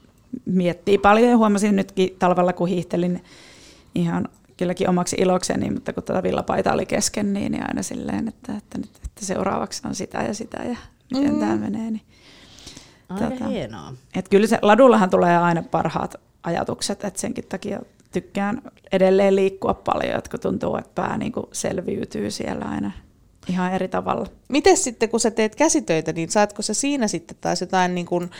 miettii 0.44 0.98
paljon 0.98 1.28
ja 1.28 1.37
huomasin 1.37 1.76
nytkin 1.76 2.16
talvella, 2.18 2.52
kun 2.52 2.68
hiihtelin 2.68 3.22
ihan 3.94 4.29
kylläkin 4.57 4.88
omaksi 4.88 5.16
ilokseni, 5.18 5.70
mutta 5.70 5.92
kun 5.92 6.03
tätä 6.03 6.22
villapaita 6.22 6.72
oli 6.72 6.87
kesken, 6.87 7.33
niin, 7.33 7.53
niin 7.53 7.64
aina 7.68 7.83
silleen, 7.83 8.29
että, 8.29 8.57
että, 8.57 8.79
nyt, 8.79 8.90
että 9.05 9.26
seuraavaksi 9.26 9.83
on 9.87 9.94
sitä 9.94 10.22
ja 10.22 10.35
sitä 10.35 10.62
ja 10.62 10.76
miten 11.14 11.35
mm. 11.35 11.40
tämä 11.40 11.57
menee. 11.57 11.90
Niin, 11.90 12.03
Aika 13.09 13.31
tota, 13.31 13.44
hienoa. 13.44 13.92
Et 14.14 14.29
kyllä 14.29 14.46
se, 14.46 14.59
ladullahan 14.62 15.11
tulee 15.11 15.37
aina 15.37 15.62
parhaat 15.62 16.14
ajatukset, 16.42 17.05
että 17.05 17.20
senkin 17.20 17.44
takia 17.48 17.81
tykkään 18.12 18.62
edelleen 18.92 19.37
liikkua 19.37 19.74
paljon, 19.74 20.18
että 20.18 20.31
kun 20.31 20.40
tuntuu, 20.40 20.76
että 20.76 20.90
pää 20.94 21.18
niin 21.18 21.33
kuin 21.33 21.46
selviytyy 21.53 22.31
siellä 22.31 22.64
aina 22.64 22.90
ihan 23.48 23.72
eri 23.72 23.88
tavalla. 23.88 24.26
Miten 24.48 24.76
sitten, 24.76 25.09
kun 25.09 25.20
sä 25.20 25.31
teet 25.31 25.57
käsitöitä, 25.57 26.12
niin 26.12 26.31
saatko 26.31 26.62
sä 26.62 26.74
siinä 26.74 27.09
sitten 27.09 27.37
taas 27.40 27.61
jotain 27.61 27.94
niin 27.94 28.07
kuin 28.07 28.31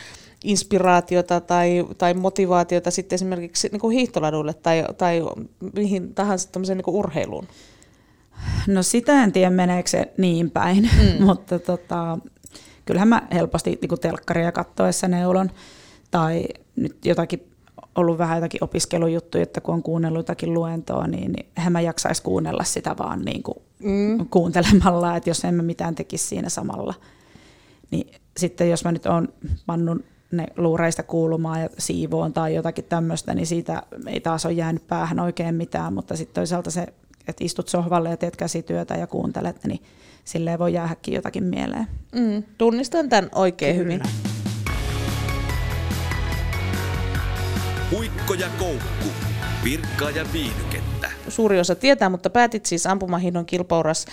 inspiraatiota 0.43 1.41
tai, 1.41 1.85
tai 1.97 2.13
motivaatiota 2.13 2.91
sitten 2.91 3.15
esimerkiksi 3.15 3.69
niin 3.71 3.79
kuin 3.79 3.95
hiihtoladulle 3.97 4.53
tai, 4.53 4.85
tai 4.97 5.21
mihin 5.73 6.13
tahansa 6.13 6.49
niin 6.59 6.83
kuin 6.83 6.95
urheiluun? 6.95 7.47
No 8.67 8.83
sitä 8.83 9.23
en 9.23 9.31
tiedä 9.31 9.49
meneekö 9.49 9.89
se 9.89 10.13
niin 10.17 10.51
päin, 10.51 10.89
mm. 10.99 11.23
mutta 11.25 11.59
tota, 11.59 12.17
kyllähän 12.85 13.07
mä 13.07 13.27
helposti 13.33 13.77
niin 13.81 13.89
kuin 13.89 14.01
telkkaria 14.01 14.51
kattoessa 14.51 15.07
neulon 15.07 15.49
tai 16.11 16.43
nyt 16.75 17.05
jotakin 17.05 17.51
ollut 17.95 18.17
vähän 18.17 18.37
jotakin 18.37 18.63
opiskelujuttuja, 18.63 19.43
että 19.43 19.61
kun 19.61 19.73
on 19.73 19.83
kuunnellut 19.83 20.19
jotakin 20.19 20.53
luentoa, 20.53 21.07
niin, 21.07 21.31
niin 21.31 21.45
eihän 21.57 21.73
mä 21.73 21.81
jaksaisi 21.81 22.23
kuunnella 22.23 22.63
sitä 22.63 22.95
vaan 22.99 23.21
niin 23.21 23.43
kuin 23.43 23.57
mm. 23.83 24.27
kuuntelemalla, 24.29 25.15
että 25.15 25.29
jos 25.29 25.45
en 25.45 25.55
mä 25.55 25.63
mitään 25.63 25.95
tekisi 25.95 26.27
siinä 26.27 26.49
samalla. 26.49 26.93
Niin 27.91 28.13
sitten 28.37 28.69
jos 28.69 28.83
mä 28.83 28.91
nyt 28.91 29.05
oon 29.05 29.27
pannun 29.65 30.03
ne 30.31 30.47
luureista 30.57 31.03
kuulumaan 31.03 31.61
ja 31.61 31.69
siivoon 31.77 32.33
tai 32.33 32.55
jotakin 32.55 32.85
tämmöistä, 32.85 33.33
niin 33.33 33.47
siitä 33.47 33.83
ei 34.07 34.19
taas 34.19 34.45
ole 34.45 34.53
jäänyt 34.53 34.87
päähän 34.87 35.19
oikein 35.19 35.55
mitään, 35.55 35.93
mutta 35.93 36.15
sitten 36.15 36.35
toisaalta 36.35 36.71
se, 36.71 36.81
että 37.27 37.43
istut 37.43 37.67
sohvalle 37.67 38.09
ja 38.09 38.17
teet 38.17 38.35
käsityötä 38.35 38.93
ja 38.93 39.07
kuuntelet, 39.07 39.63
niin 39.67 39.83
silleen 40.25 40.59
voi 40.59 40.73
jäädäkin 40.73 41.13
jotakin 41.13 41.43
mieleen. 41.43 41.87
Mm, 42.15 42.43
tunnistan 42.57 43.09
tämän 43.09 43.29
oikein 43.35 43.75
Kyllä. 43.75 43.83
hyvin. 43.83 44.01
Huikko 47.91 48.33
ja 48.33 48.47
koukku, 48.59 49.07
virkkaa 49.63 50.09
ja 50.09 50.25
viihdykettä 50.33 51.11
suuri 51.27 51.59
osa 51.59 51.75
tietää, 51.75 52.09
mutta 52.09 52.29
päätit 52.29 52.65
siis 52.65 52.87
ampumahinnon 52.87 53.45
kilpauras 53.45 54.05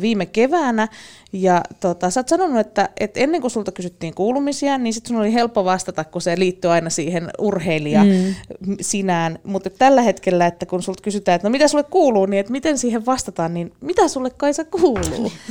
viime 0.00 0.26
keväänä. 0.26 0.88
Ja 1.32 1.62
tota, 1.80 2.10
sä 2.10 2.20
oot 2.20 2.28
sanonut, 2.28 2.58
että, 2.58 2.88
että 3.00 3.20
ennen 3.20 3.40
kuin 3.40 3.50
sulta 3.50 3.72
kysyttiin 3.72 4.14
kuulumisia, 4.14 4.78
niin 4.78 4.94
sitten 4.94 5.08
sun 5.08 5.20
oli 5.20 5.32
helppo 5.32 5.64
vastata, 5.64 6.04
kun 6.04 6.22
se 6.22 6.38
liittyy 6.38 6.72
aina 6.72 6.90
siihen 6.90 7.30
urheilija 7.38 8.04
mm. 8.04 8.76
sinään. 8.80 9.38
Mutta 9.44 9.70
tällä 9.70 10.02
hetkellä, 10.02 10.46
että 10.46 10.66
kun 10.66 10.82
sulta 10.82 11.02
kysytään, 11.02 11.36
että 11.36 11.48
no 11.48 11.52
mitä 11.52 11.68
sulle 11.68 11.84
kuuluu, 11.84 12.26
niin 12.26 12.40
että 12.40 12.52
miten 12.52 12.78
siihen 12.78 13.06
vastataan, 13.06 13.54
niin 13.54 13.72
mitä 13.80 14.08
sulle 14.08 14.30
Kaisa 14.30 14.64
kuuluu? 14.64 15.32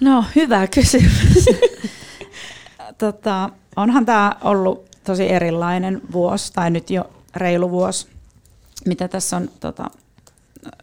No, 0.00 0.24
hyvä 0.36 0.66
kysymys. 0.66 1.46
tota, 2.98 3.50
onhan 3.76 4.06
tämä 4.06 4.36
ollut 4.44 4.84
tosi 5.04 5.30
erilainen 5.30 6.00
vuosi, 6.12 6.52
tai 6.52 6.70
nyt 6.70 6.90
jo 6.90 7.10
reilu 7.36 7.70
vuosi, 7.70 8.06
mitä 8.86 9.08
tässä 9.08 9.36
on 9.36 9.50
tota, 9.60 9.84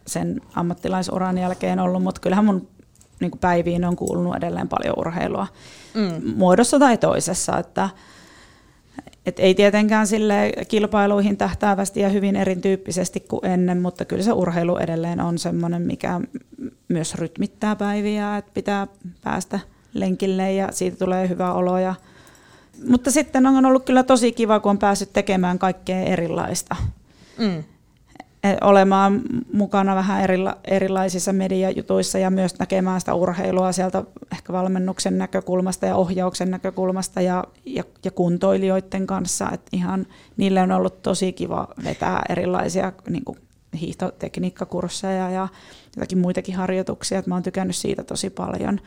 sen 0.06 0.40
ammattilaisuran 0.54 1.38
jälkeen 1.38 1.80
ollut, 1.80 2.02
mutta 2.02 2.20
kyllähän 2.20 2.44
mun 2.44 2.68
niin 3.20 3.30
kuin 3.30 3.40
päiviin 3.40 3.84
on 3.84 3.96
kuulunut 3.96 4.36
edelleen 4.36 4.68
paljon 4.68 4.94
urheilua 4.98 5.46
mm. 5.94 6.30
muodossa 6.36 6.78
tai 6.78 6.98
toisessa, 6.98 7.58
että 7.58 7.88
et 9.26 9.38
ei 9.38 9.54
tietenkään 9.54 10.06
sille 10.06 10.52
kilpailuihin 10.68 11.36
tähtäävästi 11.36 12.00
ja 12.00 12.08
hyvin 12.08 12.36
erityyppisesti 12.36 13.20
kuin 13.20 13.46
ennen, 13.46 13.82
mutta 13.82 14.04
kyllä 14.04 14.22
se 14.22 14.32
urheilu 14.32 14.76
edelleen 14.76 15.20
on 15.20 15.38
semmoinen, 15.38 15.82
mikä 15.82 16.20
myös 16.88 17.14
rytmittää 17.14 17.76
päiviä, 17.76 18.36
että 18.36 18.50
pitää 18.54 18.86
päästä 19.24 19.60
lenkille 19.92 20.52
ja 20.52 20.68
siitä 20.72 20.96
tulee 20.96 21.28
hyvä 21.28 21.52
olo. 21.52 21.78
Ja, 21.78 21.94
mutta 22.88 23.10
sitten 23.10 23.46
on 23.46 23.66
ollut 23.66 23.84
kyllä 23.84 24.02
tosi 24.02 24.32
kiva, 24.32 24.60
kun 24.60 24.70
on 24.70 24.78
päässyt 24.78 25.12
tekemään 25.12 25.58
kaikkea 25.58 26.00
erilaista. 26.00 26.76
Mm. 27.38 27.64
E, 28.48 28.56
olemaan 28.60 29.22
mukana 29.52 29.94
vähän 29.94 30.22
erila, 30.22 30.56
erilaisissa 30.64 31.32
mediajutuissa 31.32 32.18
ja 32.18 32.30
myös 32.30 32.58
näkemään 32.58 33.00
sitä 33.00 33.14
urheilua 33.14 33.72
sieltä 33.72 34.04
ehkä 34.32 34.52
valmennuksen 34.52 35.18
näkökulmasta 35.18 35.86
ja 35.86 35.96
ohjauksen 35.96 36.50
näkökulmasta 36.50 37.20
ja, 37.20 37.44
ja, 37.66 37.84
ja 38.04 38.10
kuntoilijoiden 38.10 39.06
kanssa. 39.06 39.50
Et 39.52 39.60
ihan 39.72 40.06
niille 40.36 40.60
on 40.62 40.72
ollut 40.72 41.02
tosi 41.02 41.32
kiva 41.32 41.68
vetää 41.84 42.22
erilaisia 42.28 42.92
niin 43.08 43.24
kuin 43.24 43.38
hiihtotekniikkakursseja 43.80 45.30
ja 45.30 45.48
jotakin 45.96 46.18
muitakin 46.18 46.54
harjoituksia. 46.54 47.18
Et 47.18 47.26
mä 47.26 47.34
oon 47.34 47.42
tykännyt 47.42 47.76
siitä 47.76 48.04
tosi 48.04 48.30
paljon 48.30 48.80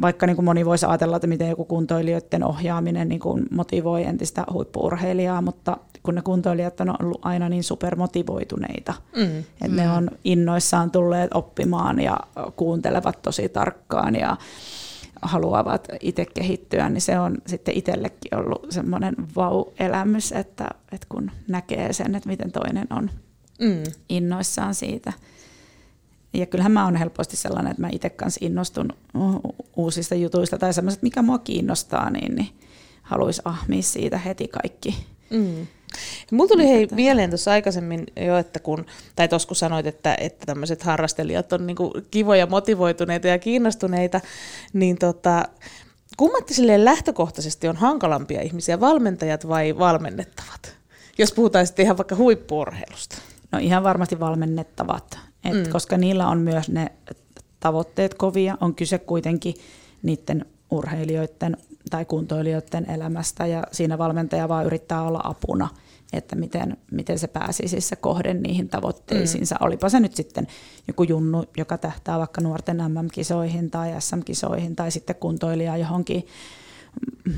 vaikka 0.00 0.26
niin 0.26 0.36
kuin 0.36 0.44
moni 0.44 0.66
voisi 0.66 0.86
ajatella, 0.86 1.16
että 1.16 1.26
miten 1.26 1.48
joku 1.48 1.64
kuntoilijoiden 1.64 2.44
ohjaaminen 2.44 3.08
niin 3.08 3.20
kuin 3.20 3.46
motivoi 3.50 4.04
entistä 4.04 4.44
huippuurheilijaa, 4.52 5.42
mutta 5.42 5.76
kun 6.02 6.14
ne 6.14 6.22
kuntoilijat 6.22 6.80
on 6.80 6.94
ollut 7.02 7.20
aina 7.22 7.48
niin 7.48 7.64
supermotivoituneita, 7.64 8.94
mm. 9.16 9.38
että 9.38 9.68
mm. 9.68 9.76
ne 9.76 9.90
on 9.90 10.10
innoissaan 10.24 10.90
tulleet 10.90 11.30
oppimaan 11.34 12.00
ja 12.00 12.20
kuuntelevat 12.56 13.22
tosi 13.22 13.48
tarkkaan 13.48 14.14
ja 14.14 14.36
haluavat 15.22 15.88
itse 16.00 16.26
kehittyä, 16.34 16.88
niin 16.88 17.00
se 17.00 17.18
on 17.18 17.36
sitten 17.46 17.78
itsellekin 17.78 18.36
ollut 18.36 18.66
semmoinen 18.70 19.14
vau-elämys, 19.36 20.32
että, 20.32 20.68
että 20.92 21.06
kun 21.08 21.30
näkee 21.48 21.92
sen, 21.92 22.14
että 22.14 22.28
miten 22.28 22.52
toinen 22.52 22.86
on 22.90 23.10
mm. 23.60 23.82
innoissaan 24.08 24.74
siitä 24.74 25.12
ja 26.32 26.46
kyllähän 26.46 26.72
mä 26.72 26.84
oon 26.84 26.96
helposti 26.96 27.36
sellainen, 27.36 27.70
että 27.70 27.82
mä 27.82 27.88
itse 27.92 28.10
kanssa 28.10 28.40
innostun 28.42 28.92
uusista 29.76 30.14
jutuista 30.14 30.58
tai 30.58 30.74
semmoiset, 30.74 31.02
mikä 31.02 31.22
mua 31.22 31.38
kiinnostaa, 31.38 32.10
niin, 32.10 32.34
niin 32.34 32.48
haluaisi 33.02 33.42
ahmia 33.44 33.82
siitä 33.82 34.18
heti 34.18 34.48
kaikki. 34.48 35.06
Mm. 35.30 35.66
Mulla 36.32 36.48
tuli 36.48 36.68
hei 36.68 36.88
mieleen 36.90 37.30
tuossa 37.30 37.50
aikaisemmin 37.50 38.06
jo, 38.26 38.36
että 38.36 38.60
kun, 38.60 38.86
tai 39.16 39.28
tuossa 39.28 39.48
kun 39.48 39.56
sanoit, 39.56 39.86
että, 39.86 40.16
että 40.20 40.46
tämmöiset 40.46 40.82
harrastelijat 40.82 41.52
on 41.52 41.66
niinku 41.66 41.92
kivoja, 42.10 42.46
motivoituneita 42.46 43.28
ja 43.28 43.38
kiinnostuneita, 43.38 44.20
niin 44.72 44.98
tota, 44.98 45.44
kummatti 46.16 46.54
silleen 46.54 46.84
lähtökohtaisesti 46.84 47.68
on 47.68 47.76
hankalampia 47.76 48.42
ihmisiä, 48.42 48.80
valmentajat 48.80 49.48
vai 49.48 49.78
valmennettavat? 49.78 50.76
Jos 51.18 51.32
puhutaan 51.32 51.66
sitten 51.66 51.84
ihan 51.84 51.96
vaikka 51.96 52.16
huippuurheilusta. 52.16 53.16
No 53.52 53.58
ihan 53.58 53.82
varmasti 53.82 54.20
valmennettavat 54.20 55.18
et 55.44 55.66
mm. 55.66 55.72
koska 55.72 55.96
niillä 55.96 56.28
on 56.28 56.38
myös 56.38 56.68
ne 56.68 56.92
tavoitteet 57.60 58.14
kovia, 58.14 58.58
on 58.60 58.74
kyse 58.74 58.98
kuitenkin 58.98 59.54
niiden 60.02 60.46
urheilijoiden 60.70 61.56
tai 61.90 62.04
kuntoilijoiden 62.04 62.90
elämästä 62.90 63.46
ja 63.46 63.62
siinä 63.72 63.98
valmentaja 63.98 64.48
vaan 64.48 64.66
yrittää 64.66 65.02
olla 65.02 65.20
apuna, 65.24 65.68
että 66.12 66.36
miten, 66.36 66.76
miten 66.90 67.18
se 67.18 67.26
pääsisi 67.26 67.80
se 67.80 67.96
kohde 67.96 68.34
niihin 68.34 68.68
tavoitteisiinsa. 68.68 69.54
Mm. 69.60 69.66
Olipa 69.66 69.88
se 69.88 70.00
nyt 70.00 70.16
sitten 70.16 70.46
joku 70.88 71.02
junnu, 71.02 71.44
joka 71.56 71.78
tähtää 71.78 72.18
vaikka 72.18 72.40
nuorten 72.40 72.76
MM-kisoihin 72.76 73.70
tai 73.70 74.00
SM-kisoihin 74.00 74.76
tai 74.76 74.90
sitten 74.90 75.16
kuntoilija 75.16 75.76
johonkin 75.76 76.26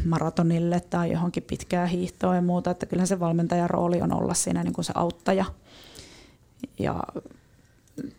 maratonille 0.05 0.81
tai 0.81 1.13
johonkin 1.13 1.43
pitkää 1.43 1.87
hiihtoa 1.87 2.35
ja 2.35 2.43
muuta, 2.43 2.71
että 2.71 2.87
kyllähän 2.87 3.07
se 3.07 3.21
valmentajan 3.21 3.71
rooli 3.71 4.01
on 4.01 4.13
olla 4.13 4.35
siinä 4.35 4.65
niin 4.65 4.73
kuin 4.73 4.85
se 4.85 4.93
auttaja. 4.97 5.45
Ja 6.79 7.03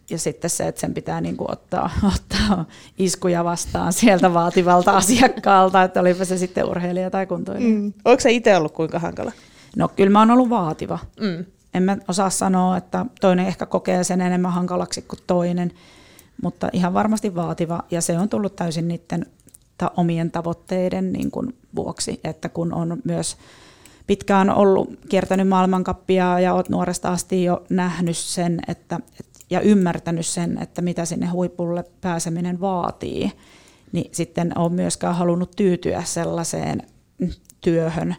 ja 0.09 0.17
sitten 0.17 0.49
se, 0.49 0.67
että 0.67 0.81
sen 0.81 0.93
pitää 0.93 1.21
niin 1.21 1.37
kuin 1.37 1.51
ottaa, 1.51 1.89
ottaa 2.15 2.65
iskuja 2.97 3.43
vastaan 3.43 3.93
sieltä 3.93 4.33
vaativalta 4.33 4.91
asiakkaalta, 4.91 5.83
että 5.83 5.99
olipa 5.99 6.25
se 6.25 6.37
sitten 6.37 6.65
urheilija 6.65 7.09
tai 7.09 7.25
kuntoilija. 7.25 7.75
Mm. 7.75 7.93
Onko 8.05 8.19
se 8.21 8.31
itse 8.31 8.57
ollut 8.57 8.71
kuinka 8.71 8.99
hankala? 8.99 9.31
No 9.75 9.87
kyllä 9.87 10.09
mä 10.09 10.19
oon 10.19 10.31
ollut 10.31 10.49
vaativa. 10.49 10.99
Mm. 11.19 11.45
En 11.73 11.83
mä 11.83 11.97
osaa 12.07 12.29
sanoa, 12.29 12.77
että 12.77 13.05
toinen 13.21 13.47
ehkä 13.47 13.65
kokee 13.65 14.03
sen 14.03 14.21
enemmän 14.21 14.53
hankalaksi 14.53 15.01
kuin 15.01 15.19
toinen, 15.27 15.71
mutta 16.41 16.69
ihan 16.73 16.93
varmasti 16.93 17.35
vaativa. 17.35 17.83
Ja 17.91 18.01
se 18.01 18.19
on 18.19 18.29
tullut 18.29 18.55
täysin 18.55 18.87
niiden 18.87 19.25
ta- 19.77 19.91
omien 19.97 20.31
tavoitteiden 20.31 21.13
niin 21.13 21.31
kuin 21.31 21.57
vuoksi, 21.75 22.19
että 22.23 22.49
kun 22.49 22.73
on 22.73 22.97
myös 23.03 23.37
pitkään 24.07 24.49
ollut 24.49 24.89
kiertänyt 25.09 25.47
maailmankappia 25.47 26.39
ja 26.39 26.53
olet 26.53 26.69
nuoresta 26.69 27.11
asti 27.11 27.43
jo 27.43 27.63
nähnyt 27.69 28.17
sen, 28.17 28.59
että, 28.67 28.99
että 29.19 29.30
ja 29.51 29.61
ymmärtänyt 29.61 30.25
sen, 30.25 30.57
että 30.61 30.81
mitä 30.81 31.05
sinne 31.05 31.27
huipulle 31.27 31.83
pääseminen 32.01 32.61
vaatii, 32.61 33.31
niin 33.91 34.11
sitten 34.11 34.57
on 34.57 34.73
myöskään 34.73 35.15
halunnut 35.15 35.51
tyytyä 35.55 36.03
sellaiseen 36.03 36.81
työhön 37.61 38.15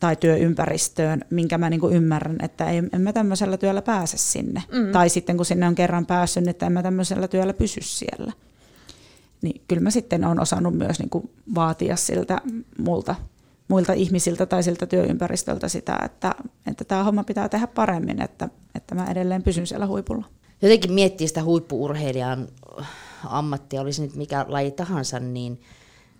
tai 0.00 0.16
työympäristöön, 0.16 1.20
minkä 1.30 1.58
mä 1.58 1.70
niin 1.70 1.92
ymmärrän, 1.92 2.36
että 2.42 2.70
en, 2.70 2.90
en 2.92 3.00
mä 3.00 3.12
tämmöisellä 3.12 3.56
työllä 3.56 3.82
pääse 3.82 4.16
sinne. 4.16 4.62
Mm. 4.72 4.92
Tai 4.92 5.08
sitten 5.08 5.36
kun 5.36 5.46
sinne 5.46 5.66
on 5.66 5.74
kerran 5.74 6.06
päässyt, 6.06 6.42
niin 6.42 6.50
että 6.50 6.66
en 6.66 6.72
mä 6.72 6.82
tämmöisellä 6.82 7.28
työllä 7.28 7.52
pysy 7.52 7.80
siellä. 7.82 8.32
Niin 9.42 9.62
kyllä 9.68 9.82
mä 9.82 9.90
sitten 9.90 10.24
olen 10.24 10.40
osannut 10.40 10.74
myös 10.74 10.98
niin 10.98 11.30
vaatia 11.54 11.96
siltä 11.96 12.40
multa 12.78 13.14
muilta 13.74 13.92
ihmisiltä 13.92 14.46
tai 14.46 14.62
siltä 14.62 14.86
työympäristöltä 14.86 15.68
sitä, 15.68 15.98
että, 16.04 16.34
että 16.66 16.84
tämä 16.84 17.04
homma 17.04 17.24
pitää 17.24 17.48
tehdä 17.48 17.66
paremmin, 17.66 18.22
että, 18.22 18.48
että 18.74 18.94
mä 18.94 19.10
edelleen 19.10 19.42
pysyn 19.42 19.66
siellä 19.66 19.86
huipulla. 19.86 20.24
Jotenkin 20.62 20.92
miettii 20.92 21.28
sitä 21.28 21.44
huippuurheilijan 21.44 22.48
ammattia, 23.24 23.80
olisi 23.80 24.02
nyt 24.02 24.16
mikä 24.16 24.44
laji 24.48 24.70
tahansa, 24.70 25.20
niin 25.20 25.60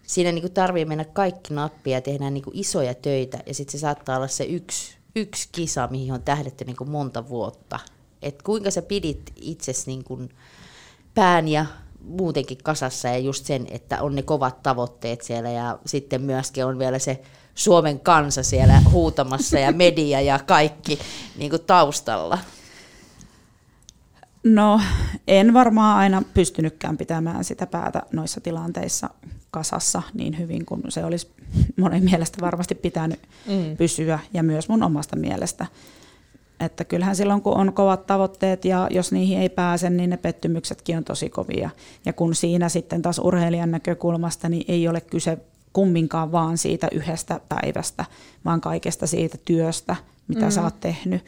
siinä 0.02 0.32
niin 0.32 0.52
tarvii 0.52 0.84
mennä 0.84 1.04
kaikki 1.04 1.54
nappia 1.54 1.96
ja 1.96 2.00
tehdä 2.00 2.30
niin 2.30 2.44
isoja 2.52 2.94
töitä 2.94 3.38
ja 3.46 3.54
sitten 3.54 3.72
se 3.72 3.78
saattaa 3.78 4.16
olla 4.16 4.28
se 4.28 4.44
yksi, 4.44 4.96
yksi 5.16 5.48
kisa, 5.52 5.88
mihin 5.90 6.12
on 6.12 6.22
tähdetty 6.22 6.64
niin 6.64 6.90
monta 6.90 7.28
vuotta. 7.28 7.80
Et 8.22 8.42
kuinka 8.42 8.70
sä 8.70 8.82
pidit 8.82 9.32
itsesi 9.36 9.86
niin 9.86 10.28
pään 11.14 11.48
ja 11.48 11.66
muutenkin 12.00 12.58
kasassa 12.62 13.08
ja 13.08 13.18
just 13.18 13.46
sen, 13.46 13.66
että 13.70 14.02
on 14.02 14.14
ne 14.14 14.22
kovat 14.22 14.62
tavoitteet 14.62 15.22
siellä 15.22 15.50
ja 15.50 15.78
sitten 15.86 16.22
myöskin 16.22 16.64
on 16.66 16.78
vielä 16.78 16.98
se 16.98 17.22
Suomen 17.54 18.00
kansa 18.00 18.42
siellä 18.42 18.82
huutamassa 18.92 19.58
ja 19.58 19.72
media 19.72 20.20
ja 20.20 20.38
kaikki 20.38 20.98
niin 21.38 21.50
kuin 21.50 21.62
taustalla? 21.62 22.38
No 24.44 24.80
en 25.28 25.54
varmaan 25.54 25.98
aina 25.98 26.22
pystynytkään 26.34 26.96
pitämään 26.96 27.44
sitä 27.44 27.66
päätä 27.66 28.02
noissa 28.12 28.40
tilanteissa 28.40 29.10
kasassa 29.50 30.02
niin 30.14 30.38
hyvin 30.38 30.66
kuin 30.66 30.82
se 30.88 31.04
olisi 31.04 31.28
monen 31.76 32.04
mielestä 32.04 32.38
varmasti 32.40 32.74
pitänyt 32.74 33.20
mm. 33.46 33.76
pysyä 33.76 34.18
ja 34.34 34.42
myös 34.42 34.68
mun 34.68 34.82
omasta 34.82 35.16
mielestä. 35.16 35.66
Että 36.60 36.84
kyllähän 36.84 37.16
silloin, 37.16 37.42
kun 37.42 37.56
on 37.56 37.72
kovat 37.72 38.06
tavoitteet 38.06 38.64
ja 38.64 38.88
jos 38.90 39.12
niihin 39.12 39.38
ei 39.38 39.48
pääse, 39.48 39.90
niin 39.90 40.10
ne 40.10 40.16
pettymyksetkin 40.16 40.96
on 40.96 41.04
tosi 41.04 41.30
kovia. 41.30 41.70
Ja 42.06 42.12
kun 42.12 42.34
siinä 42.34 42.68
sitten 42.68 43.02
taas 43.02 43.18
urheilijan 43.18 43.70
näkökulmasta, 43.70 44.48
niin 44.48 44.64
ei 44.68 44.88
ole 44.88 45.00
kyse 45.00 45.38
kumminkaan 45.74 46.32
vaan 46.32 46.58
siitä 46.58 46.88
yhdestä 46.92 47.40
päivästä, 47.48 48.04
vaan 48.44 48.60
kaikesta 48.60 49.06
siitä 49.06 49.38
työstä, 49.44 49.96
mitä 50.28 50.44
mm. 50.44 50.50
sä 50.50 50.62
oot 50.62 50.80
tehnyt, 50.80 51.24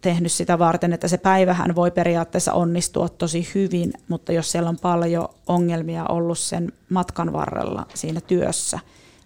tehnyt 0.00 0.32
sitä 0.32 0.58
varten, 0.58 0.92
että 0.92 1.08
se 1.08 1.18
päivähän 1.18 1.74
voi 1.74 1.90
periaatteessa 1.90 2.52
onnistua 2.52 3.08
tosi 3.08 3.48
hyvin, 3.54 3.92
mutta 4.08 4.32
jos 4.32 4.52
siellä 4.52 4.68
on 4.68 4.78
paljon 4.82 5.28
ongelmia 5.46 6.04
ollut 6.04 6.38
sen 6.38 6.72
matkan 6.88 7.32
varrella 7.32 7.86
siinä 7.94 8.20
työssä, 8.20 8.78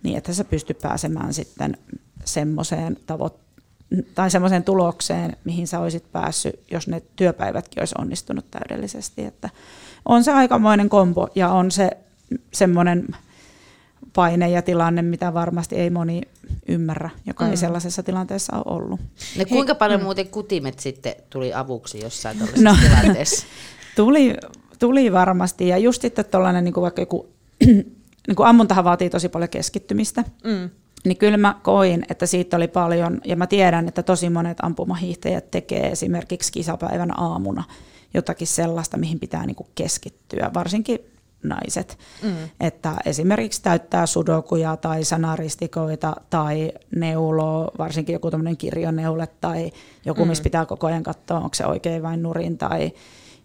niin 0.03 0.19
että 0.19 0.33
sä 0.33 0.45
pysty 0.45 0.75
pääsemään 0.75 1.35
sitten 1.35 1.77
semmoiseen 2.25 2.97
tavoitteeseen, 3.07 3.45
tai 4.15 4.31
semmoiseen 4.31 4.65
tulokseen, 4.65 5.37
mihin 5.45 5.67
sä 5.67 5.81
olisit 5.81 6.13
päässyt, 6.13 6.61
jos 6.71 6.89
ne 6.89 7.03
työpäivätkin 7.17 7.81
olisi 7.81 7.95
onnistunut 7.99 8.51
täydellisesti. 8.51 9.25
Että 9.25 9.51
on 10.05 10.25
se 10.25 10.33
aikamoinen 10.33 10.89
kombo 10.89 11.29
ja 11.35 11.49
on 11.49 11.71
se 11.71 11.91
semmoinen 12.53 13.07
paine 14.15 14.51
ja 14.51 14.63
tilanne, 14.63 15.03
mitä 15.03 15.35
varmasti 15.35 15.77
ei 15.77 15.91
moni 15.91 16.23
ymmärrä, 16.69 17.11
joka 17.27 17.45
mm. 17.45 17.51
ei 17.51 17.57
sellaisessa 17.57 18.03
tilanteessa 18.03 18.57
ole 18.57 18.77
ollut. 18.77 19.01
No 19.39 19.45
kuinka 19.49 19.75
paljon 19.75 20.01
mm. 20.01 20.05
muuten 20.05 20.29
kutimet 20.29 20.79
sitten 20.79 21.15
tuli 21.31 21.55
avuksi 21.55 22.01
jossain 22.01 22.37
tällaisessa 22.39 22.71
no, 22.71 22.77
tilanteessa? 22.89 23.47
tuli, 23.97 24.37
tuli 24.79 25.13
varmasti 25.13 25.69
ja 25.69 25.79
just 25.79 26.03
sitten 26.03 26.25
tuollainen 26.25 26.65
niin 26.65 26.75
vaikka 26.75 27.03
joku, 27.03 27.29
niin 27.67 28.37
kuin 28.37 28.47
ammuntahan 28.47 28.85
vaatii 28.85 29.11
tosi 29.11 29.29
paljon 29.29 29.49
keskittymistä. 29.49 30.25
Mm 30.45 30.71
niin 31.05 31.17
kyllä 31.17 31.37
mä 31.37 31.61
koin, 31.63 32.05
että 32.09 32.27
siitä 32.27 32.57
oli 32.57 32.69
paljon, 32.69 33.21
ja 33.25 33.37
mä 33.37 33.47
tiedän, 33.47 33.89
että 33.89 34.03
tosi 34.03 34.31
monet 34.31 34.59
ampumahiihtäjät 34.63 35.51
tekee 35.51 35.89
esimerkiksi 35.89 36.53
kisapäivän 36.53 37.21
aamuna 37.21 37.65
jotakin 38.15 38.47
sellaista, 38.47 38.97
mihin 38.97 39.21
pitää 39.21 39.47
niin 39.47 39.55
kuin 39.55 39.69
keskittyä, 39.75 40.51
varsinkin 40.55 40.99
naiset. 41.45 41.99
Mm. 42.23 42.35
Että 42.61 42.97
esimerkiksi 43.07 43.63
täyttää 43.63 44.07
sudokuja 44.07 44.77
tai 44.77 45.05
sanaristikoita 45.05 46.17
tai 46.31 46.73
neulo, 46.97 47.71
varsinkin 47.79 48.13
joku 48.13 48.31
tämmöinen 48.31 48.57
kirjoneule 48.57 49.29
tai 49.41 49.73
joku, 50.05 50.25
mm. 50.25 50.29
missä 50.29 50.45
pitää 50.45 50.67
koko 50.67 50.87
ajan 50.87 51.03
katsoa, 51.03 51.37
onko 51.37 51.55
se 51.55 51.67
oikein 51.67 52.03
vain 52.03 52.23
nurin 52.23 52.59
tai 52.59 52.93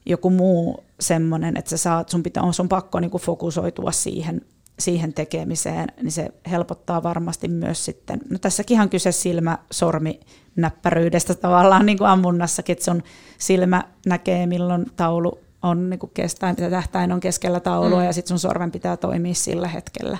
joku 0.06 0.30
muu 0.30 0.84
semmoinen, 1.00 1.58
että 1.58 1.70
sä 1.70 1.78
saat, 1.78 2.10
sun, 2.10 2.24
pitää, 2.24 2.44
on 2.44 2.54
sun 2.54 2.70
pakko 2.70 3.00
niin 3.00 3.12
kuin 3.12 3.22
fokusoitua 3.22 3.92
siihen, 3.92 4.42
siihen 4.80 5.14
tekemiseen, 5.14 5.88
niin 6.02 6.12
se 6.12 6.30
helpottaa 6.52 7.04
varmasti 7.04 7.48
myös 7.48 7.86
sitten, 7.86 8.20
no 8.30 8.40
tässäkin 8.40 8.82
on 8.82 8.90
kyse 8.90 9.12
silmä, 9.12 9.58
sormi, 9.72 10.20
näppäryydestä 10.56 11.36
tavallaan 11.46 11.86
niin 11.86 11.98
kuin 11.98 12.08
ammunnassakin, 12.08 12.74
että 12.74 12.86
sun 12.86 13.04
silmä 13.38 13.84
näkee 14.06 14.46
milloin 14.46 14.86
taulu 14.96 15.40
on 15.62 15.90
niin 15.90 16.00
kuin 16.00 16.12
kestää, 16.14 16.54
mitä 16.54 16.70
tähtäin 16.70 17.12
on 17.12 17.20
keskellä 17.20 17.60
taulua 17.60 18.00
mm. 18.00 18.06
ja 18.06 18.14
sitten 18.14 18.30
sun 18.30 18.40
sormen 18.40 18.72
pitää 18.72 18.98
toimia 18.98 19.34
sillä 19.34 19.68
hetkellä. 19.68 20.18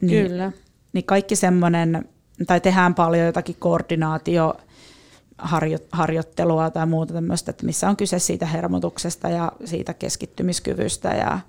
Niin, 0.00 0.28
Kyllä. 0.28 0.52
Niin 0.92 1.04
kaikki 1.04 1.36
semmoinen, 1.36 2.08
tai 2.46 2.60
tehdään 2.60 2.94
paljon 2.94 3.26
jotakin 3.26 3.56
koordinaatio, 3.58 4.54
harjoittelua 5.92 6.70
tai 6.70 6.86
muuta 6.86 7.14
tämmöistä, 7.14 7.50
että 7.50 7.66
missä 7.66 7.88
on 7.88 7.96
kyse 7.96 8.18
siitä 8.18 8.46
hermotuksesta 8.46 9.28
ja 9.28 9.52
siitä 9.64 9.94
keskittymiskyvystä 9.94 11.08
ja 11.08 11.40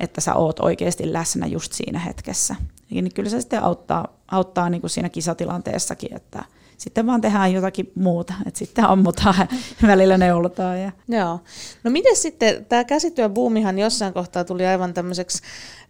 että 0.00 0.20
sä 0.20 0.34
oot 0.34 0.60
oikeasti 0.60 1.12
läsnä 1.12 1.46
just 1.46 1.72
siinä 1.72 1.98
hetkessä. 1.98 2.56
Niin 2.90 3.14
kyllä 3.14 3.30
se 3.30 3.40
sitten 3.40 3.62
auttaa, 3.62 4.08
auttaa 4.30 4.70
niin 4.70 4.80
kuin 4.80 4.90
siinä 4.90 5.08
kisatilanteessakin, 5.08 6.16
että– 6.16 6.44
sitten 6.80 7.06
vaan 7.06 7.20
tehdään 7.20 7.52
jotakin 7.52 7.92
muuta, 7.94 8.34
että 8.46 8.58
sitten 8.58 8.84
ammutaan 8.84 9.48
välillä 9.86 10.18
neulotaan. 10.18 10.80
Ja. 10.80 10.92
Joo. 11.08 11.40
No 11.84 11.90
miten 11.90 12.16
sitten, 12.16 12.64
tämä 12.64 12.84
käsityöbuumihan 12.84 13.78
jossain 13.78 14.14
kohtaa 14.14 14.44
tuli 14.44 14.66
aivan 14.66 14.94
tämmöiseksi 14.94 15.42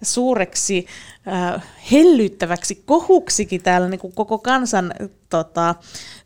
suureksi 0.03 0.87
äh, 1.29 1.63
hellyttäväksi 1.93 2.83
kohuksikin 2.87 3.63
täällä 3.63 3.89
niin 3.89 3.99
kuin 4.01 4.13
koko 4.13 4.39
kansan 4.39 4.95
tota, 5.29 5.75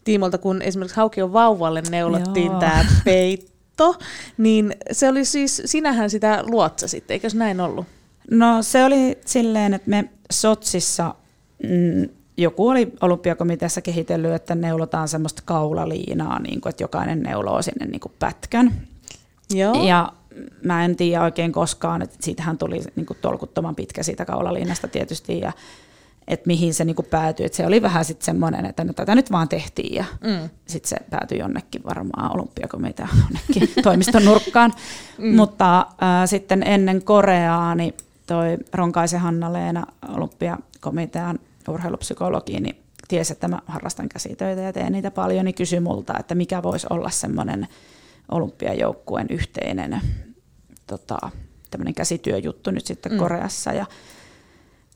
tiimolta, 0.04 0.38
kun 0.38 0.62
esimerkiksi 0.62 0.96
Haukion 0.96 1.32
vauvalle 1.32 1.82
neulottiin 1.90 2.52
tämä 2.60 2.84
peitto, 3.04 3.94
niin 4.38 4.76
se 4.92 5.08
oli 5.08 5.24
siis, 5.24 5.62
sinähän 5.64 6.10
sitä 6.10 6.44
luotsasit, 6.46 7.10
eikö 7.10 7.28
näin 7.34 7.60
ollut? 7.60 7.86
No 8.30 8.62
se 8.62 8.84
oli 8.84 9.18
silleen, 9.26 9.74
että 9.74 9.90
me 9.90 10.04
Sotsissa 10.32 11.14
mm, 11.62 12.08
joku 12.36 12.68
oli 12.68 12.92
olympiakomiteassa 13.00 13.80
kehitellyt, 13.80 14.32
että 14.32 14.54
neulotaan 14.54 15.08
semmoista 15.08 15.42
kaulaliinaa, 15.44 16.38
niin 16.38 16.60
kuin, 16.60 16.70
että 16.70 16.84
jokainen 16.84 17.22
neuloo 17.22 17.62
sinne 17.62 17.86
niin 17.86 18.00
kuin 18.00 18.12
pätkän. 18.18 18.74
Joo. 19.50 19.84
Ja 19.84 20.12
mä 20.64 20.84
en 20.84 20.96
tiedä 20.96 21.22
oikein 21.22 21.52
koskaan, 21.52 22.02
että 22.02 22.16
siitähän 22.20 22.58
tuli 22.58 22.80
niin 22.96 23.06
kuin 23.06 23.18
tolkuttoman 23.20 23.74
pitkä 23.74 24.02
siitä 24.02 24.24
kaulaliinasta 24.24 24.88
tietysti, 24.88 25.40
ja 25.40 25.52
että 26.28 26.46
mihin 26.46 26.74
se 26.74 26.84
niin 26.84 26.96
kuin 26.96 27.06
päätyi. 27.10 27.46
Että 27.46 27.56
se 27.56 27.66
oli 27.66 27.82
vähän 27.82 28.04
sitten 28.04 28.24
semmoinen, 28.24 28.66
että 28.66 28.84
no, 28.84 28.92
tätä 28.92 29.14
nyt 29.14 29.32
vaan 29.32 29.48
tehtiin, 29.48 29.94
ja 29.94 30.04
mm. 30.20 30.48
sitten 30.66 30.88
se 30.88 30.96
päätyi 31.10 31.38
jonnekin 31.38 31.84
varmaan 31.84 32.34
olympiakomitea 32.34 33.08
jonnekin 33.22 33.82
toimiston 33.82 34.24
nurkkaan. 34.24 34.72
Mm. 35.18 35.36
Mutta 35.36 35.78
äh, 35.80 35.86
sitten 36.26 36.62
ennen 36.62 37.04
Koreaa, 37.04 37.74
niin 37.74 37.94
toi 38.26 38.58
Ronkaisen 38.72 39.20
Hanna-Leena 39.20 39.86
olympiakomitean 40.08 41.38
urheilupsykologi, 41.68 42.60
niin 42.60 42.76
tiesi, 43.08 43.32
että 43.32 43.48
mä 43.48 43.58
harrastan 43.66 44.08
käsitöitä 44.08 44.60
ja 44.60 44.72
teen 44.72 44.92
niitä 44.92 45.10
paljon, 45.10 45.44
niin 45.44 45.54
kysyi 45.54 45.80
multa, 45.80 46.14
että 46.20 46.34
mikä 46.34 46.62
voisi 46.62 46.86
olla 46.90 47.10
semmoinen 47.10 47.68
olympiajoukkueen 48.30 49.26
yhteinen 49.30 50.00
tota, 50.86 51.18
tämmöinen 51.70 51.94
käsityöjuttu 51.94 52.70
nyt 52.70 52.86
sitten 52.86 53.12
mm. 53.12 53.18
Koreassa. 53.18 53.72
Ja 53.72 53.86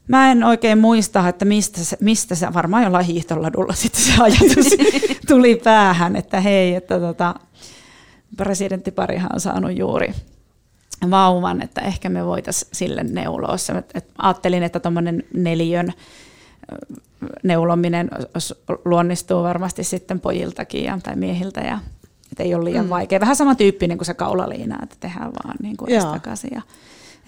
mä 0.08 0.32
en 0.32 0.44
oikein 0.44 0.78
muista, 0.78 1.28
että 1.28 1.44
mistä 1.44 1.84
se, 1.84 1.96
mistä 2.00 2.34
se 2.34 2.54
varmaan 2.54 2.82
jollain 2.82 3.06
hiihtoladulla 3.06 3.72
sitten 3.72 4.02
se 4.02 4.12
ajatus 4.22 4.66
tuli 5.28 5.60
päähän, 5.64 6.16
että 6.16 6.40
hei, 6.40 6.74
että 6.74 7.00
tota, 7.00 7.34
presidenttiparihan 8.36 9.30
on 9.34 9.40
saanut 9.40 9.78
juuri 9.78 10.12
vauvan, 11.10 11.62
että 11.62 11.80
ehkä 11.80 12.08
me 12.08 12.26
voitaisiin 12.26 12.70
sille 12.72 13.04
neuloa. 13.04 13.56
Ajattelin, 14.18 14.62
että 14.62 14.80
tuommoinen 14.80 15.24
neljön 15.34 15.92
neulominen 17.42 18.10
luonnistuu 18.84 19.42
varmasti 19.42 19.84
sitten 19.84 20.20
pojiltakin 20.20 20.84
ja, 20.84 20.98
tai 21.02 21.16
miehiltä 21.16 21.60
ja 21.60 21.78
että 22.32 22.42
ei 22.42 22.54
ole 22.54 22.64
liian 22.64 22.84
mm. 22.84 22.90
vaikea. 22.90 23.20
Vähän 23.20 23.36
sama 23.36 23.54
tyyppinen 23.54 23.98
kuin 23.98 24.06
se 24.06 24.14
kaulaliina, 24.14 24.78
että 24.82 24.96
tehdään 25.00 25.32
vaan 25.44 25.54
niin 25.62 25.76
kuin 25.76 26.02
takaisin. 26.02 26.50
Ja, 26.54 26.62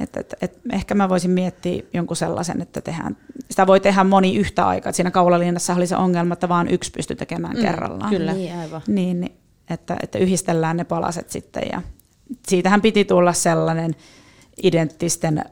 että, 0.01 0.21
että, 0.21 0.37
että 0.43 0.59
ehkä 0.73 0.95
mä 0.95 1.09
voisin 1.09 1.31
miettiä 1.31 1.83
jonkun 1.95 2.17
sellaisen, 2.17 2.63
että 2.63 2.81
tehdään, 2.81 3.17
sitä 3.51 3.67
voi 3.67 3.81
tehdä 3.81 4.05
moni 4.05 4.37
yhtä 4.37 4.67
aikaa. 4.67 4.93
Siinä 4.93 5.11
kaulaliinassa 5.11 5.75
oli 5.75 5.87
se 5.87 5.97
ongelma, 5.97 6.33
että 6.33 6.49
vaan 6.49 6.69
yksi 6.69 6.91
pystyy 6.91 7.17
tekemään 7.17 7.57
mm, 7.57 7.63
kerrallaan. 7.63 8.11
Kyllä. 8.11 8.33
Niin, 8.33 8.57
aivan. 8.57 8.83
Niin, 8.87 9.21
niin, 9.21 9.33
että, 9.71 9.97
että 10.03 10.19
yhdistellään 10.19 10.77
ne 10.77 10.85
palaset 10.85 11.31
sitten 11.31 11.63
ja 11.73 11.83
siitähän 12.49 12.81
piti 12.81 13.05
tulla 13.05 13.33
sellainen 13.33 13.95
identtisten 14.63 15.45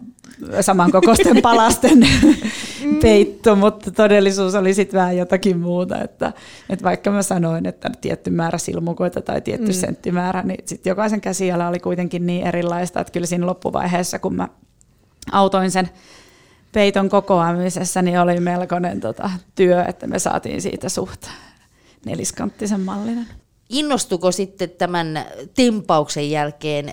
samankokoisten 0.61 1.43
palasten 1.43 2.09
peitto, 3.03 3.57
mutta 3.57 3.91
todellisuus 3.91 4.55
oli 4.55 4.75
sitten 4.75 5.01
vähän 5.01 5.17
jotakin 5.17 5.59
muuta. 5.59 6.03
Että, 6.03 6.33
että 6.69 6.85
vaikka 6.85 7.11
mä 7.11 7.23
sanoin, 7.23 7.67
että 7.67 7.91
tietty 8.01 8.31
määrä 8.31 8.59
silmukoita 8.59 9.21
tai 9.21 9.41
tietty 9.41 9.67
mm. 9.67 9.73
senttimäärä, 9.73 10.43
niin 10.43 10.65
sitten 10.67 10.91
jokaisen 10.91 11.21
käsiala 11.21 11.69
oli 11.69 11.79
kuitenkin 11.79 12.27
niin 12.27 12.47
erilaista, 12.47 13.01
että 13.01 13.13
kyllä 13.13 13.27
siinä 13.27 13.47
loppuvaiheessa, 13.47 14.19
kun 14.19 14.35
mä 14.35 14.49
autoin 15.33 15.71
sen 15.71 15.89
peiton 16.73 17.09
kokoamisessa, 17.09 18.03
niin 18.03 18.21
oli 18.21 18.41
melkoinen 18.41 19.01
tota, 19.01 19.31
työ, 19.55 19.85
että 19.85 20.07
me 20.07 20.19
saatiin 20.19 20.63
siitä 20.63 20.89
suht 20.89 21.27
neliskanttisen 22.07 22.81
mallinen. 22.81 23.27
Innostuko 23.69 24.33
sitten 24.33 24.71
tämän 24.71 25.25
tempauksen 25.55 26.31
jälkeen 26.31 26.93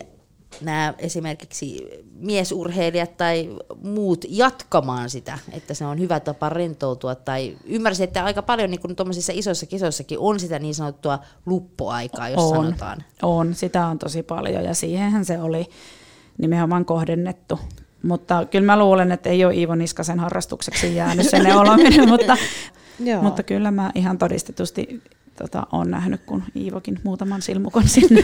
nämä 0.62 0.94
esimerkiksi 0.98 1.88
miesurheilijat 2.20 3.18
tai 3.18 3.50
muut 3.84 4.26
jatkamaan 4.30 5.10
sitä, 5.10 5.40
että 5.52 5.74
se 5.74 5.86
on 5.86 6.00
hyvä 6.00 6.20
tapa 6.20 6.50
rentoutua. 6.50 7.16
Tai 7.16 7.58
ymmärsin, 7.66 8.04
että 8.04 8.24
aika 8.24 8.42
paljon 8.42 8.70
niin 8.70 8.96
tuommoisissa 8.96 9.34
isoissa 9.36 9.66
kisoissakin 9.66 10.20
on 10.20 10.40
sitä 10.40 10.60
niin 10.60 10.76
sanottua 10.76 11.20
luppoaikaa, 11.46 12.30
jos 12.30 12.44
on, 12.44 12.56
sanotaan. 12.56 13.04
On, 13.22 13.54
sitä 13.54 13.88
on 13.88 14.00
tosi 14.00 14.24
paljon 14.24 14.64
ja 14.64 14.74
siihenhän 14.74 15.26
se 15.26 15.42
oli 15.42 15.66
nimenomaan 16.38 16.86
kohdennettu. 16.86 17.60
Mutta 18.04 18.46
kyllä 18.52 18.66
mä 18.66 18.80
luulen, 18.80 19.12
että 19.12 19.30
ei 19.30 19.46
ole 19.46 19.56
Iivo 19.56 19.76
Niskasen 19.76 20.20
harrastukseksi 20.20 20.96
jäänyt 20.96 21.30
se 21.30 21.40
neulominen, 21.40 22.10
mutta, 22.14 22.38
mutta 23.22 23.44
kyllä 23.44 23.72
mä 23.72 23.92
ihan 23.96 24.18
todistetusti 24.18 25.02
tota, 25.38 25.68
olen 25.72 25.92
nähnyt, 25.92 26.22
kun 26.26 26.44
Iivokin 26.56 27.00
muutaman 27.04 27.42
silmukon 27.42 27.88
sinne, 27.88 28.22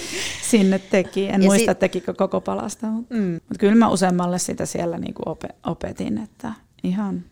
sinne 0.50 0.78
teki. 0.78 1.28
En 1.28 1.42
ja 1.42 1.48
muista, 1.48 1.72
si- 1.72 1.78
tekikö 1.78 2.14
koko 2.14 2.40
palasta, 2.40 2.86
mutta, 2.86 3.14
mm. 3.14 3.32
mutta 3.32 3.58
kyllä 3.58 3.74
mä 3.74 3.88
useammalle 3.88 4.38
sitä 4.38 4.66
siellä 4.66 4.98
niin 4.98 5.14
kuin 5.14 5.36
opetin, 5.66 6.18
että 6.18 6.52
ihan, 6.84 7.24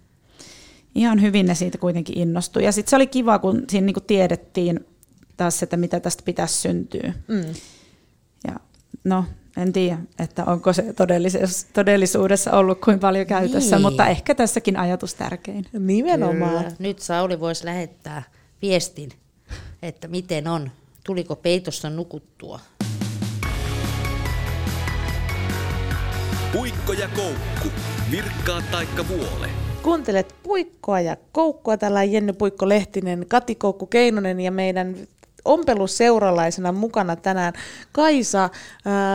ihan 0.94 1.22
hyvin 1.22 1.46
ne 1.46 1.54
siitä 1.54 1.78
kuitenkin 1.78 2.18
innostui. 2.18 2.64
Ja 2.64 2.72
sitten 2.72 2.90
se 2.90 2.96
oli 2.96 3.06
kiva, 3.06 3.38
kun 3.38 3.64
siinä 3.68 3.84
niin 3.84 3.94
kuin 3.94 4.04
tiedettiin 4.04 4.86
taas, 5.36 5.62
että 5.62 5.76
mitä 5.76 6.00
tästä 6.00 6.22
pitäisi 6.24 6.54
syntyä. 6.54 7.12
Mm. 7.28 7.54
Ja 8.46 8.56
no, 9.04 9.24
en 9.56 9.72
tiedä, 9.72 9.98
että 10.18 10.44
onko 10.44 10.72
se 10.72 10.94
todellisuudessa 11.72 12.52
ollut 12.52 12.80
kuin 12.80 12.98
paljon 12.98 13.26
käytössä, 13.26 13.76
niin. 13.76 13.82
mutta 13.82 14.06
ehkä 14.06 14.34
tässäkin 14.34 14.76
ajatus 14.76 15.14
tärkein. 15.14 15.64
Nimenomaan. 15.78 16.64
Kyllä. 16.64 16.76
Nyt 16.78 16.98
Sauli 16.98 17.40
voisi 17.40 17.64
lähettää 17.64 18.22
viestin, 18.62 19.10
että 19.82 20.08
miten 20.08 20.48
on, 20.48 20.70
tuliko 21.04 21.36
peitossa 21.36 21.90
nukuttua. 21.90 22.60
Puikko 26.52 26.92
ja 26.92 27.08
koukku, 27.08 27.68
virkkaa 28.10 28.62
taikka 28.70 29.08
vuole. 29.08 29.48
Kuuntelet 29.82 30.34
Puikkoa 30.42 31.00
ja 31.00 31.16
Koukkua, 31.32 31.76
täällä 31.76 31.98
on 31.98 32.12
Jenny 32.12 32.32
Puikko 32.32 32.68
Lehtinen, 32.68 33.26
Kati 33.28 33.54
Koukku 33.54 33.86
Keinonen 33.86 34.40
ja 34.40 34.50
meidän 34.50 34.96
ompelusseuralaisena 35.44 36.72
mukana 36.72 37.16
tänään. 37.16 37.52
Kaisa, 37.92 38.44
äh, 38.44 38.50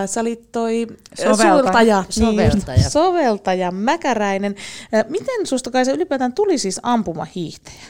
sä 0.05 0.21
olit 0.21 0.51
toi 0.51 0.87
soveltaja, 1.23 2.03
soveltaja. 2.09 2.77
Niin, 2.77 2.91
soveltaja 2.91 3.71
Mäkäräinen. 3.71 4.55
Äh, 4.93 5.05
miten 5.09 5.47
susta 5.47 5.71
Kaisa 5.71 5.91
ylipäätään 5.91 6.33
tuli 6.33 6.57
siis 6.57 6.79
ampumahiihtäjä? 6.83 7.83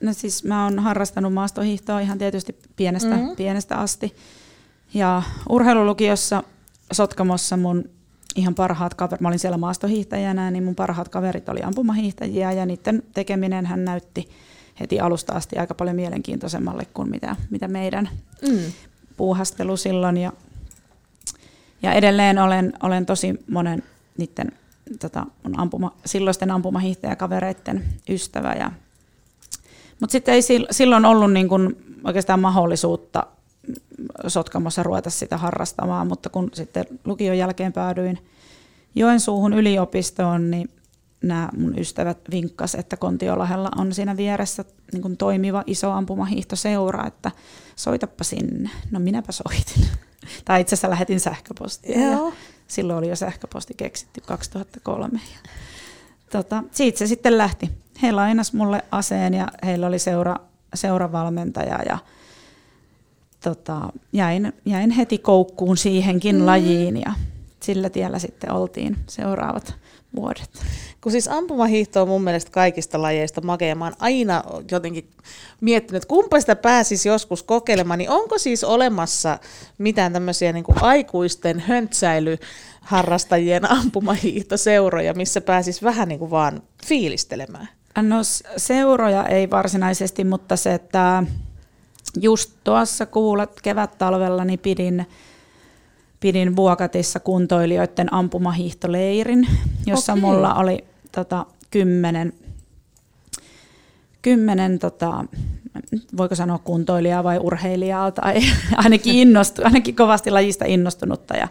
No 0.00 0.12
siis 0.12 0.44
mä 0.44 0.64
oon 0.64 0.78
harrastanut 0.78 1.32
maastohiihtoa 1.32 2.00
ihan 2.00 2.18
tietysti 2.18 2.56
pienestä, 2.76 3.16
mm-hmm. 3.16 3.36
pienestä 3.36 3.76
asti. 3.76 4.16
Ja 4.94 5.22
urheilulukiossa 5.48 6.42
Sotkamossa 6.92 7.56
mun 7.56 7.90
ihan 8.36 8.54
parhaat 8.54 8.94
kaverit, 8.94 9.20
mä 9.20 9.28
olin 9.28 9.38
siellä 9.38 9.58
maastohiihtäjänä, 9.58 10.50
niin 10.50 10.64
mun 10.64 10.74
parhaat 10.74 11.08
kaverit 11.08 11.48
oli 11.48 11.62
ampumahiihtäjiä 11.62 12.52
ja 12.52 12.66
niiden 12.66 13.02
tekeminen 13.14 13.66
hän 13.66 13.84
näytti 13.84 14.28
heti 14.80 15.00
alusta 15.00 15.32
asti 15.32 15.58
aika 15.58 15.74
paljon 15.74 15.96
mielenkiintoisemmalle 15.96 16.86
kuin 16.94 17.10
mitä, 17.10 17.36
mitä 17.50 17.68
meidän 17.68 18.08
mm. 18.48 18.58
puuhastelu 19.16 19.76
silloin. 19.76 20.16
Ja, 20.16 20.32
ja 21.82 21.92
edelleen 21.92 22.38
olen, 22.38 22.72
olen 22.82 23.06
tosi 23.06 23.34
monen 23.50 23.82
niiden 24.18 24.52
tota, 25.00 25.26
mun 25.42 25.60
ampuma, 25.60 25.96
silloisten 26.06 26.50
ampumahiihtäjäkavereiden 26.50 27.84
ystävä. 28.08 28.52
Ja, 28.52 28.70
mutta 30.00 30.12
sitten 30.12 30.34
ei 30.34 30.42
silloin 30.70 31.04
ollut 31.04 31.32
niin 31.32 31.48
kun 31.48 31.76
oikeastaan 32.04 32.40
mahdollisuutta 32.40 33.26
Sotkamossa 34.26 34.82
ruveta 34.82 35.10
sitä 35.10 35.36
harrastamaan, 35.36 36.06
mutta 36.06 36.28
kun 36.28 36.50
sitten 36.54 36.84
lukion 37.04 37.38
jälkeen 37.38 37.72
päädyin 37.72 38.18
Joensuuhun 38.94 39.52
yliopistoon, 39.52 40.50
niin 40.50 40.70
nämä 41.22 41.48
mun 41.56 41.78
ystävät 41.78 42.18
vinkkas, 42.30 42.74
että 42.74 42.96
Kontiolahella 42.96 43.70
on 43.76 43.94
siinä 43.94 44.16
vieressä 44.16 44.64
niin 44.92 45.02
kuin 45.02 45.16
toimiva 45.16 45.64
iso 45.66 45.90
ampumahiihtoseura, 45.90 47.06
että 47.06 47.30
soitappa 47.76 48.24
sinne. 48.24 48.70
No 48.90 49.00
minäpä 49.00 49.32
soitin. 49.32 49.86
tai 50.44 50.60
itse 50.60 50.74
asiassa 50.74 50.90
lähetin 50.90 51.20
sähköpostia. 51.20 52.00
Joo. 52.00 52.26
Ja 52.26 52.32
silloin 52.68 52.98
oli 52.98 53.08
jo 53.08 53.16
sähköposti 53.16 53.74
keksitty 53.76 54.20
2003. 54.20 55.20
Ja, 55.32 55.50
tota, 56.30 56.64
siitä 56.70 56.98
se 56.98 57.06
sitten 57.06 57.38
lähti. 57.38 57.70
He 58.02 58.12
lainas 58.12 58.52
mulle 58.52 58.82
aseen 58.90 59.34
ja 59.34 59.48
heillä 59.64 59.86
oli 59.86 59.98
seura, 59.98 60.36
seuravalmentaja 60.74 61.78
ja 61.88 61.98
tota, 63.40 63.80
jäin, 64.12 64.52
jäin 64.64 64.90
heti 64.90 65.18
koukkuun 65.18 65.76
siihenkin 65.76 66.36
mm. 66.36 66.46
lajiin 66.46 66.96
ja 66.96 67.12
sillä 67.60 67.90
tiellä 67.90 68.18
sitten 68.18 68.52
oltiin 68.52 68.96
seuraavat 69.08 69.74
vuodet. 70.16 70.50
Kun 71.00 71.12
siis 71.12 71.28
ampumahiihto 71.28 72.02
on 72.02 72.08
mun 72.08 72.22
mielestä 72.22 72.50
kaikista 72.50 73.02
lajeista 73.02 73.40
makea. 73.40 73.74
Mä 73.74 73.84
oon 73.84 73.94
aina 73.98 74.44
jotenkin 74.70 75.10
miettinyt, 75.60 76.02
että 76.02 76.08
kumpa 76.08 76.40
sitä 76.40 76.56
pääsisi 76.56 77.08
joskus 77.08 77.42
kokeilemaan, 77.42 77.98
niin 77.98 78.10
onko 78.10 78.38
siis 78.38 78.64
olemassa 78.64 79.38
mitään 79.78 80.12
tämmöisiä 80.12 80.52
niin 80.52 80.64
kuin 80.64 80.82
aikuisten 80.82 81.60
höntsäilyharrastajien 81.60 83.70
ampumahiihtoseuroja, 83.78 85.14
missä 85.14 85.40
pääsis 85.40 85.82
vähän 85.82 86.08
niin 86.08 86.18
kuin 86.18 86.30
vaan 86.30 86.62
fiilistelemään? 86.86 87.68
No 88.02 88.16
seuroja 88.56 89.24
ei 89.24 89.50
varsinaisesti, 89.50 90.24
mutta 90.24 90.56
se, 90.56 90.74
että 90.74 91.22
just 92.20 92.50
tuossa 92.64 93.06
kuulet 93.06 93.60
kevät-talvella 93.62 94.44
niin 94.44 94.58
pidin, 94.58 95.06
pidin 96.20 96.56
Vuokatissa 96.56 97.20
kuntoilijoiden 97.20 98.14
ampumahiihtoleirin, 98.14 99.48
jossa 99.86 100.12
okay. 100.12 100.20
mulla 100.20 100.54
oli 100.54 100.84
tota, 101.12 101.46
kymmenen, 101.70 102.32
kymmenen 104.22 104.78
tota, 104.78 105.24
voiko 106.16 106.34
sanoa 106.34 106.58
kuntoilijaa 106.58 107.24
vai 107.24 107.38
urheilijaa, 107.38 108.10
tai 108.10 108.40
ainakin, 108.84 109.14
innostu, 109.14 109.62
ainakin 109.64 109.96
kovasti 109.96 110.30
lajista 110.30 110.64
innostunutta. 110.64 111.36
Ja 111.36 111.48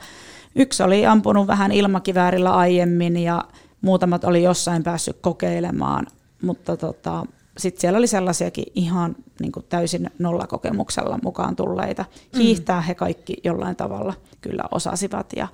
yksi 0.56 0.84
oli 0.84 1.06
ampunut 1.06 1.48
vähän 1.48 1.72
ilmakiväärillä 1.72 2.56
aiemmin 2.56 3.18
ja 3.18 3.44
muutamat 3.82 4.24
oli 4.24 4.44
jossain 4.44 4.84
päässyt 4.84 5.18
kokeilemaan, 5.22 6.08
mutta 6.42 6.78
tota, 6.78 7.26
sitten 7.58 7.82
siellä 7.82 7.98
oli 7.98 8.08
sellaisiakin 8.08 8.66
ihan 8.76 9.16
niin 9.40 9.52
kuin 9.52 9.66
täysin 9.70 10.10
nollakokemuksella 10.20 11.20
mukaan 11.24 11.56
tulleita. 11.56 12.06
Mm. 12.34 12.40
Hiihtää 12.40 12.82
he 12.82 12.96
kaikki 12.96 13.38
jollain 13.44 13.76
tavalla 13.76 14.14
kyllä 14.42 14.64
osasivat 14.72 15.34
ja 15.36 15.48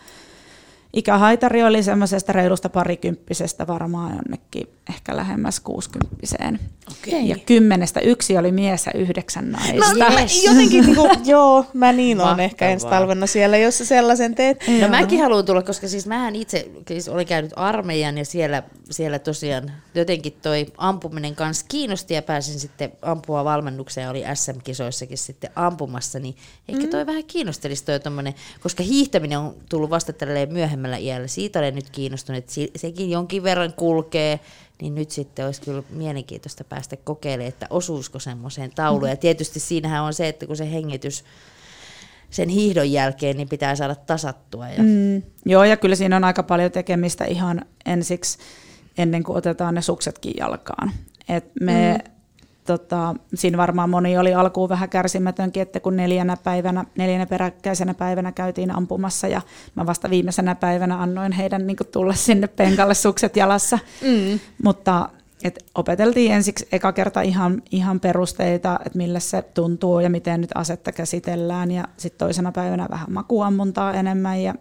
ikähaitari 0.93 1.63
oli 1.63 1.83
semmoisesta 1.83 2.33
reilusta 2.33 2.69
parikymppisestä 2.69 3.67
varmaan 3.67 4.11
jonnekin 4.15 4.67
ehkä 4.89 5.15
lähemmäs 5.15 5.59
kuusikymppiseen. 5.59 6.59
Okay. 6.91 7.21
Ja 7.21 7.35
kymmenestä 7.45 7.99
yksi 7.99 8.37
oli 8.37 8.51
mies 8.51 8.85
ja 8.85 8.91
yhdeksän 8.95 9.51
naista. 9.51 9.93
No, 9.93 10.19
yes. 10.19 10.43
jotenkin, 10.43 10.85
niin 10.85 10.95
kuin, 10.95 11.11
joo, 11.25 11.65
mä 11.73 11.91
niin 11.91 12.21
on 12.21 12.39
ehkä 12.39 12.69
ensi 12.69 12.87
talvena 12.87 13.27
siellä, 13.27 13.57
jos 13.57 13.77
sä 13.77 13.85
sellaisen 13.85 14.35
teet. 14.35 14.63
No 14.81 14.87
mäkin 14.87 15.21
haluan 15.21 15.45
tulla, 15.45 15.61
koska 15.61 15.87
siis 15.87 16.07
mähän 16.07 16.35
itse 16.35 16.71
siis 16.87 17.09
olin 17.09 17.27
käynyt 17.27 17.51
armeijan 17.55 18.17
ja 18.17 18.25
siellä, 18.25 18.63
siellä 18.89 19.19
tosiaan 19.19 19.71
jotenkin 19.95 20.33
toi 20.41 20.65
ampuminen 20.77 21.35
kanssa 21.35 21.65
kiinnosti 21.69 22.13
ja 22.13 22.21
pääsin 22.21 22.59
sitten 22.59 22.91
ampua 23.01 23.43
valmennukseen 23.43 24.05
ja 24.05 24.09
oli 24.09 24.23
SM-kisoissakin 24.33 25.17
sitten 25.17 25.49
ampumassa, 25.55 26.19
niin 26.19 26.35
ehkä 26.69 26.87
toi 26.87 27.03
mm. 27.03 27.07
vähän 27.07 27.23
kiinnostelisi 27.23 27.85
toi 27.85 27.99
tommonen, 27.99 28.33
koska 28.59 28.83
hiihtäminen 28.83 29.39
on 29.39 29.55
tullut 29.69 29.89
vasta 29.89 30.13
myöhemmällä 30.81 30.97
iällä. 30.97 31.27
Siitä 31.27 31.59
olen 31.59 31.75
nyt 31.75 31.89
kiinnostunut, 31.89 32.39
että 32.39 32.53
sekin 32.75 33.09
jonkin 33.09 33.43
verran 33.43 33.73
kulkee 33.73 34.39
niin 34.81 34.95
nyt 34.95 35.11
sitten 35.11 35.45
olisi 35.45 35.61
kyllä 35.61 35.83
mielenkiintoista 35.89 36.63
päästä 36.63 36.97
kokeilemaan, 36.97 37.49
että 37.49 37.67
osuusko 37.69 38.19
semmoiseen 38.19 38.71
tauluun. 38.75 39.09
Ja 39.09 39.15
tietysti 39.15 39.59
siinähän 39.59 40.03
on 40.03 40.13
se, 40.13 40.27
että 40.27 40.47
kun 40.47 40.57
se 40.57 40.71
hengitys 40.71 41.23
sen 42.29 42.49
hiihdon 42.49 42.91
jälkeen 42.91 43.37
niin 43.37 43.49
pitää 43.49 43.75
saada 43.75 43.95
tasattua. 43.95 44.69
Ja... 44.69 44.83
Mm, 44.83 45.21
joo, 45.45 45.63
ja 45.63 45.77
kyllä 45.77 45.95
siinä 45.95 46.15
on 46.15 46.23
aika 46.23 46.43
paljon 46.43 46.71
tekemistä 46.71 47.25
ihan 47.25 47.61
ensiksi, 47.85 48.37
ennen 48.97 49.23
kuin 49.23 49.37
otetaan 49.37 49.75
ne 49.75 49.81
suksetkin 49.81 50.33
jalkaan. 50.37 50.91
Et 51.29 51.45
me 51.61 51.99
mm 52.05 52.11
tota, 52.65 53.15
siinä 53.33 53.57
varmaan 53.57 53.89
moni 53.89 54.17
oli 54.17 54.33
alkuun 54.33 54.69
vähän 54.69 54.89
kärsimätönkin, 54.89 55.61
että 55.61 55.79
kun 55.79 55.95
neljänä 55.95 56.37
päivänä, 56.43 56.85
neljänä 56.97 57.25
peräkkäisenä 57.25 57.93
päivänä 57.93 58.31
käytiin 58.31 58.75
ampumassa 58.75 59.27
ja 59.27 59.41
mä 59.75 59.85
vasta 59.85 60.09
viimeisenä 60.09 60.55
päivänä 60.55 61.01
annoin 61.01 61.31
heidän 61.31 61.67
niin 61.67 61.77
tulla 61.91 62.13
sinne 62.13 62.47
penkalle 62.47 62.93
sukset 62.93 63.35
jalassa. 63.35 63.79
Mm. 64.01 64.39
Mutta 64.63 65.09
et 65.43 65.65
opeteltiin 65.75 66.31
ensiksi 66.31 66.67
eka 66.71 66.91
kerta 66.91 67.21
ihan, 67.21 67.61
ihan 67.71 67.99
perusteita, 67.99 68.79
että 68.85 68.97
millä 68.97 69.19
se 69.19 69.41
tuntuu 69.41 69.99
ja 69.99 70.09
miten 70.09 70.41
nyt 70.41 70.51
asetta 70.55 70.91
käsitellään 70.91 71.71
ja 71.71 71.87
sitten 71.97 72.19
toisena 72.19 72.51
päivänä 72.51 72.87
vähän 72.89 73.11
makuammuntaa 73.11 73.93
enemmän 73.93 74.41
ja 74.41 74.53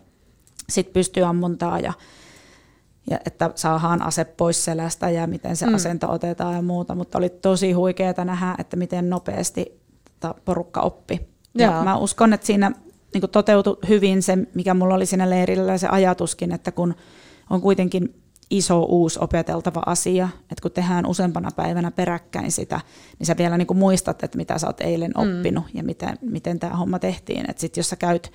sitten 0.68 0.94
pystyy 0.94 1.24
ammuntaa 1.24 1.80
ja 1.80 1.92
ja 3.10 3.18
että 3.26 3.50
saadaan 3.54 4.02
ase 4.02 4.24
pois 4.24 4.64
selästä 4.64 5.10
ja 5.10 5.26
miten 5.26 5.56
se 5.56 5.66
mm. 5.66 5.74
asento 5.74 6.12
otetaan 6.12 6.54
ja 6.54 6.62
muuta, 6.62 6.94
mutta 6.94 7.18
oli 7.18 7.28
tosi 7.28 7.72
huikeaa 7.72 8.24
nähdä, 8.24 8.54
että 8.58 8.76
miten 8.76 9.10
nopeasti 9.10 9.80
porukka 10.44 10.80
oppi. 10.80 11.20
Ja 11.58 11.66
Joo. 11.66 11.84
mä 11.84 11.96
uskon, 11.96 12.32
että 12.32 12.46
siinä 12.46 12.72
niin 13.14 13.30
toteutui 13.32 13.76
hyvin 13.88 14.22
se, 14.22 14.38
mikä 14.54 14.74
mulla 14.74 14.94
oli 14.94 15.06
siinä 15.06 15.30
leirillä, 15.30 15.78
se 15.78 15.88
ajatuskin, 15.88 16.52
että 16.52 16.72
kun 16.72 16.94
on 17.50 17.60
kuitenkin 17.60 18.14
iso 18.50 18.82
uusi 18.82 19.18
opeteltava 19.22 19.82
asia, 19.86 20.28
että 20.40 20.62
kun 20.62 20.70
tehdään 20.70 21.06
useampana 21.06 21.50
päivänä 21.56 21.90
peräkkäin 21.90 22.52
sitä, 22.52 22.80
niin 23.18 23.26
sä 23.26 23.36
vielä 23.36 23.58
niin 23.58 23.76
muistat, 23.76 24.22
että 24.22 24.38
mitä 24.38 24.58
sä 24.58 24.66
oot 24.66 24.80
eilen 24.80 25.12
mm. 25.16 25.22
oppinut 25.22 25.64
ja 25.74 25.82
miten, 25.82 26.18
miten 26.20 26.58
tämä 26.58 26.76
homma 26.76 26.98
tehtiin. 26.98 27.50
Että 27.50 27.60
sitten 27.60 27.80
jos 27.80 27.88
sä 27.88 27.96
käyt 27.96 28.32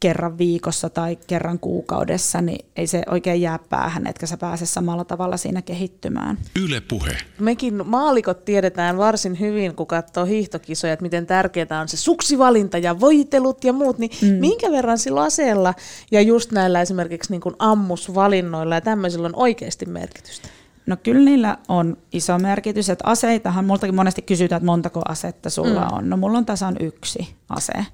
kerran 0.00 0.38
viikossa 0.38 0.90
tai 0.90 1.18
kerran 1.26 1.58
kuukaudessa, 1.58 2.40
niin 2.40 2.66
ei 2.76 2.86
se 2.86 3.02
oikein 3.10 3.40
jää 3.40 3.58
päähän, 3.68 4.06
etkä 4.06 4.26
sä 4.26 4.36
pääse 4.36 4.66
samalla 4.66 5.04
tavalla 5.04 5.36
siinä 5.36 5.62
kehittymään. 5.62 6.38
Yle 6.64 6.80
puhe. 6.80 7.16
Mekin 7.40 7.86
maalikot 7.86 8.44
tiedetään 8.44 8.98
varsin 8.98 9.40
hyvin, 9.40 9.74
kun 9.74 9.86
katsoo 9.86 10.24
hiihtokisoja, 10.24 10.92
että 10.92 11.02
miten 11.02 11.26
tärkeää 11.26 11.80
on 11.80 11.88
se 11.88 11.96
suksivalinta 11.96 12.78
ja 12.78 13.00
voitelut 13.00 13.64
ja 13.64 13.72
muut, 13.72 13.98
niin 13.98 14.10
mm. 14.22 14.28
minkä 14.28 14.70
verran 14.70 14.98
sillä 14.98 15.22
aseella 15.22 15.74
ja 16.10 16.20
just 16.20 16.52
näillä 16.52 16.80
esimerkiksi 16.80 17.32
niin 17.32 17.40
kuin 17.40 17.54
ammusvalinnoilla 17.58 18.74
ja 18.74 18.80
tämmöisillä 18.80 19.26
on 19.26 19.36
oikeasti 19.36 19.86
merkitystä? 19.86 20.48
No 20.86 20.96
kyllä 21.02 21.24
niillä 21.24 21.58
on 21.68 21.96
iso 22.12 22.38
merkitys, 22.38 22.90
että 22.90 23.10
aseitahan, 23.10 23.64
multakin 23.64 23.94
monesti 23.94 24.22
kysytään, 24.22 24.56
että 24.56 24.66
montako 24.66 25.00
asetta 25.08 25.50
sulla 25.50 25.80
mm. 25.80 25.96
on. 25.96 26.10
No 26.10 26.16
mulla 26.16 26.38
on 26.38 26.46
tasan 26.46 26.76
yksi 26.80 27.34
ase. 27.48 27.86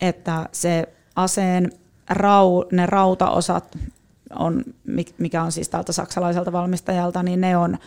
Että 0.00 0.48
se 0.52 0.88
aseen 1.16 1.72
rau, 2.10 2.64
ne 2.72 2.86
rautaosat, 2.86 3.78
on, 4.38 4.64
mikä 5.18 5.42
on 5.42 5.52
siis 5.52 5.68
tältä 5.68 5.92
saksalaiselta 5.92 6.52
valmistajalta, 6.52 7.22
niin 7.22 7.40
ne 7.40 7.56
on 7.56 7.78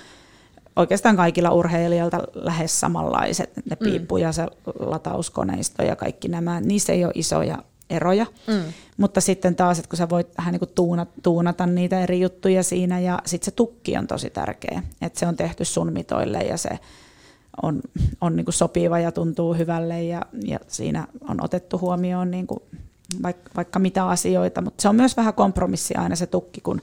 oikeastaan 0.76 1.16
kaikilla 1.16 1.52
urheilijoilta 1.52 2.24
lähes 2.34 2.80
samanlaiset, 2.80 3.56
ne 3.56 3.78
mm. 3.80 3.84
piippu 3.84 4.18
ja 4.18 4.32
se 4.32 4.46
latauskoneisto 4.80 5.84
ja 5.84 5.96
kaikki 5.96 6.28
nämä, 6.28 6.62
niissä 6.62 6.94
ei 6.94 7.06
ole 7.06 7.14
isoja 7.16 7.58
eroja, 7.90 8.26
mm. 8.48 8.64
mutta 8.98 9.22
sitten 9.22 9.56
taas, 9.56 9.80
että 9.80 9.90
kun 9.90 9.98
sä 9.98 10.10
voit 10.10 10.38
vähän 10.38 10.52
niin 10.52 10.60
kuin 10.60 10.72
tuunata, 10.76 11.12
tuunata 11.24 11.66
niitä 11.66 12.00
eri 12.00 12.20
juttuja 12.20 12.64
siinä 12.64 13.00
ja 13.00 13.20
sitten 13.26 13.46
se 13.46 13.52
tukki 13.52 13.98
on 13.98 14.08
tosi 14.08 14.30
tärkeä, 14.30 14.84
että 15.02 15.20
se 15.20 15.28
on 15.28 15.36
tehty 15.36 15.66
sun 15.66 15.94
mitoille 15.94 16.40
ja 16.40 16.58
se 16.58 16.80
on, 17.62 17.82
on 18.22 18.36
niin 18.36 18.46
kuin 18.46 18.54
sopiva 18.54 19.00
ja 19.00 19.12
tuntuu 19.12 19.54
hyvälle 19.54 20.04
ja, 20.04 20.22
ja 20.44 20.60
siinä 20.68 21.08
on 21.30 21.44
otettu 21.44 21.80
huomioon 21.80 22.32
niin 22.32 22.48
kuin 22.48 22.60
vaikka, 23.24 23.52
vaikka 23.56 23.80
mitä 23.80 24.08
asioita, 24.08 24.62
mutta 24.62 24.82
se 24.82 24.90
on 24.90 24.96
myös 24.96 25.18
vähän 25.18 25.34
kompromissi 25.34 25.96
aina 25.96 26.16
se 26.16 26.28
tukki, 26.28 26.62
kun 26.62 26.82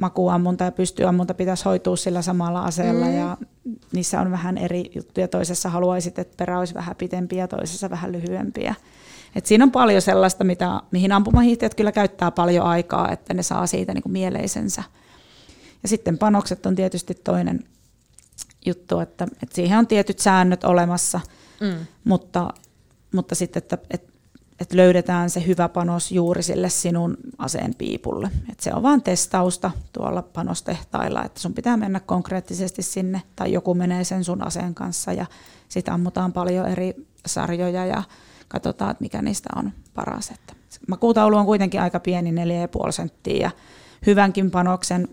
makuammunta 0.00 0.64
ja 0.64 0.72
pystyammunta 0.72 1.34
pitäisi 1.34 1.64
hoitua 1.64 1.96
sillä 1.96 2.22
samalla 2.22 2.62
aseella 2.62 3.06
mm. 3.06 3.16
ja 3.16 3.36
niissä 3.92 4.20
on 4.20 4.30
vähän 4.30 4.58
eri 4.58 4.90
juttuja. 4.94 5.28
Toisessa 5.28 5.68
haluaisit, 5.68 6.18
että 6.18 6.36
perä 6.36 6.58
olisi 6.58 6.74
vähän 6.74 6.96
pitempiä 6.96 7.42
ja 7.42 7.48
toisessa 7.48 7.90
vähän 7.90 8.12
lyhyempiä. 8.12 8.74
Et 9.34 9.46
siinä 9.46 9.64
on 9.64 9.70
paljon 9.70 10.02
sellaista, 10.02 10.44
mitä, 10.44 10.80
mihin 10.90 11.12
ampumahiihtäjät 11.12 11.74
kyllä 11.74 11.92
käyttää 11.92 12.30
paljon 12.30 12.66
aikaa, 12.66 13.12
että 13.12 13.34
ne 13.34 13.42
saa 13.42 13.66
siitä 13.66 13.94
niin 13.94 14.02
kuin 14.02 14.12
mieleisensä. 14.12 14.82
Ja 15.82 15.88
sitten 15.88 16.18
panokset 16.18 16.66
on 16.66 16.74
tietysti 16.74 17.14
toinen 17.14 17.64
juttu, 18.66 18.98
että, 18.98 19.24
että 19.42 19.54
siihen 19.54 19.78
on 19.78 19.86
tietyt 19.86 20.18
säännöt 20.18 20.64
olemassa, 20.64 21.20
mm. 21.60 21.86
mutta, 22.04 22.54
mutta 23.14 23.34
sitten, 23.34 23.62
että, 23.62 23.78
että, 23.90 24.12
että 24.60 24.76
löydetään 24.76 25.30
se 25.30 25.46
hyvä 25.46 25.68
panos 25.68 26.12
juuri 26.12 26.42
sille 26.42 26.68
sinun 26.68 27.16
aseen 27.38 27.74
piipulle. 27.74 28.30
Että 28.52 28.64
se 28.64 28.74
on 28.74 28.82
vain 28.82 29.02
testausta 29.02 29.70
tuolla 29.92 30.22
panostehtailla, 30.22 31.24
että 31.24 31.40
sun 31.40 31.54
pitää 31.54 31.76
mennä 31.76 32.00
konkreettisesti 32.00 32.82
sinne, 32.82 33.22
tai 33.36 33.52
joku 33.52 33.74
menee 33.74 34.04
sen 34.04 34.24
sun 34.24 34.42
aseen 34.42 34.74
kanssa, 34.74 35.12
ja 35.12 35.26
sitten 35.68 35.94
ammutaan 35.94 36.32
paljon 36.32 36.68
eri 36.68 36.94
sarjoja, 37.26 37.86
ja 37.86 38.02
katsotaan, 38.48 38.90
että 38.90 39.02
mikä 39.02 39.22
niistä 39.22 39.48
on 39.56 39.72
paras. 39.94 40.30
Että 40.30 40.54
makuutaulu 40.88 41.36
on 41.36 41.46
kuitenkin 41.46 41.80
aika 41.80 42.00
pieni, 42.00 42.30
4,5 42.86 42.92
senttiä, 42.92 43.36
ja 43.36 43.50
hyvänkin 44.06 44.50
panoksen 44.50 45.08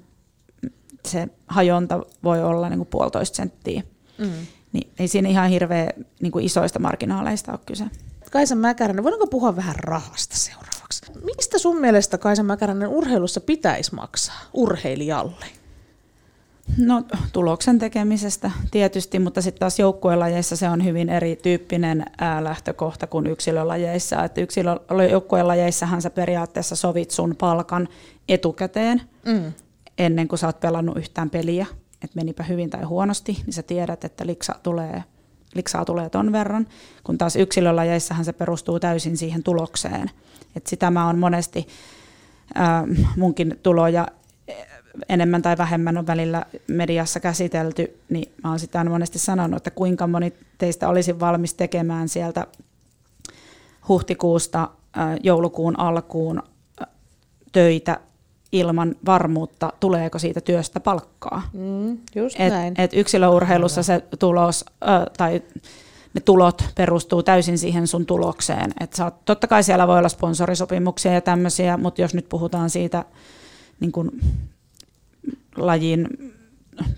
se 1.07 1.27
hajonta 1.47 2.01
voi 2.23 2.43
olla 2.43 2.69
niin 2.69 2.79
kuin 2.79 2.87
puolitoista 2.87 3.35
senttiä. 3.35 3.83
Mm. 4.17 4.31
Niin 4.73 4.91
ei 4.99 5.07
siinä 5.07 5.29
ihan 5.29 5.49
hirveän 5.49 5.89
niin 6.21 6.31
kuin 6.31 6.45
isoista 6.45 6.79
marginaaleista 6.79 7.51
ole 7.51 7.59
kyse. 7.65 7.85
Kaisa 8.33 8.55
Mäkäränen, 8.55 9.03
voidaanko 9.03 9.27
puhua 9.27 9.55
vähän 9.55 9.75
rahasta 9.75 10.37
seuraavaksi? 10.37 11.01
Mistä 11.23 11.57
sun 11.57 11.81
mielestä 11.81 12.17
Kaisa 12.17 12.43
Mäkäränen 12.43 12.89
urheilussa 12.89 13.41
pitäisi 13.41 13.95
maksaa 13.95 14.41
urheilijalle? 14.53 15.45
No 16.77 17.03
tuloksen 17.33 17.79
tekemisestä 17.79 18.51
tietysti, 18.71 19.19
mutta 19.19 19.41
sitten 19.41 19.59
taas 19.59 19.79
joukkuelajeissa 19.79 20.55
se 20.55 20.69
on 20.69 20.83
hyvin 20.83 21.09
erityyppinen 21.09 22.05
ää, 22.17 22.43
lähtökohta 22.43 23.07
kuin 23.07 23.27
yksilölajeissa. 23.27 24.23
Että 24.23 24.41
joukkuelajeissahan 25.11 26.01
sä 26.01 26.09
periaatteessa 26.09 26.75
sovit 26.75 27.11
sun 27.11 27.35
palkan 27.35 27.87
etukäteen 28.29 29.01
mm. 29.25 29.53
ennen 29.97 30.27
kuin 30.27 30.39
sä 30.39 30.47
oot 30.47 30.59
pelannut 30.59 30.97
yhtään 30.97 31.29
peliä, 31.29 31.65
että 32.03 32.15
menipä 32.15 32.43
hyvin 32.43 32.69
tai 32.69 32.83
huonosti, 32.83 33.37
niin 33.45 33.53
sä 33.53 33.63
tiedät, 33.63 34.03
että 34.03 34.27
liksa 34.27 34.55
tulee, 34.63 35.03
liksaa 35.53 35.85
tulee 35.85 36.09
ton 36.09 36.31
verran, 36.31 36.67
kun 37.03 37.17
taas 37.17 37.35
yksilölajeissahan 37.35 38.25
se 38.25 38.33
perustuu 38.33 38.79
täysin 38.79 39.17
siihen 39.17 39.43
tulokseen. 39.43 40.11
Et 40.55 40.67
sitä 40.67 40.91
mä 40.91 41.05
oon 41.05 41.19
monesti 41.19 41.67
ää, 42.55 42.83
munkin 43.17 43.59
tuloja 43.63 44.07
enemmän 45.09 45.41
tai 45.41 45.57
vähemmän 45.57 45.97
on 45.97 46.07
välillä 46.07 46.45
mediassa 46.67 47.19
käsitelty, 47.19 47.99
niin 48.09 48.33
mä 48.43 48.49
oon 48.49 48.59
sitä 48.59 48.83
monesti 48.83 49.19
sanonut, 49.19 49.57
että 49.57 49.71
kuinka 49.71 50.07
moni 50.07 50.33
teistä 50.57 50.89
olisi 50.89 51.19
valmis 51.19 51.53
tekemään 51.53 52.09
sieltä 52.09 52.47
huhtikuusta 53.87 54.69
joulukuun 55.23 55.79
alkuun 55.79 56.43
töitä 57.51 57.99
ilman 58.53 58.95
varmuutta, 59.05 59.73
tuleeko 59.79 60.19
siitä 60.19 60.41
työstä 60.41 60.79
palkkaa. 60.79 61.41
Mm, 61.53 61.97
just 62.15 62.39
et, 62.39 62.53
näin. 62.53 62.73
Et 62.77 62.93
yksilöurheilussa 62.93 63.83
se 63.83 64.03
tulos, 64.19 64.65
äh, 64.89 65.05
tai 65.17 65.41
ne 66.13 66.21
tulot 66.21 66.63
perustuu 66.75 67.23
täysin 67.23 67.57
siihen 67.57 67.87
sun 67.87 68.05
tulokseen. 68.05 68.73
Et 68.79 68.93
sä 68.93 69.05
oot, 69.05 69.25
totta 69.25 69.47
kai 69.47 69.63
siellä 69.63 69.87
voi 69.87 69.97
olla 69.97 70.09
sponsorisopimuksia 70.09 71.13
ja 71.13 71.21
tämmöisiä, 71.21 71.77
mutta 71.77 72.01
jos 72.01 72.13
nyt 72.13 72.29
puhutaan 72.29 72.69
siitä 72.69 73.05
niin 73.79 73.91
kun 73.91 74.11
lajin 75.55 76.07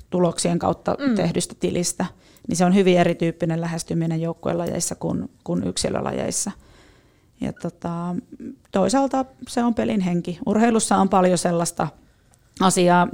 tuloksien 0.09 0.59
kautta 0.59 0.95
mm. 0.99 1.15
tehdystä 1.15 1.55
tilistä, 1.59 2.05
niin 2.47 2.57
se 2.57 2.65
on 2.65 2.75
hyvin 2.75 2.97
erityyppinen 2.97 3.61
lähestyminen 3.61 4.21
joukkuelajeissa 4.21 4.95
kuin, 4.95 5.29
kuin 5.43 5.63
yksilölajeissa. 5.63 6.51
Ja 7.41 7.53
tota, 7.53 8.15
toisaalta 8.71 9.25
se 9.47 9.63
on 9.63 9.75
pelin 9.75 10.01
henki. 10.01 10.39
Urheilussa 10.45 10.97
on 10.97 11.09
paljon 11.09 11.37
sellaista 11.37 11.87
asiaa 12.59 13.07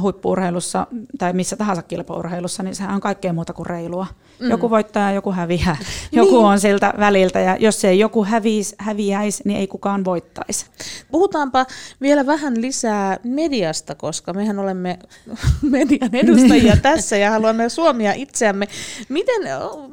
huippuurheilussa 0.00 0.86
tai 1.18 1.32
missä 1.32 1.56
tahansa 1.56 1.82
kilpaurheilussa, 1.82 2.62
niin 2.62 2.74
sehän 2.74 2.94
on 2.94 3.00
kaikkea 3.00 3.32
muuta 3.32 3.52
kuin 3.52 3.66
reilua. 3.66 4.06
Mm. 4.40 4.50
Joku 4.50 4.70
voittaa 4.70 5.08
ja 5.08 5.14
joku 5.14 5.32
häviää. 5.32 5.76
Joku 6.12 6.36
niin. 6.36 6.46
on 6.46 6.60
siltä 6.60 6.94
väliltä 6.98 7.40
ja 7.40 7.56
jos 7.60 7.84
ei 7.84 7.98
joku 7.98 8.24
häviis, 8.24 8.74
häviäisi, 8.78 9.42
niin 9.46 9.58
ei 9.60 9.66
kukaan 9.66 10.04
voittaisi. 10.04 10.66
Puhutaanpa 11.10 11.66
vielä 12.00 12.26
vähän 12.26 12.62
lisää 12.62 13.16
mediasta, 13.24 13.94
koska 13.94 14.32
mehän 14.32 14.58
olemme 14.58 14.98
median 15.62 16.14
edustajia 16.14 16.76
tässä 16.82 17.16
ja 17.16 17.30
haluamme 17.30 17.68
suomia 17.68 18.12
itseämme. 18.12 18.68
Miten, 19.08 19.42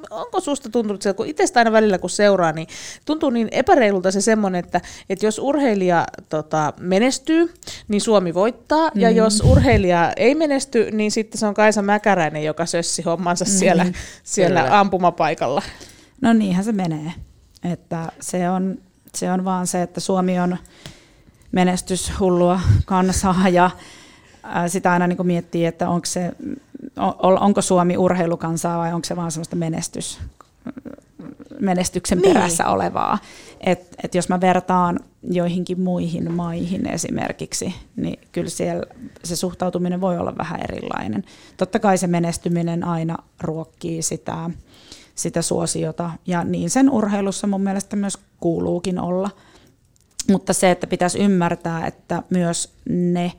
onko 0.10 0.40
susta 0.40 0.70
tuntunut 0.70 1.02
sieltä, 1.02 1.18
kun 1.18 1.28
itsestä 1.28 1.60
aina 1.60 1.72
välillä 1.72 1.98
kun 1.98 2.10
seuraa, 2.10 2.52
niin 2.52 2.68
tuntuu 3.06 3.30
niin 3.30 3.48
epäreilulta 3.52 4.12
se 4.12 4.22
semmoinen, 4.22 4.60
että, 4.60 4.82
että 5.10 5.26
jos 5.26 5.40
urheilija 5.40 6.06
tota, 6.30 6.74
menestyy, 6.80 7.54
niin 7.88 8.02
Suomi 8.02 8.34
voittaa 8.34 8.92
mm. 8.96 9.02
ja 9.02 9.10
jos 9.10 9.42
urheilija 9.46 9.73
ei 10.18 10.36
menesty, 10.36 10.92
niin 10.92 11.12
sitten 11.12 11.40
se 11.40 11.46
on 11.48 11.54
Kaisa 11.54 11.82
Mäkäräinen, 11.82 12.44
joka 12.44 12.66
sössi 12.66 13.02
hommansa 13.02 13.46
mm. 13.46 13.52
siellä, 13.52 13.86
siellä 14.24 14.80
ampumapaikalla. 14.80 15.62
No 16.22 16.34
niinhän 16.34 16.66
se 16.66 16.72
menee. 16.72 17.14
Että 17.72 18.12
se, 18.20 18.50
on, 18.50 18.78
se 19.16 19.32
on 19.32 19.46
vaan 19.46 19.68
se, 19.68 19.82
että 19.82 20.00
Suomi 20.00 20.40
on 20.40 20.58
menestyshullua 21.52 22.60
kansaa 22.86 23.50
ja 23.50 23.70
sitä 24.68 24.92
aina 24.92 25.08
niin 25.08 25.28
miettii, 25.28 25.66
että 25.66 25.90
onko, 25.90 26.06
se, 26.06 26.32
onko 27.20 27.62
Suomi 27.62 27.98
urheilukansaa 27.98 28.78
vai 28.78 28.94
onko 28.94 29.06
se 29.06 29.16
vaan 29.16 29.32
semmoista 29.32 29.56
menestys, 29.56 30.20
menestyksen 31.60 32.18
niin. 32.18 32.34
perässä 32.34 32.68
olevaa. 32.68 33.18
Et, 33.62 33.96
et 34.04 34.16
jos 34.16 34.30
mä 34.30 34.42
vertaan 34.42 35.00
joihinkin 35.32 35.82
muihin 35.82 36.32
maihin 36.32 36.88
esimerkiksi, 36.88 37.74
niin 37.96 38.20
kyllä 38.32 38.50
siellä 38.50 38.84
se 39.24 39.36
suhtautuminen 39.36 40.02
voi 40.02 40.18
olla 40.18 40.38
vähän 40.38 40.60
erilainen. 40.70 41.24
Totta 41.58 41.80
kai 41.80 41.98
se 41.98 42.08
menestyminen 42.08 42.84
aina 42.84 43.18
ruokkii 43.42 44.02
sitä, 44.02 44.50
sitä 45.16 45.42
suosiota, 45.42 46.12
ja 46.28 46.44
niin 46.44 46.70
sen 46.70 46.90
urheilussa 46.90 47.48
mun 47.48 47.62
mielestä 47.62 47.96
myös 47.96 48.18
kuuluukin 48.40 49.00
olla. 49.00 49.30
Mutta 50.32 50.54
se, 50.54 50.72
että 50.72 50.88
pitäisi 50.88 51.20
ymmärtää, 51.20 51.88
että 51.88 52.24
myös 52.30 52.74
ne 52.90 53.32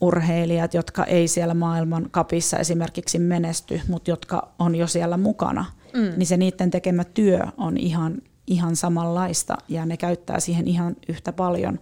urheilijat, 0.00 0.74
jotka 0.74 1.04
ei 1.04 1.28
siellä 1.28 1.54
maailman 1.54 2.08
kapissa 2.10 2.58
esimerkiksi 2.58 3.18
menesty, 3.18 3.80
mutta 3.88 4.10
jotka 4.10 4.48
on 4.58 4.74
jo 4.74 4.86
siellä 4.86 5.16
mukana, 5.16 5.64
mm. 5.94 6.12
niin 6.16 6.26
se 6.26 6.36
niiden 6.36 6.70
tekemä 6.70 7.04
työ 7.04 7.40
on 7.56 7.76
ihan 7.76 8.22
ihan 8.46 8.76
samanlaista 8.76 9.56
ja 9.68 9.86
ne 9.86 9.96
käyttää 9.96 10.40
siihen 10.40 10.68
ihan 10.68 10.96
yhtä 11.08 11.32
paljon 11.32 11.78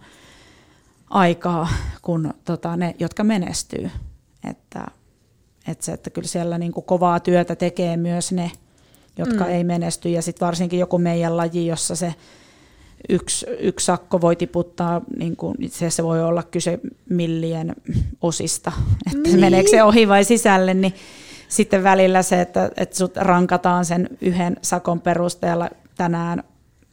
aikaa 1.09 1.67
kuin 2.01 2.33
tota, 2.45 2.77
ne, 2.77 2.95
jotka 2.99 3.23
menestyy. 3.23 3.91
Että, 4.49 4.87
että, 5.67 5.85
se, 5.85 5.91
että 5.91 6.09
kyllä 6.09 6.27
siellä 6.27 6.57
niin 6.57 6.71
kuin 6.71 6.85
kovaa 6.85 7.19
työtä 7.19 7.55
tekee 7.55 7.97
myös 7.97 8.31
ne, 8.31 8.51
jotka 9.17 9.43
mm. 9.43 9.49
ei 9.49 9.63
menesty 9.63 10.09
ja 10.09 10.21
sitten 10.21 10.45
varsinkin 10.45 10.79
joku 10.79 10.97
meidän 10.97 11.37
laji, 11.37 11.67
jossa 11.67 11.95
se 11.95 12.15
yksi, 13.09 13.45
yksi 13.59 13.85
sakko 13.85 14.21
voi 14.21 14.35
tiputtaa, 14.35 15.01
niin 15.17 15.35
kuin, 15.35 15.55
itse 15.59 15.89
se 15.89 16.03
voi 16.03 16.23
olla 16.23 16.43
kyse 16.43 16.79
millien 17.09 17.75
osista, 18.21 18.71
että 19.07 19.29
niin. 19.29 19.39
meneekö 19.39 19.69
se 19.69 19.83
ohi 19.83 20.07
vai 20.07 20.23
sisälle, 20.23 20.73
niin 20.73 20.93
sitten 21.47 21.83
välillä 21.83 22.21
se, 22.21 22.41
että, 22.41 22.71
että 22.77 22.97
sut 22.97 23.17
rankataan 23.17 23.85
sen 23.85 24.09
yhden 24.21 24.57
sakon 24.61 25.01
perusteella 25.01 25.69
tänään 25.95 26.43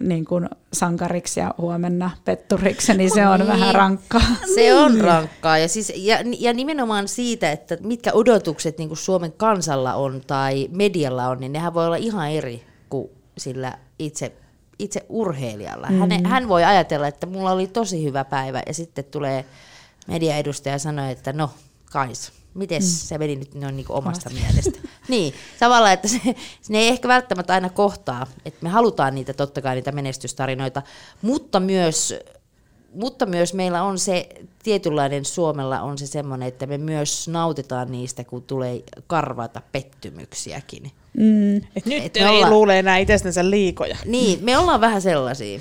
niin 0.01 0.25
kuin 0.25 0.49
sankariksi 0.73 1.41
ja 1.41 1.55
huomenna 1.59 2.11
petturiksi, 2.25 2.95
niin 2.95 3.15
se 3.15 3.27
on 3.27 3.41
niin. 3.41 3.49
vähän 3.49 3.75
rankkaa. 3.75 4.21
Se 4.55 4.75
on 4.75 4.93
niin. 4.93 5.05
rankkaa 5.05 5.59
ja, 5.59 5.69
siis, 5.69 5.93
ja, 5.97 6.17
ja 6.39 6.53
nimenomaan 6.53 7.09
siitä, 7.09 7.53
että 7.53 7.77
mitkä 7.81 8.13
odotukset 8.13 8.79
niin 8.79 8.89
kuin 8.89 8.99
Suomen 8.99 9.33
kansalla 9.33 9.95
on 9.95 10.21
tai 10.27 10.69
medialla 10.71 11.29
on, 11.29 11.41
niin 11.41 11.53
nehän 11.53 11.75
voi 11.75 11.87
olla 11.87 11.97
ihan 11.97 12.31
eri 12.31 12.65
kuin 12.91 13.11
sillä 13.39 13.79
itse, 13.99 14.33
itse 14.79 15.07
urheilijalla. 15.09 15.87
Mm. 15.91 15.99
Hän, 15.99 16.27
hän 16.27 16.49
voi 16.49 16.65
ajatella, 16.65 17.07
että 17.07 17.27
mulla 17.27 17.53
oli 17.53 17.67
tosi 17.67 18.05
hyvä 18.05 18.25
päivä 18.25 18.63
ja 18.67 18.75
sitten 18.75 19.05
tulee 19.05 19.45
mediaedustaja 20.09 20.75
ja 20.75 20.79
sanoo, 20.79 21.11
että 21.11 21.33
no 21.33 21.51
Kais, 21.93 22.33
miten 22.55 22.83
mm. 22.83 22.87
se 22.87 23.19
meni 23.19 23.37
nyt 23.37 23.55
noin 23.55 23.77
niin 23.77 23.87
omasta 23.89 24.31
mielestä. 24.31 24.79
niin, 25.09 25.35
tavallaan, 25.59 25.93
että 25.93 26.09
se, 26.09 26.21
ne 26.69 26.79
ei 26.79 26.89
ehkä 26.89 27.09
välttämättä 27.09 27.55
aina 27.55 27.69
kohtaa, 27.69 28.27
että 28.45 28.59
me 28.63 28.69
halutaan 28.69 29.15
niitä 29.15 29.33
totta 29.33 29.63
kai 29.63 29.75
niitä 29.75 29.93
menestystarinoita, 29.93 30.83
mutta 31.23 31.61
myös, 31.61 32.15
mutta 32.95 33.27
myös 33.27 33.55
meillä 33.55 33.83
on 33.83 33.99
se 33.99 34.29
tietynlainen 34.63 35.25
Suomella 35.25 35.81
on 35.81 35.99
se 35.99 36.07
semmoinen, 36.07 36.49
että 36.49 36.67
me 36.67 36.79
myös 36.79 37.29
nautitaan 37.29 37.93
niistä, 37.93 38.25
kun 38.25 38.43
tulee 38.43 38.83
karvata 39.07 39.63
pettymyksiäkin. 39.73 40.91
Mm. 41.17 41.57
Et 41.57 41.87
nyt 41.87 42.05
Et 42.05 42.17
ei 42.17 42.27
olla... 42.27 42.51
luule 42.51 42.79
enää 42.79 42.99
itsestänsä 42.99 43.51
liikoja. 43.51 43.97
Niin, 44.05 44.45
me 44.45 44.59
ollaan 44.59 44.81
vähän 44.81 45.03
sellaisia. 45.03 45.61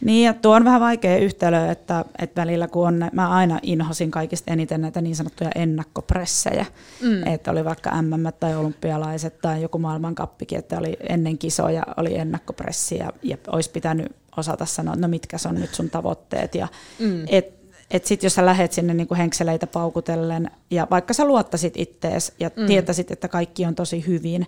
Niin, 0.00 0.26
ja 0.26 0.34
tuo 0.34 0.54
on 0.54 0.64
vähän 0.64 0.80
vaikea 0.80 1.18
yhtälö, 1.18 1.70
että, 1.70 2.04
että 2.18 2.40
välillä 2.40 2.68
kun 2.68 2.88
on, 2.88 3.08
mä 3.12 3.28
aina 3.28 3.58
inhosin 3.62 4.10
kaikista 4.10 4.52
eniten 4.52 4.80
näitä 4.80 5.00
niin 5.00 5.16
sanottuja 5.16 5.50
ennakkopressejä, 5.54 6.66
mm. 7.02 7.26
että 7.26 7.50
oli 7.50 7.64
vaikka 7.64 8.02
MM 8.02 8.26
tai 8.40 8.56
olympialaiset 8.56 9.40
tai 9.40 9.62
joku 9.62 9.78
maailmankappikin, 9.78 10.58
että 10.58 10.78
oli 10.78 10.96
ennen 11.08 11.38
kisoja 11.38 11.82
oli 11.96 12.18
ennakkopressi 12.18 12.96
ja, 12.96 13.12
ja 13.22 13.36
olisi 13.46 13.70
pitänyt 13.70 14.06
osata 14.36 14.66
sanoa, 14.66 14.96
no 14.96 15.08
mitkä 15.08 15.36
on 15.48 15.54
nyt 15.54 15.74
sun 15.74 15.90
tavoitteet 15.90 16.54
ja 16.54 16.68
mm. 16.98 17.24
et, 17.26 17.54
et 17.90 18.04
sit 18.04 18.22
jos 18.22 18.34
sä 18.34 18.46
lähet 18.46 18.72
sinne 18.72 18.94
niinku 18.94 19.14
henkseleitä 19.14 19.66
paukutellen 19.66 20.50
ja 20.70 20.86
vaikka 20.90 21.14
sä 21.14 21.24
luottasit 21.24 21.76
ittees 21.76 22.32
ja 22.40 22.50
mm. 22.56 22.66
tietäisit, 22.66 23.10
että 23.10 23.28
kaikki 23.28 23.66
on 23.66 23.74
tosi 23.74 24.06
hyvin, 24.06 24.46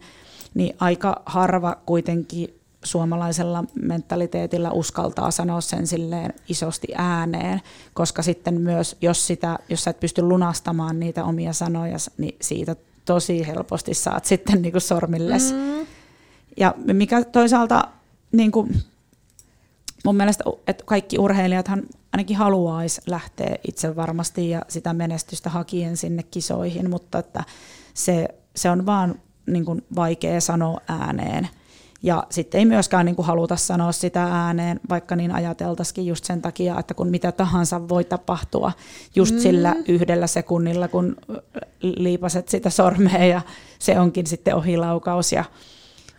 niin 0.55 0.77
aika 0.79 1.23
harva 1.27 1.77
kuitenkin 1.87 2.60
suomalaisella 2.85 3.65
mentaliteetillä 3.83 4.71
uskaltaa 4.71 5.31
sanoa 5.31 5.61
sen 5.61 5.87
silleen 5.87 6.35
isosti 6.49 6.89
ääneen, 6.97 7.61
koska 7.95 8.23
sitten 8.23 8.61
myös, 8.61 8.97
jos, 9.01 9.27
sitä, 9.27 9.59
jos 9.69 9.85
sä 9.85 9.91
et 9.91 10.01
pysty 10.01 10.23
lunastamaan 10.23 11.01
niitä 11.01 11.25
omia 11.25 11.53
sanoja, 11.53 11.97
niin 12.19 12.37
siitä 12.41 12.77
tosi 13.05 13.47
helposti 13.47 13.95
saat 13.95 14.25
sitten 14.25 14.63
niin 14.63 14.73
kuin 14.73 14.83
sormilles. 14.83 15.53
Mm. 15.53 15.87
Ja 16.57 16.75
mikä 16.93 17.25
toisaalta 17.25 17.89
niin 18.33 18.53
kuin, 18.53 18.83
mun 20.05 20.17
mielestä, 20.17 20.45
että 20.67 20.85
kaikki 20.85 21.19
urheilijathan 21.19 21.83
ainakin 22.13 22.37
haluaisi 22.37 23.01
lähteä 23.07 23.57
itse 23.69 23.97
varmasti 23.97 24.51
ja 24.51 24.63
sitä 24.69 24.93
menestystä 24.93 25.51
hakien 25.51 25.97
sinne 25.97 26.23
kisoihin, 26.23 26.91
mutta 26.91 27.19
että 27.19 27.45
se, 27.95 28.29
se 28.57 28.71
on 28.71 28.87
vaan 28.87 29.21
niin 29.47 29.65
kuin 29.65 29.85
vaikea 29.97 30.41
sanoa 30.41 30.81
ääneen– 30.89 31.49
ja 32.03 32.25
sitten 32.31 32.59
ei 32.59 32.65
myöskään 32.65 33.07
niin 33.07 33.17
kuin 33.17 33.27
haluta 33.27 33.57
sanoa 33.57 33.93
sitä 33.93 34.23
ääneen, 34.23 34.81
vaikka 34.89 35.17
niin 35.17 35.33
ajateltaisikin 35.33 36.07
just 36.07 36.25
sen 36.25 36.43
takia, 36.43 36.79
että 36.79 36.95
kun 36.95 37.09
mitä 37.09 37.33
tahansa 37.33 37.89
voi 37.89 38.05
tapahtua 38.05 38.73
just 39.17 39.35
mm. 39.35 39.41
sillä 39.41 39.77
yhdellä 39.89 40.27
sekunnilla, 40.27 40.89
kun 40.89 41.17
liipaset 41.81 42.49
sitä 42.49 42.71
sormea 42.71 43.25
ja 43.25 43.41
se 43.79 44.01
onkin 44.01 44.27
sitten 44.27 44.55
ohilaukaus 44.55 45.33
ja, 45.33 45.45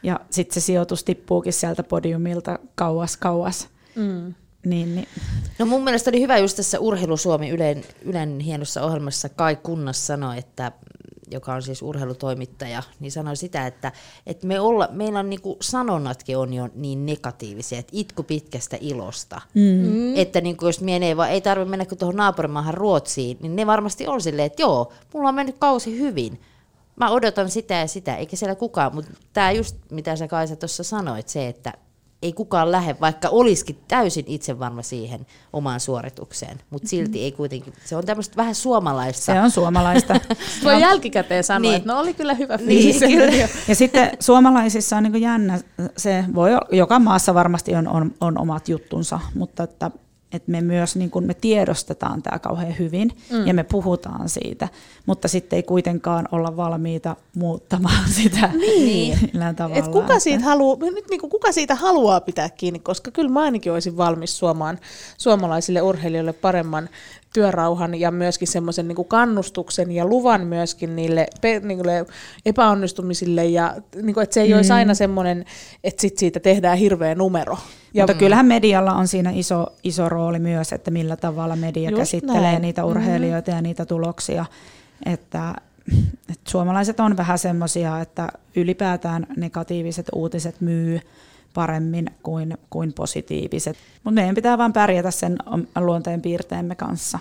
ja 0.03 0.19
sitten 0.29 0.53
se 0.53 0.65
sijoitus 0.65 1.03
tippuukin 1.03 1.53
sieltä 1.53 1.83
podiumilta 1.83 2.59
kauas 2.75 3.17
kauas. 3.17 3.67
Mm. 3.95 4.33
Niin, 4.65 4.95
niin. 4.95 5.07
No 5.59 5.65
mun 5.65 5.83
mielestä 5.83 6.09
oli 6.09 6.21
hyvä 6.21 6.37
just 6.37 6.55
tässä 6.57 6.79
Urheilu 6.79 7.17
Suomi 7.17 7.49
Ylen, 7.49 7.83
Ylen 8.01 8.39
hienossa 8.39 8.83
ohjelmassa 8.83 9.29
Kai 9.29 9.55
Kunnas 9.55 10.07
sanoi, 10.07 10.37
että 10.37 10.71
joka 11.31 11.53
on 11.53 11.61
siis 11.61 11.81
urheilutoimittaja, 11.81 12.83
niin 12.99 13.11
sanoi 13.11 13.35
sitä, 13.35 13.67
että, 13.67 13.91
että 14.25 14.47
me 14.47 14.59
olla, 14.59 14.89
meillä 14.91 15.19
on 15.19 15.29
niinku 15.29 15.57
sanonnatkin 15.61 16.37
on 16.37 16.53
jo 16.53 16.69
niin 16.75 17.05
negatiivisia, 17.05 17.79
että 17.79 17.91
itku 17.95 18.23
pitkästä 18.23 18.77
ilosta. 18.81 19.41
Mm. 19.53 20.17
Että 20.17 20.41
niinku 20.41 20.65
jos 20.65 20.81
menee, 20.81 21.17
vaan 21.17 21.29
ei 21.29 21.41
tarvitse 21.41 21.69
mennä 21.69 21.85
tuohon 21.85 22.15
naapurimaahan 22.15 22.73
Ruotsiin, 22.73 23.37
niin 23.41 23.55
ne 23.55 23.67
varmasti 23.67 24.07
on 24.07 24.21
silleen, 24.21 24.45
että 24.45 24.61
joo, 24.61 24.93
mulla 25.13 25.29
on 25.29 25.35
mennyt 25.35 25.57
kausi 25.59 25.99
hyvin. 25.99 26.41
Mä 26.95 27.09
odotan 27.09 27.49
sitä 27.49 27.73
ja 27.73 27.87
sitä, 27.87 28.15
eikä 28.15 28.35
siellä 28.35 28.55
kukaan, 28.55 28.95
mutta 28.95 29.11
tämä 29.33 29.51
just 29.51 29.75
mitä 29.91 30.15
sä 30.15 30.27
Kaisa 30.27 30.55
tuossa 30.55 30.83
sanoit, 30.83 31.27
se, 31.27 31.47
että 31.47 31.73
ei 32.21 32.33
kukaan 32.33 32.71
lähde, 32.71 32.95
vaikka 33.01 33.29
olisikin 33.29 33.77
täysin 33.87 34.25
itsevarma 34.27 34.81
siihen 34.81 35.25
omaan 35.53 35.79
suoritukseen, 35.79 36.57
mutta 36.69 36.87
silti 36.87 37.23
ei 37.23 37.31
kuitenkin, 37.31 37.73
se 37.85 37.95
on 37.95 38.05
tämmöistä 38.05 38.37
vähän 38.37 38.55
suomalaista. 38.55 39.25
Se 39.25 39.41
on 39.41 39.51
suomalaista. 39.51 40.15
Voi 40.63 40.81
jälkikäteen 40.81 41.43
sanoa, 41.43 41.61
niin. 41.61 41.75
että 41.75 41.93
no 41.93 41.99
oli 41.99 42.13
kyllä 42.13 42.33
hyvä 42.33 42.57
fiilis. 42.57 43.01
Niin, 43.01 43.19
kyllä. 43.19 43.47
ja 43.69 43.75
sitten 43.75 44.11
suomalaisissa 44.19 44.97
on 44.97 45.03
niin 45.03 45.21
jännä, 45.21 45.59
se 45.97 46.25
voi, 46.35 46.51
joka 46.71 46.99
maassa 46.99 47.33
varmasti 47.33 47.75
on, 47.75 47.87
on, 47.87 48.11
on 48.21 48.37
omat 48.37 48.69
juttunsa, 48.69 49.19
mutta 49.35 49.63
että 49.63 49.91
että 50.33 50.51
me 50.51 50.61
myös 50.61 50.95
niin 50.95 51.11
kun 51.11 51.23
me 51.23 51.33
tiedostetaan 51.33 52.21
tämä 52.21 52.39
kauhean 52.39 52.79
hyvin 52.79 53.11
mm. 53.31 53.47
ja 53.47 53.53
me 53.53 53.63
puhutaan 53.63 54.29
siitä, 54.29 54.67
mutta 55.05 55.27
sitten 55.27 55.57
ei 55.57 55.63
kuitenkaan 55.63 56.27
olla 56.31 56.57
valmiita 56.57 57.15
muuttamaan 57.35 58.09
sitä 58.21 58.49
niin. 58.57 59.19
tavalla. 59.55 59.75
Et 59.75 59.87
kuka, 59.87 60.19
siitä 60.19 60.43
haluaa, 60.43 60.77
nyt 60.91 61.09
niin 61.09 61.21
kuka 61.21 61.51
siitä 61.51 61.75
haluaa 61.75 62.21
pitää 62.21 62.49
kiinni, 62.49 62.79
koska 62.79 63.11
kyllä 63.11 63.29
mä 63.29 63.39
ainakin 63.41 63.71
olisin 63.71 63.97
valmis 63.97 64.37
suomaan 64.37 64.79
suomalaisille 65.17 65.81
urheilijoille 65.81 66.33
paremman 66.33 66.89
työrauhan 67.33 67.99
ja 67.99 68.11
myöskin 68.11 68.47
semmoisen 68.47 68.87
niin 68.87 69.05
kannustuksen 69.07 69.91
ja 69.91 70.05
luvan 70.05 70.47
myöskin 70.47 70.95
niille, 70.95 71.27
niille 71.63 72.05
epäonnistumisille 72.45 73.45
ja 73.45 73.75
niin 74.01 74.13
kuin, 74.13 74.23
että 74.23 74.33
se 74.33 74.41
ei 74.41 74.49
mm. 74.49 74.55
olisi 74.55 74.73
aina 74.73 74.93
semmoinen, 74.93 75.45
että 75.83 76.01
sit 76.01 76.17
siitä 76.17 76.39
tehdään 76.39 76.77
hirveä 76.77 77.15
numero. 77.15 77.57
Ja 77.93 78.03
Mutta 78.03 78.19
kyllähän 78.19 78.45
medialla 78.45 78.93
on 78.93 79.07
siinä 79.07 79.31
iso, 79.33 79.67
iso 79.83 80.09
rooli 80.09 80.39
myös, 80.39 80.73
että 80.73 80.91
millä 80.91 81.15
tavalla 81.15 81.55
media 81.55 81.89
Just 81.89 82.01
käsittelee 82.01 82.41
näin. 82.41 82.61
niitä 82.61 82.85
urheilijoita 82.85 83.51
mm. 83.51 83.57
ja 83.57 83.61
niitä 83.61 83.85
tuloksia. 83.85 84.45
Että, 85.05 85.53
että 86.29 86.51
suomalaiset 86.51 86.99
on 86.99 87.17
vähän 87.17 87.39
semmoisia, 87.39 88.01
että 88.01 88.29
ylipäätään 88.55 89.27
negatiiviset 89.37 90.05
uutiset 90.15 90.61
myy 90.61 90.99
paremmin 91.53 92.05
kuin, 92.23 92.57
kuin 92.69 92.93
positiiviset. 92.93 93.77
Mutta 94.03 94.15
meidän 94.21 94.35
pitää 94.35 94.57
vain 94.57 94.73
pärjätä 94.73 95.11
sen 95.11 95.37
luonteen 95.79 96.21
piirteemme 96.21 96.75
kanssa 96.75 97.19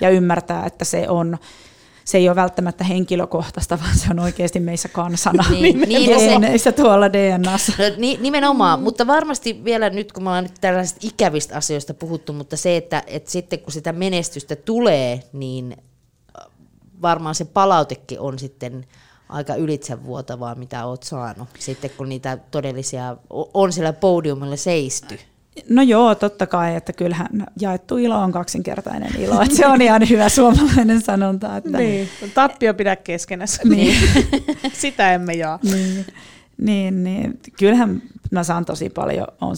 ja 0.00 0.10
ymmärtää, 0.10 0.66
että 0.66 0.84
se 0.84 1.08
on 1.08 1.38
se 2.04 2.18
ei 2.18 2.28
ole 2.28 2.36
välttämättä 2.36 2.84
henkilökohtaista, 2.84 3.78
vaan 3.82 3.96
se 3.96 4.06
on 4.10 4.18
oikeasti 4.18 4.60
meissä 4.60 4.88
kansana, 4.88 5.44
niin, 5.50 5.80
niin, 5.80 6.60
se, 6.60 6.72
tuolla 6.72 7.12
DNAssa. 7.12 7.72
No, 7.78 7.84
nimenomaan, 8.20 8.78
mm. 8.78 8.82
mutta 8.82 9.06
varmasti 9.06 9.64
vielä 9.64 9.90
nyt, 9.90 10.12
kun 10.12 10.22
me 10.22 10.28
ollaan 10.28 10.44
nyt 10.44 10.54
tällaisista 10.60 11.00
ikävistä 11.02 11.56
asioista 11.56 11.94
puhuttu, 11.94 12.32
mutta 12.32 12.56
se, 12.56 12.76
että, 12.76 13.02
että 13.06 13.30
sitten 13.30 13.58
kun 13.58 13.72
sitä 13.72 13.92
menestystä 13.92 14.56
tulee, 14.56 15.22
niin 15.32 15.76
varmaan 17.02 17.34
se 17.34 17.44
palautekin 17.44 18.20
on 18.20 18.38
sitten 18.38 18.86
aika 19.32 19.54
ylitsevuotavaa, 19.54 20.54
mitä 20.54 20.86
olet 20.86 21.02
saanut, 21.02 21.48
sitten 21.58 21.90
kun 21.96 22.08
niitä 22.08 22.38
todellisia 22.50 23.16
on 23.54 23.72
siellä 23.72 23.92
podiumilla 23.92 24.56
seisty. 24.56 25.18
No 25.68 25.82
joo, 25.82 26.14
totta 26.14 26.46
kai, 26.46 26.76
että 26.76 26.92
kyllähän 26.92 27.46
jaettu 27.60 27.96
ilo 27.96 28.18
on 28.18 28.32
kaksinkertainen 28.32 29.20
ilo, 29.20 29.42
että 29.42 29.56
se 29.56 29.66
on 29.66 29.82
ihan 29.82 30.08
hyvä 30.10 30.28
suomalainen 30.28 31.02
sanonta. 31.02 31.56
Että... 31.56 31.78
Niin, 31.78 32.08
tappio 32.34 32.74
pidä 32.74 32.96
keskenässä. 32.96 33.62
Niin. 33.64 33.96
Sitä 34.72 35.14
emme 35.14 35.32
jaa. 35.32 35.58
Niin. 35.62 36.06
Niin, 36.58 37.04
niin, 37.04 37.40
kyllähän 37.58 38.02
mä 38.30 38.44
saan 38.44 38.64
tosi 38.64 38.90
paljon, 38.90 39.26
on, 39.40 39.56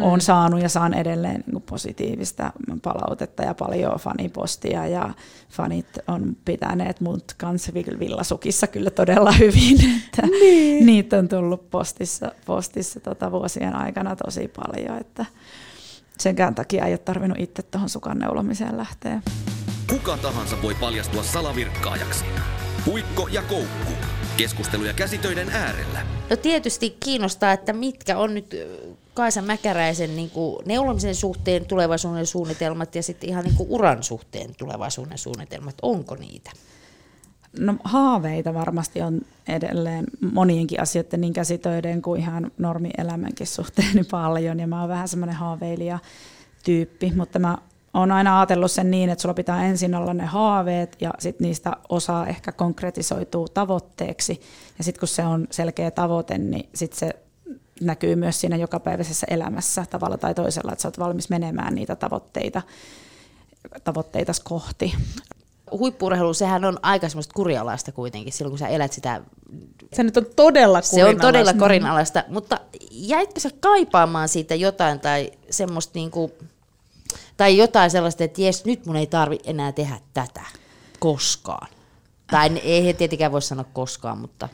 on 0.00 0.18
mm. 0.18 0.20
saanut 0.20 0.62
ja 0.62 0.68
saan 0.68 0.94
edelleen 0.94 1.44
niin 1.46 1.62
positiivista 1.62 2.52
palautetta 2.82 3.42
ja 3.42 3.54
paljon 3.54 3.98
fanipostia 3.98 4.86
ja 4.86 5.14
fanit 5.50 5.86
on 6.08 6.36
pitäneet 6.44 7.00
mut 7.00 7.34
kanssa 7.38 7.72
villasukissa 7.74 8.66
kyllä 8.66 8.90
todella 8.90 9.32
hyvin. 9.32 9.80
Että 10.04 10.26
niin. 10.26 10.86
Niitä 10.86 11.18
on 11.18 11.28
tullut 11.28 11.70
postissa, 11.70 12.32
postissa 12.46 13.00
tota 13.00 13.32
vuosien 13.32 13.76
aikana 13.76 14.16
tosi 14.16 14.48
paljon, 14.48 14.98
että 14.98 15.26
senkään 16.18 16.54
takia 16.54 16.86
ei 16.86 16.92
ole 16.92 16.98
tarvinnut 16.98 17.38
itse 17.40 17.62
tuohon 17.62 17.88
sukan 17.88 18.18
neulomiseen 18.18 18.76
lähteä. 18.76 19.22
Kuka 19.90 20.16
tahansa 20.16 20.62
voi 20.62 20.74
paljastua 20.74 21.22
salavirkkaajaksi. 21.22 22.24
Puikko 22.84 23.28
ja 23.28 23.42
koukku 23.42 23.92
Keskusteluja 24.40 24.92
käsitöiden 24.92 25.50
äärellä. 25.50 26.06
No 26.30 26.36
tietysti 26.36 26.96
kiinnostaa, 27.00 27.52
että 27.52 27.72
mitkä 27.72 28.18
on 28.18 28.34
nyt 28.34 28.56
Kaisa 29.20 29.42
Mäkäräisen 29.42 30.16
niin 30.16 30.30
kuin 30.30 30.56
neulomisen 30.66 31.14
suhteen 31.14 31.66
tulevaisuuden 31.66 32.26
suunnitelmat 32.26 32.94
ja 32.94 33.02
sitten 33.02 33.30
ihan 33.30 33.44
niin 33.44 33.56
kuin 33.56 33.68
uran 33.70 34.02
suhteen 34.02 34.54
tulevaisuuden 34.58 35.18
suunnitelmat. 35.18 35.74
Onko 35.82 36.14
niitä? 36.14 36.50
No 37.58 37.74
haaveita 37.84 38.54
varmasti 38.54 39.02
on 39.02 39.20
edelleen 39.48 40.04
monienkin 40.32 40.80
asioiden 40.80 41.20
niin 41.20 41.32
käsitöiden 41.32 42.02
kuin 42.02 42.20
ihan 42.20 42.50
normielämänkin 42.58 43.46
suhteen 43.46 43.94
niin 43.94 44.06
paljon. 44.10 44.60
Ja 44.60 44.66
mä 44.66 44.80
oon 44.80 44.88
vähän 44.88 45.08
semmoinen 45.08 45.36
haaveilija 45.36 45.98
tyyppi, 46.64 47.12
mutta 47.16 47.38
mä 47.38 47.58
olen 47.94 48.12
aina 48.12 48.40
ajatellut 48.40 48.70
sen 48.70 48.90
niin, 48.90 49.10
että 49.10 49.22
sulla 49.22 49.34
pitää 49.34 49.66
ensin 49.66 49.94
olla 49.94 50.14
ne 50.14 50.26
haaveet 50.26 50.96
ja 51.00 51.10
sitten 51.18 51.44
niistä 51.44 51.72
osa 51.88 52.26
ehkä 52.26 52.52
konkretisoituu 52.52 53.48
tavoitteeksi. 53.48 54.40
Ja 54.78 54.84
sitten 54.84 55.00
kun 55.00 55.08
se 55.08 55.22
on 55.22 55.46
selkeä 55.50 55.90
tavoite, 55.90 56.38
niin 56.38 56.68
sitten 56.74 56.98
se 56.98 57.14
näkyy 57.80 58.16
myös 58.16 58.40
siinä 58.40 58.56
jokapäiväisessä 58.56 59.26
elämässä 59.30 59.84
tavalla 59.90 60.18
tai 60.18 60.34
toisella, 60.34 60.72
että 60.72 60.82
sä 60.82 60.88
oot 60.88 60.98
valmis 60.98 61.28
menemään 61.28 61.74
niitä 61.74 61.96
tavoitteita, 61.96 62.62
tavoitteita 63.84 64.32
kohti. 64.44 64.94
Huippurheilu, 65.70 66.34
sehän 66.34 66.64
on 66.64 66.78
aika 66.82 67.08
semmoista 67.08 67.34
kurialaista 67.34 67.92
kuitenkin, 67.92 68.32
silloin 68.32 68.50
kun 68.50 68.58
sä 68.58 68.68
elät 68.68 68.92
sitä... 68.92 69.20
Se 69.92 70.02
nyt 70.02 70.16
on 70.16 70.26
todella 70.36 70.82
Se 70.82 71.04
on 71.04 71.16
todella 71.16 71.54
korinalaista, 71.54 72.24
mutta 72.28 72.60
jäitkö 72.90 73.40
sä 73.40 73.50
kaipaamaan 73.60 74.28
siitä 74.28 74.54
jotain 74.54 75.00
tai 75.00 75.32
semmoista 75.50 75.92
niinku 75.94 76.32
tai 77.36 77.56
jotain 77.56 77.90
sellaista, 77.90 78.24
että 78.24 78.42
jes, 78.42 78.64
nyt 78.64 78.86
mun 78.86 78.96
ei 78.96 79.06
tarvi 79.06 79.38
enää 79.44 79.72
tehdä 79.72 80.00
tätä 80.14 80.42
koskaan. 80.98 81.68
Tai 82.30 82.60
ei 82.62 82.86
he 82.86 82.92
tietenkään 82.92 83.32
voi 83.32 83.42
sanoa 83.42 83.64
koskaan, 83.72 84.18
mutta... 84.18 84.48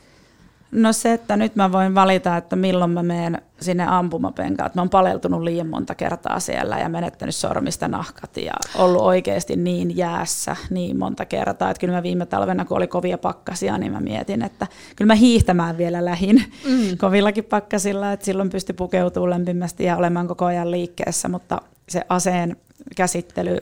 No 0.71 0.93
se, 0.93 1.13
että 1.13 1.37
nyt 1.37 1.55
mä 1.55 1.71
voin 1.71 1.95
valita, 1.95 2.37
että 2.37 2.55
milloin 2.55 2.91
mä 2.91 3.03
menen 3.03 3.41
sinne 3.59 3.85
ampumapenkaan. 3.87 4.71
Mä 4.73 4.81
oon 4.81 4.89
paleltunut 4.89 5.41
liian 5.41 5.67
monta 5.67 5.95
kertaa 5.95 6.39
siellä 6.39 6.79
ja 6.79 6.89
menettänyt 6.89 7.35
sormista 7.35 7.87
nahkat 7.87 8.37
ja 8.37 8.53
ollut 8.75 9.01
oikeasti 9.01 9.55
niin 9.55 9.97
jäässä 9.97 10.55
niin 10.69 10.99
monta 10.99 11.25
kertaa. 11.25 11.69
Että 11.69 11.79
kyllä 11.79 11.93
mä 11.93 12.03
viime 12.03 12.25
talvena, 12.25 12.65
kun 12.65 12.77
oli 12.77 12.87
kovia 12.87 13.17
pakkasia, 13.17 13.77
niin 13.77 13.91
mä 13.91 13.99
mietin, 13.99 14.41
että 14.41 14.67
kyllä 14.95 15.07
mä 15.07 15.15
hiihtämään 15.15 15.77
vielä 15.77 16.05
lähin 16.05 16.43
mm. 16.65 16.97
kovillakin 16.97 17.43
pakkasilla. 17.45 18.11
Että 18.11 18.25
silloin 18.25 18.49
pysty 18.49 18.73
pukeutumaan 18.73 19.29
lämpimästi 19.29 19.83
ja 19.83 19.97
olemaan 19.97 20.27
koko 20.27 20.45
ajan 20.45 20.71
liikkeessä, 20.71 21.27
mutta 21.27 21.61
se 21.89 22.01
aseen 22.09 22.57
käsittely, 22.95 23.57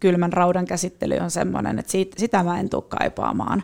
kylmän 0.00 0.32
raudan 0.32 0.66
käsittely 0.66 1.18
on 1.18 1.30
semmoinen, 1.30 1.78
että 1.78 1.92
siitä, 1.92 2.20
sitä 2.20 2.42
mä 2.42 2.60
en 2.60 2.68
tule 2.68 2.84
kaipaamaan. 2.88 3.62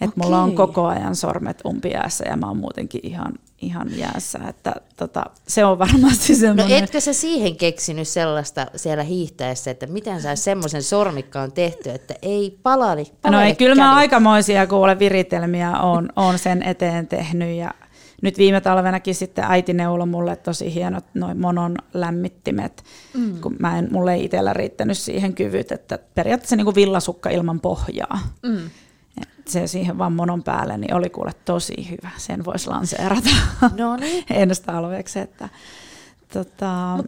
Että 0.00 0.20
mulla 0.22 0.42
on 0.42 0.54
koko 0.54 0.86
ajan 0.86 1.16
sormet 1.16 1.62
umpiäässä 1.66 2.24
ja 2.28 2.36
mä 2.36 2.46
oon 2.46 2.56
muutenkin 2.56 3.00
ihan, 3.04 3.32
ihan 3.62 3.98
jäässä. 3.98 4.38
Että 4.48 4.74
tota, 4.96 5.24
se 5.48 5.64
on 5.64 5.78
varmasti 5.78 6.32
No 6.32 6.38
semmoinen. 6.38 6.84
etkö 6.84 7.00
sä 7.00 7.12
siihen 7.12 7.56
keksinyt 7.56 8.08
sellaista 8.08 8.66
siellä 8.76 9.02
hiihtäessä, 9.02 9.70
että 9.70 9.86
miten 9.86 10.22
sä 10.22 10.36
semmoisen 10.36 10.82
sormikkaan 10.82 11.52
tehty, 11.52 11.90
että 11.90 12.14
ei 12.22 12.58
palali, 12.62 13.04
No 13.30 13.40
ei, 13.40 13.54
kyllä 13.54 13.74
mä 13.74 13.94
aikamoisia 13.96 14.66
kuule 14.66 14.98
viritelmiä 14.98 15.78
on, 15.80 16.08
on 16.16 16.38
sen 16.38 16.62
eteen 16.62 17.06
tehnyt 17.08 17.56
ja 17.56 17.70
nyt 18.22 18.38
viime 18.38 18.60
talvenakin 18.60 19.14
sitten 19.14 19.44
äiti 19.48 19.72
neuloi 19.72 20.06
mulle 20.06 20.36
tosi 20.36 20.74
hienot 20.74 21.04
noin 21.14 21.40
monon 21.40 21.76
lämmittimet, 21.94 22.84
mm. 23.14 23.40
kun 23.40 23.56
mä 23.58 23.78
en, 23.78 23.88
mulle 23.90 24.14
ei 24.14 24.24
itsellä 24.24 24.52
riittänyt 24.52 24.98
siihen 24.98 25.34
kyvyt, 25.34 25.72
että 25.72 25.98
periaatteessa 26.14 26.56
niin 26.56 26.64
kuin 26.64 26.74
villasukka 26.74 27.30
ilman 27.30 27.60
pohjaa. 27.60 28.18
Mm. 28.42 28.70
Se 29.48 29.66
siihen 29.66 29.98
vaan 29.98 30.12
monon 30.12 30.42
päälle, 30.42 30.78
niin 30.78 30.94
oli 30.94 31.10
kuule 31.10 31.32
tosi 31.44 31.90
hyvä. 31.90 32.10
Sen 32.16 32.44
voisi 32.44 32.68
lanseerata 32.68 33.30
No 33.78 33.96
niin. 33.96 34.24
ensi 34.30 34.62
talveksi. 34.62 35.18
Että, 35.18 35.48
tota, 36.32 36.98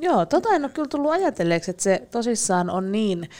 Joo, 0.00 0.26
tota 0.26 0.48
en 0.54 0.64
ole 0.64 0.72
kyllä 0.72 0.88
tullut 0.88 1.10
ajatelleeksi, 1.10 1.70
että 1.70 1.82
se 1.82 2.08
tosissaan 2.10 2.70
on 2.70 2.92
niin 2.92 3.30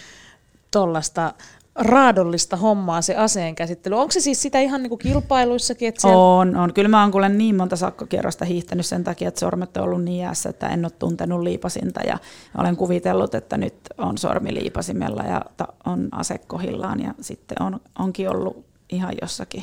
tollasta 0.70 1.34
raadollista 1.79 2.57
hommaa 2.57 3.03
se 3.03 3.16
aseen 3.16 3.55
käsittely. 3.55 3.97
Onko 3.97 4.12
se 4.12 4.20
siis 4.20 4.43
sitä 4.43 4.61
ihan 4.61 4.83
niinku 4.83 4.97
kilpailuissakin? 4.97 5.89
Että 5.89 6.01
siellä... 6.01 6.18
On, 6.18 6.57
on. 6.57 6.72
Kyllä 6.72 6.89
mä 6.89 7.03
oon 7.03 7.11
kuule 7.11 7.29
niin 7.29 7.57
monta 7.57 7.77
sakkokierrosta 7.77 8.45
hiihtänyt 8.45 8.87
sen 8.87 9.05
takia, 9.05 9.29
että 9.29 9.41
sormet 9.41 9.77
on 9.77 9.83
ollut 9.83 10.05
niin 10.05 10.22
jäässä, 10.22 10.49
että 10.49 10.68
en 10.68 10.85
ole 10.85 10.93
tuntenut 10.99 11.43
liipasinta 11.43 12.01
ja 12.01 12.18
olen 12.59 12.77
kuvitellut, 12.77 13.35
että 13.35 13.57
nyt 13.57 13.74
on 13.99 14.18
sormi 14.18 14.55
liipasimella 14.55 15.22
ja 15.22 15.43
on 15.87 16.09
ase 16.12 16.39
kohillaan 16.39 17.01
ja 17.01 17.14
sitten 17.20 17.62
on, 17.62 17.81
onkin 17.99 18.31
ollut 18.31 18.64
ihan 18.91 19.14
jossakin 19.22 19.62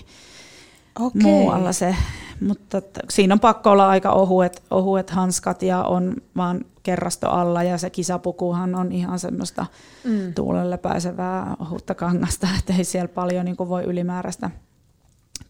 Okei. 0.99 1.22
muualla 1.22 1.74
se. 1.74 1.95
Mutta 2.41 2.78
että 2.78 2.99
siinä 3.09 3.34
on 3.34 3.39
pakko 3.39 3.72
olla 3.72 3.89
aika 3.89 4.11
ohuet, 4.11 4.64
ohuet 4.72 5.09
hanskat 5.09 5.64
ja 5.64 5.84
on 5.84 6.16
vaan 6.38 6.66
kerrasto 6.84 7.29
alla 7.29 7.63
ja 7.63 7.77
se 7.77 7.89
kisapukuhan 7.89 8.75
on 8.75 8.91
ihan 8.91 9.19
semmoista 9.19 9.65
mm. 10.03 10.34
tuulelle 10.34 10.77
pääsevää 10.77 11.55
ohutta 11.59 11.95
kangasta, 11.95 12.47
että 12.59 12.73
ei 12.77 12.84
siellä 12.84 13.07
paljon 13.07 13.45
niin 13.45 13.55
voi 13.57 13.84
ylimääräistä 13.84 14.49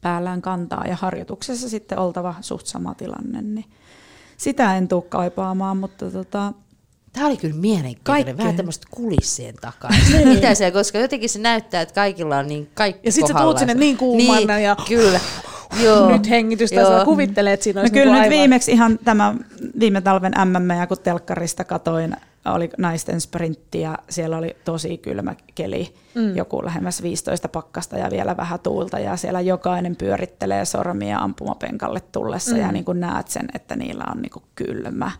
päällään 0.01 0.41
kantaa 0.41 0.85
ja 0.87 0.95
harjoituksessa 0.95 1.69
sitten 1.69 1.99
oltava 1.99 2.35
suht 2.41 2.65
sama 2.65 2.93
tilanne, 2.95 3.41
niin 3.41 3.65
sitä 4.37 4.77
en 4.77 4.87
tule 4.87 5.03
kaipaamaan, 5.09 5.77
mutta 5.77 6.11
tota, 6.11 6.53
Tämä 7.13 7.27
oli 7.27 7.37
kyllä 7.37 7.55
mielenkiintoinen, 7.55 8.25
Kaikkea. 8.25 8.37
vähän 8.37 8.55
tämmöistä 8.55 8.87
kulissien 8.91 9.55
takaa. 9.61 9.91
Mitä 10.25 10.55
se, 10.55 10.71
koska 10.71 10.97
jotenkin 10.97 11.29
se 11.29 11.39
näyttää, 11.39 11.81
että 11.81 11.93
kaikilla 11.95 12.37
on 12.37 12.47
niin 12.47 12.69
kaikki 12.73 13.07
Ja 13.07 13.11
sit 13.11 13.27
sä 13.27 13.33
kohdallaan. 13.33 13.59
sinne 13.59 13.73
niin 13.73 13.97
kuumana 13.97 14.59
ja- 14.59 14.75
Kyllä. 14.87 15.19
Joo. 15.83 16.11
Nyt 16.11 16.29
hengitystä, 16.29 16.75
Joo. 16.81 16.99
sä 16.99 17.05
kuvittelee, 17.05 17.53
että 17.53 17.63
siinä 17.63 17.77
No 17.77 17.81
olisi 17.81 17.93
kyllä 17.93 18.05
niinku 18.05 18.13
nyt 18.15 18.23
aivan... 18.23 18.39
viimeksi 18.39 18.71
ihan 18.71 18.99
tämä 19.03 19.35
viime 19.79 20.01
talven 20.01 20.33
MM, 20.45 20.69
ja 20.69 20.87
kun 20.87 20.97
telkkarista 21.03 21.63
katoin, 21.63 22.15
oli 22.45 22.69
naisten 22.77 23.21
sprintti 23.21 23.81
ja 23.81 23.97
siellä 24.09 24.37
oli 24.37 24.55
tosi 24.65 24.97
kylmä 24.97 25.35
keli, 25.55 25.95
mm. 26.15 26.35
joku 26.35 26.65
lähemmäs 26.65 27.01
15 27.01 27.49
pakkasta 27.49 27.97
ja 27.97 28.11
vielä 28.11 28.37
vähän 28.37 28.59
tuulta 28.59 28.99
ja 28.99 29.17
siellä 29.17 29.41
jokainen 29.41 29.95
pyörittelee 29.95 30.65
sormia 30.65 31.19
ampumapenkalle 31.19 32.01
tullessa 32.11 32.55
mm. 32.55 32.61
ja 32.61 32.71
niin 32.71 32.85
kuin 32.85 32.99
näet 32.99 33.27
sen, 33.27 33.47
että 33.53 33.75
niillä 33.75 34.03
on 34.11 34.21
niin 34.21 34.31
kuin 34.31 34.43
kylmä. 34.55 35.11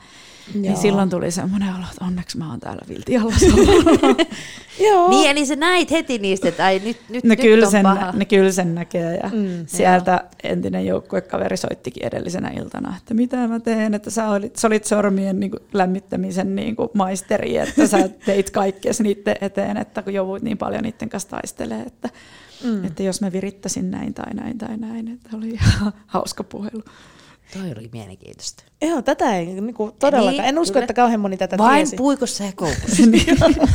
Niin 0.53 0.65
Joo. 0.65 0.81
silloin 0.81 1.09
tuli 1.09 1.31
semmoinen 1.31 1.69
olo, 1.69 1.83
että 1.91 2.05
onneksi 2.05 2.37
mä 2.37 2.49
oon 2.49 2.59
täällä 2.59 2.81
viltialla 2.89 3.33
Joo. 4.89 5.09
Niin, 5.09 5.31
eli 5.31 5.45
sä 5.45 5.55
näit 5.55 5.91
heti 5.91 6.17
niistä, 6.17 6.49
että 6.49 6.65
ai 6.65 6.81
nyt, 6.85 6.97
nyt, 7.09 7.23
ne, 7.23 7.29
nyt 7.29 7.39
kyllä 7.41 7.65
on 7.65 7.71
sen, 7.71 7.83
paha. 7.83 8.11
ne 8.11 8.25
kyllä 8.25 8.51
sen 8.51 8.75
näkee 8.75 9.15
ja 9.23 9.29
Mm, 9.33 9.65
sieltä 9.67 10.23
entinen 10.43 10.85
joukkuekaveri 10.85 11.57
soittikin 11.57 12.05
edellisenä 12.05 12.49
iltana, 12.49 12.95
että 12.97 13.13
mitä 13.13 13.47
mä 13.47 13.59
teen, 13.59 13.93
että 13.93 14.09
sä 14.09 14.29
olit, 14.29 14.55
sä 14.55 14.67
olit 14.67 14.85
sormien 14.85 15.39
niin 15.39 15.51
kuin, 15.51 15.63
lämmittämisen 15.73 16.55
niin 16.55 16.75
kuin, 16.75 16.89
maisteri, 16.93 17.57
että 17.57 17.87
sä 17.87 18.09
teit 18.25 18.49
kaikkea 18.49 18.91
niiden 18.99 19.35
eteen, 19.41 19.77
että 19.77 20.01
kun 20.01 20.13
jouduit 20.13 20.43
niin 20.43 20.57
paljon 20.57 20.83
niiden 20.83 21.09
kanssa 21.09 21.29
taistelemaan, 21.29 21.87
että, 21.87 22.09
mm. 22.63 22.85
että 22.85 23.03
jos 23.03 23.21
mä 23.21 23.31
virittäisin 23.31 23.91
näin 23.91 24.13
tai 24.13 24.33
näin 24.33 24.57
tai 24.57 24.77
näin, 24.77 25.07
että 25.07 25.37
oli 25.37 25.49
ihan 25.49 25.93
hauska 26.07 26.43
puhelu. 26.43 26.83
Toi 27.53 27.71
oli 27.77 27.89
mielenkiintoista. 27.91 28.63
Joo, 28.81 29.01
tätä 29.01 29.35
ei 29.37 29.45
niinku, 29.45 29.95
todellakaan. 29.99 30.37
Niin, 30.37 30.45
en 30.45 30.59
usko, 30.59 30.73
kyllä. 30.73 30.83
että 30.83 30.93
kauhean 30.93 31.19
moni 31.19 31.37
tätä 31.37 31.57
Vain 31.57 31.75
tiesi. 31.75 31.95
puikossa 31.95 32.43
ja 32.43 32.51
koukussa. 32.55 33.03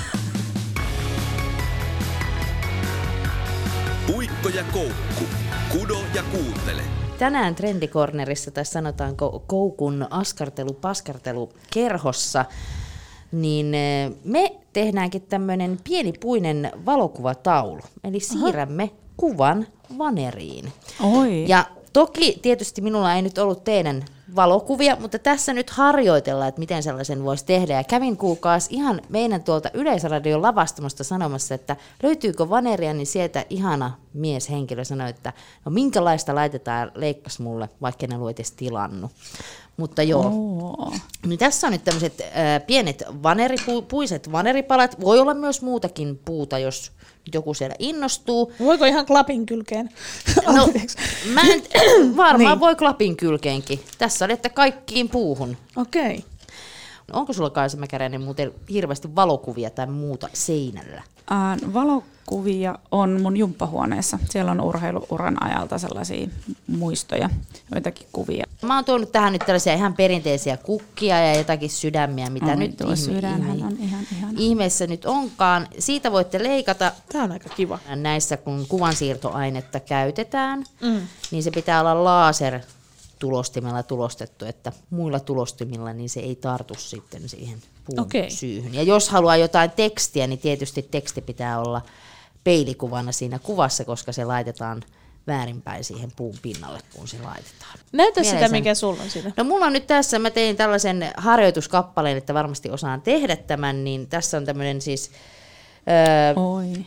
Puikko 4.07 4.49
ja 4.49 4.65
koukku. 4.73 5.25
Kudo 5.73 5.99
ja 6.15 6.23
kuuntele. 6.23 6.83
Tänään 7.19 7.55
Trendikornerissa, 7.55 8.51
tai 8.51 8.65
sanotaanko 8.65 9.45
koukun 9.47 10.07
askartelu, 10.11 10.73
paskartelu 10.73 11.53
kerhossa, 11.73 12.45
niin 13.33 13.75
eh, 13.75 14.11
me 14.25 14.57
tehdäänkin 14.73 15.23
tämmöinen 15.23 15.79
pienipuinen 15.85 16.73
valokuvataulu. 16.87 17.81
Eli 18.05 18.21
siirrämme 18.21 18.91
kuvan 19.17 19.67
vaneriin. 19.99 20.73
Oi. 21.01 21.45
Ja 21.49 21.65
toki 21.93 22.39
tietysti 22.43 22.81
minulla 22.81 23.15
ei 23.15 23.23
nyt 23.23 23.39
ollut 23.39 23.65
teidän 23.65 24.05
valokuvia, 24.37 24.97
mutta 25.01 25.19
tässä 25.19 25.53
nyt 25.53 25.71
harjoitellaan, 25.71 26.49
että 26.49 26.59
miten 26.59 26.83
sellaisen 26.83 27.25
voisi 27.25 27.45
tehdä. 27.45 27.75
Ja 27.75 27.85
kävin 27.85 28.17
kuulkaas 28.17 28.67
ihan 28.71 29.01
meidän 29.09 29.43
tuolta 29.43 29.71
Yleisradion 29.75 30.43
lavastamosta 30.43 31.05
sanomassa, 31.05 31.55
että 31.55 31.77
löytyykö 32.03 32.49
vaneria, 32.49 32.95
niin 32.95 33.07
sieltä 33.07 33.45
ihana 33.51 33.93
mieshenkilö 34.15 34.85
sanoi, 34.85 35.11
että 35.11 35.33
no 35.65 35.71
minkälaista 35.71 36.35
laitetaan, 36.35 36.93
leikkas 36.95 37.39
mulle, 37.39 37.69
vaikka 37.83 38.07
en 38.07 38.17
ollut 38.17 38.31
edes 38.31 38.53
tilannut. 38.53 39.11
Mutta 39.77 40.03
joo, 40.03 40.27
Oo. 40.27 40.93
niin 41.27 41.39
tässä 41.39 41.67
on 41.67 41.73
nyt 41.73 41.85
tämmöiset 41.85 42.21
äh, 42.21 42.67
pienet 42.67 43.05
vaneripu, 43.23 43.83
puiset 43.83 44.33
vaneripalat. 44.33 45.01
Voi 45.01 45.19
olla 45.19 45.35
myös 45.35 45.63
muutakin 45.63 46.21
puuta, 46.25 46.59
jos 46.59 46.93
joku 47.35 47.55
siellä 47.55 47.77
innostuu. 47.79 48.53
Voiko 48.61 48.85
ihan 48.85 49.07
klapin 49.07 49.47
kylkeen? 49.47 49.91
No, 50.47 50.69
mä 51.35 51.41
en, 51.41 51.63
varmaan 52.17 52.39
Niin. 52.39 52.49
niin. 52.49 52.61
voi 52.61 52.77
klapin 52.77 53.17
kylkeenkin. 53.17 53.81
Tässä 53.99 54.25
oli, 54.25 54.33
että 54.33 54.49
kaikkiin 54.49 55.09
puuhun. 55.09 55.57
Okei. 55.77 56.03
Okay. 56.15 56.21
Onko 57.13 57.33
sulla 57.33 57.51
Kaisa 57.51 57.77
Mäkäräinen 57.77 58.21
muuten 58.21 58.53
hirveästi 58.71 59.15
valokuvia 59.15 59.71
tai 59.71 59.87
muuta 59.87 60.29
seinällä? 60.33 61.03
Ää, 61.31 61.57
valokuvia 61.75 62.79
on 62.91 63.23
mun 63.23 63.37
jumppahuoneessa. 63.37 64.19
Siellä 64.31 64.51
on 64.51 64.61
urheiluuran 64.61 65.43
ajalta 65.45 65.79
sellaisia 65.79 66.29
muistoja, 66.67 67.31
joitakin 67.75 68.07
kuvia. 68.13 68.45
Mä 68.63 68.75
oon 68.75 68.85
tuonut 68.85 69.13
tähän 69.13 69.33
nyt 69.33 69.43
tällaisia 69.47 69.75
ihan 69.75 69.95
perinteisiä 69.95 70.57
kukkia 70.57 71.21
ja 71.21 71.39
jotakin 71.39 71.71
sydämiä, 71.71 72.31
mitä 72.31 72.47
Oi, 72.47 72.57
nyt 72.57 72.77
tuo 72.77 72.97
sydänhän 72.97 73.51
on 73.63 73.77
ihan 73.81 74.03
ihana. 74.13 74.33
ihmeessä 74.37 74.87
nyt 74.87 75.05
onkaan. 75.05 75.69
Siitä 75.79 76.13
voitte 76.13 76.43
leikata 76.43 76.93
Tämä 77.13 77.25
on 77.25 77.33
aika 77.33 77.49
kiva. 77.49 77.79
näissä, 77.97 78.37
kun 78.37 78.67
kuvansiirtoainetta 78.69 79.81
käytetään, 79.81 80.65
mm. 80.83 81.01
niin 81.31 81.43
se 81.43 81.51
pitää 81.51 81.81
olla 81.81 82.05
laser 82.05 82.61
tulostimella 83.19 83.83
tulostettu, 83.83 84.45
että 84.45 84.73
muilla 84.91 85.21
tulostimilla 85.21 85.93
niin 85.93 86.11
se 86.11 86.21
ei 86.21 86.37
tartu 86.37 86.75
sitten 86.75 87.29
siihen 87.29 87.63
puun 87.85 88.01
Okei. 88.01 88.31
syyhyn. 88.31 88.75
Ja 88.75 88.83
jos 88.83 89.09
haluaa 89.09 89.37
jotain 89.37 89.71
tekstiä, 89.71 90.27
niin 90.27 90.39
tietysti 90.39 90.83
teksti 90.83 91.21
pitää 91.21 91.61
olla 91.61 91.83
peilikuvana 92.45 93.13
siinä 93.13 93.39
kuvassa, 93.39 93.85
koska 93.85 94.13
se 94.13 94.25
laitetaan 94.25 94.83
väärinpäin 95.27 95.85
siihen 95.85 96.13
puun 96.17 96.35
pinnalle, 96.43 96.79
kun 96.95 97.09
se 97.09 97.17
laitetaan. 97.23 97.79
Näytä 97.93 98.23
sitä, 98.23 98.35
Mieleisen- 98.35 98.59
mikä 98.59 98.75
sulla 98.75 99.03
on 99.03 99.11
siinä. 99.11 99.33
No 99.37 99.45
mulla 99.45 99.67
on 99.67 99.73
nyt 99.73 99.87
tässä, 99.87 100.19
mä 100.19 100.31
tein 100.31 100.57
tällaisen 100.57 101.13
harjoituskappaleen, 101.17 102.17
että 102.17 102.35
varmasti 102.35 102.71
osaan 102.71 103.03
tehdä 103.03 103.37
tämän, 103.37 103.85
niin 103.85 104.07
tässä 104.07 104.37
on 104.37 104.45
tämmöinen 104.45 104.81
siis 104.81 105.11
öö, 105.89 106.43
Oi. 106.43 106.87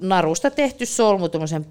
narusta 0.00 0.50
tehty 0.50 0.86
solmu, 0.86 1.28
tuommoisen 1.28 1.66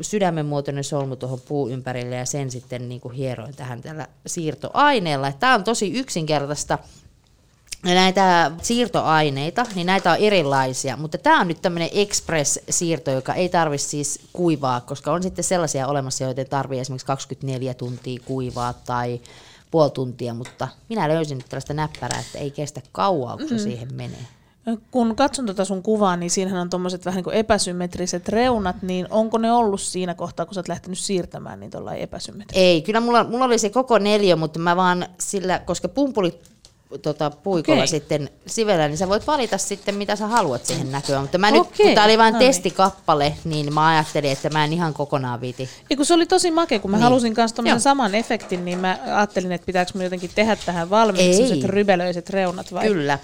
sydämen 0.00 0.46
muotoinen 0.46 0.84
solmu 0.84 1.16
tuohon 1.16 1.40
puun 1.40 1.70
ympärille 1.70 2.16
ja 2.16 2.26
sen 2.26 2.50
sitten 2.50 2.88
niin 2.88 3.00
kuin 3.00 3.14
hieroin 3.14 3.56
tähän 3.56 3.82
tällä 3.82 4.08
siirtoaineella. 4.26 5.32
Tämä 5.32 5.54
on 5.54 5.64
tosi 5.64 5.92
yksinkertaista 5.92 6.78
näitä 7.84 8.50
siirtoaineita, 8.62 9.66
niin 9.74 9.86
näitä 9.86 10.12
on 10.12 10.18
erilaisia, 10.18 10.96
mutta 10.96 11.18
tämä 11.18 11.40
on 11.40 11.48
nyt 11.48 11.62
tämmöinen 11.62 11.88
express-siirto, 11.92 13.10
joka 13.10 13.34
ei 13.34 13.48
tarvitse 13.48 13.88
siis 13.88 14.20
kuivaa, 14.32 14.80
koska 14.80 15.12
on 15.12 15.22
sitten 15.22 15.44
sellaisia 15.44 15.86
olemassa, 15.86 16.24
joita 16.24 16.44
tarvii 16.44 16.80
esimerkiksi 16.80 17.06
24 17.06 17.74
tuntia 17.74 18.20
kuivaa 18.24 18.72
tai 18.72 19.20
puoli 19.70 19.90
tuntia, 19.90 20.34
mutta 20.34 20.68
minä 20.88 21.08
löysin 21.08 21.38
nyt 21.38 21.48
tällaista 21.48 21.74
näppärää, 21.74 22.20
että 22.20 22.38
ei 22.38 22.50
kestä 22.50 22.80
kauaa, 22.92 23.36
kun 23.36 23.48
se 23.48 23.58
siihen 23.58 23.94
menee. 23.94 24.26
Kun 24.90 25.16
katson 25.16 25.46
tuota 25.46 25.64
sun 25.64 25.82
kuvaa, 25.82 26.16
niin 26.16 26.30
siinähän 26.30 26.60
on 26.60 26.70
tuommoiset 26.70 27.04
vähän 27.04 27.16
niin 27.16 27.24
kuin 27.24 27.36
epäsymmetriset 27.36 28.28
reunat, 28.28 28.76
niin 28.82 29.06
onko 29.10 29.38
ne 29.38 29.52
ollut 29.52 29.80
siinä 29.80 30.14
kohtaa, 30.14 30.46
kun 30.46 30.54
sä 30.54 30.60
oot 30.60 30.68
lähtenyt 30.68 30.98
siirtämään 30.98 31.60
niin 31.60 31.70
tuolla 31.70 31.94
epäsymmetrisesti? 31.94 32.66
Ei, 32.66 32.82
kyllä 32.82 33.00
mulla, 33.00 33.24
mulla 33.24 33.44
oli 33.44 33.58
se 33.58 33.70
koko 33.70 33.98
neljä, 33.98 34.36
mutta 34.36 34.58
mä 34.58 34.76
vaan 34.76 35.06
sillä, 35.18 35.58
koska 35.58 35.88
pumpuli 35.88 36.40
tota, 37.02 37.30
puikolla 37.30 37.78
Okei. 37.78 37.88
sitten 37.88 38.30
sivellä, 38.46 38.88
niin 38.88 38.98
sä 38.98 39.08
voit 39.08 39.26
valita 39.26 39.58
sitten, 39.58 39.94
mitä 39.94 40.16
sä 40.16 40.26
haluat 40.26 40.66
siihen 40.66 40.92
näköön. 40.92 41.22
Mutta 41.22 41.38
mä 41.38 41.50
nyt, 41.50 41.62
kun 41.76 41.94
tää 41.94 42.04
oli 42.04 42.18
vain 42.18 42.32
no 42.32 42.38
niin. 42.38 42.48
testikappale, 42.48 43.34
niin 43.44 43.74
mä 43.74 43.88
ajattelin, 43.88 44.32
että 44.32 44.50
mä 44.50 44.64
en 44.64 44.72
ihan 44.72 44.94
kokonaan 44.94 45.40
viiti. 45.40 45.68
Ja 45.90 45.96
kun 45.96 46.06
se 46.06 46.14
oli 46.14 46.26
tosi 46.26 46.50
makea, 46.50 46.78
kun 46.78 46.90
mä 46.90 46.96
Niin. 46.96 47.02
halusin 47.04 47.34
kanssa 47.34 47.56
tommosen 47.56 47.74
Joo. 47.74 47.80
saman 47.80 48.14
efektin, 48.14 48.64
niin 48.64 48.78
mä 48.78 48.98
ajattelin, 49.06 49.52
että 49.52 49.66
pitääkö 49.66 49.90
mä 49.94 50.04
jotenkin 50.04 50.30
tehdä 50.34 50.56
tähän 50.56 50.90
valmiiksi 50.90 51.62
rybelöiset 51.66 52.30
reunat 52.30 52.72
vai? 52.72 52.86
Kyllä, 52.86 53.18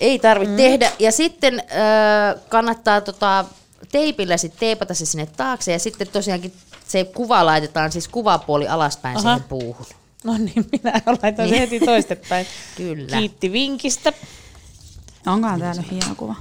ei 0.00 0.18
tarvitse 0.18 0.52
mm. 0.52 0.56
tehdä. 0.56 0.90
Ja 0.98 1.12
sitten 1.12 1.58
äh, 1.60 2.42
kannattaa 2.48 3.00
tota, 3.00 3.44
teipillä 3.92 4.36
sit 4.36 4.52
teipata 4.58 4.94
se 4.94 5.06
sinne 5.06 5.26
taakse 5.36 5.72
ja 5.72 5.78
sitten 5.78 6.08
tosiaankin 6.08 6.52
se 6.88 7.04
kuva 7.04 7.46
laitetaan 7.46 7.92
siis 7.92 8.08
kuvapuoli 8.08 8.68
alaspäin 8.68 9.16
Aha. 9.16 9.22
siihen 9.22 9.48
puuhun. 9.48 9.86
No 10.24 10.38
niin, 10.38 10.66
minä 10.72 11.00
laitan 11.06 11.32
Niin. 11.44 11.48
sen 11.48 11.58
heti 11.58 11.80
toistepäin. 11.80 12.46
Kyllä. 12.76 13.18
Kiitti 13.18 13.52
vinkistä. 13.52 14.12
Onkohan 15.26 15.60
täällä 15.60 15.82
hieno 15.90 16.14
kuva? 16.16 16.34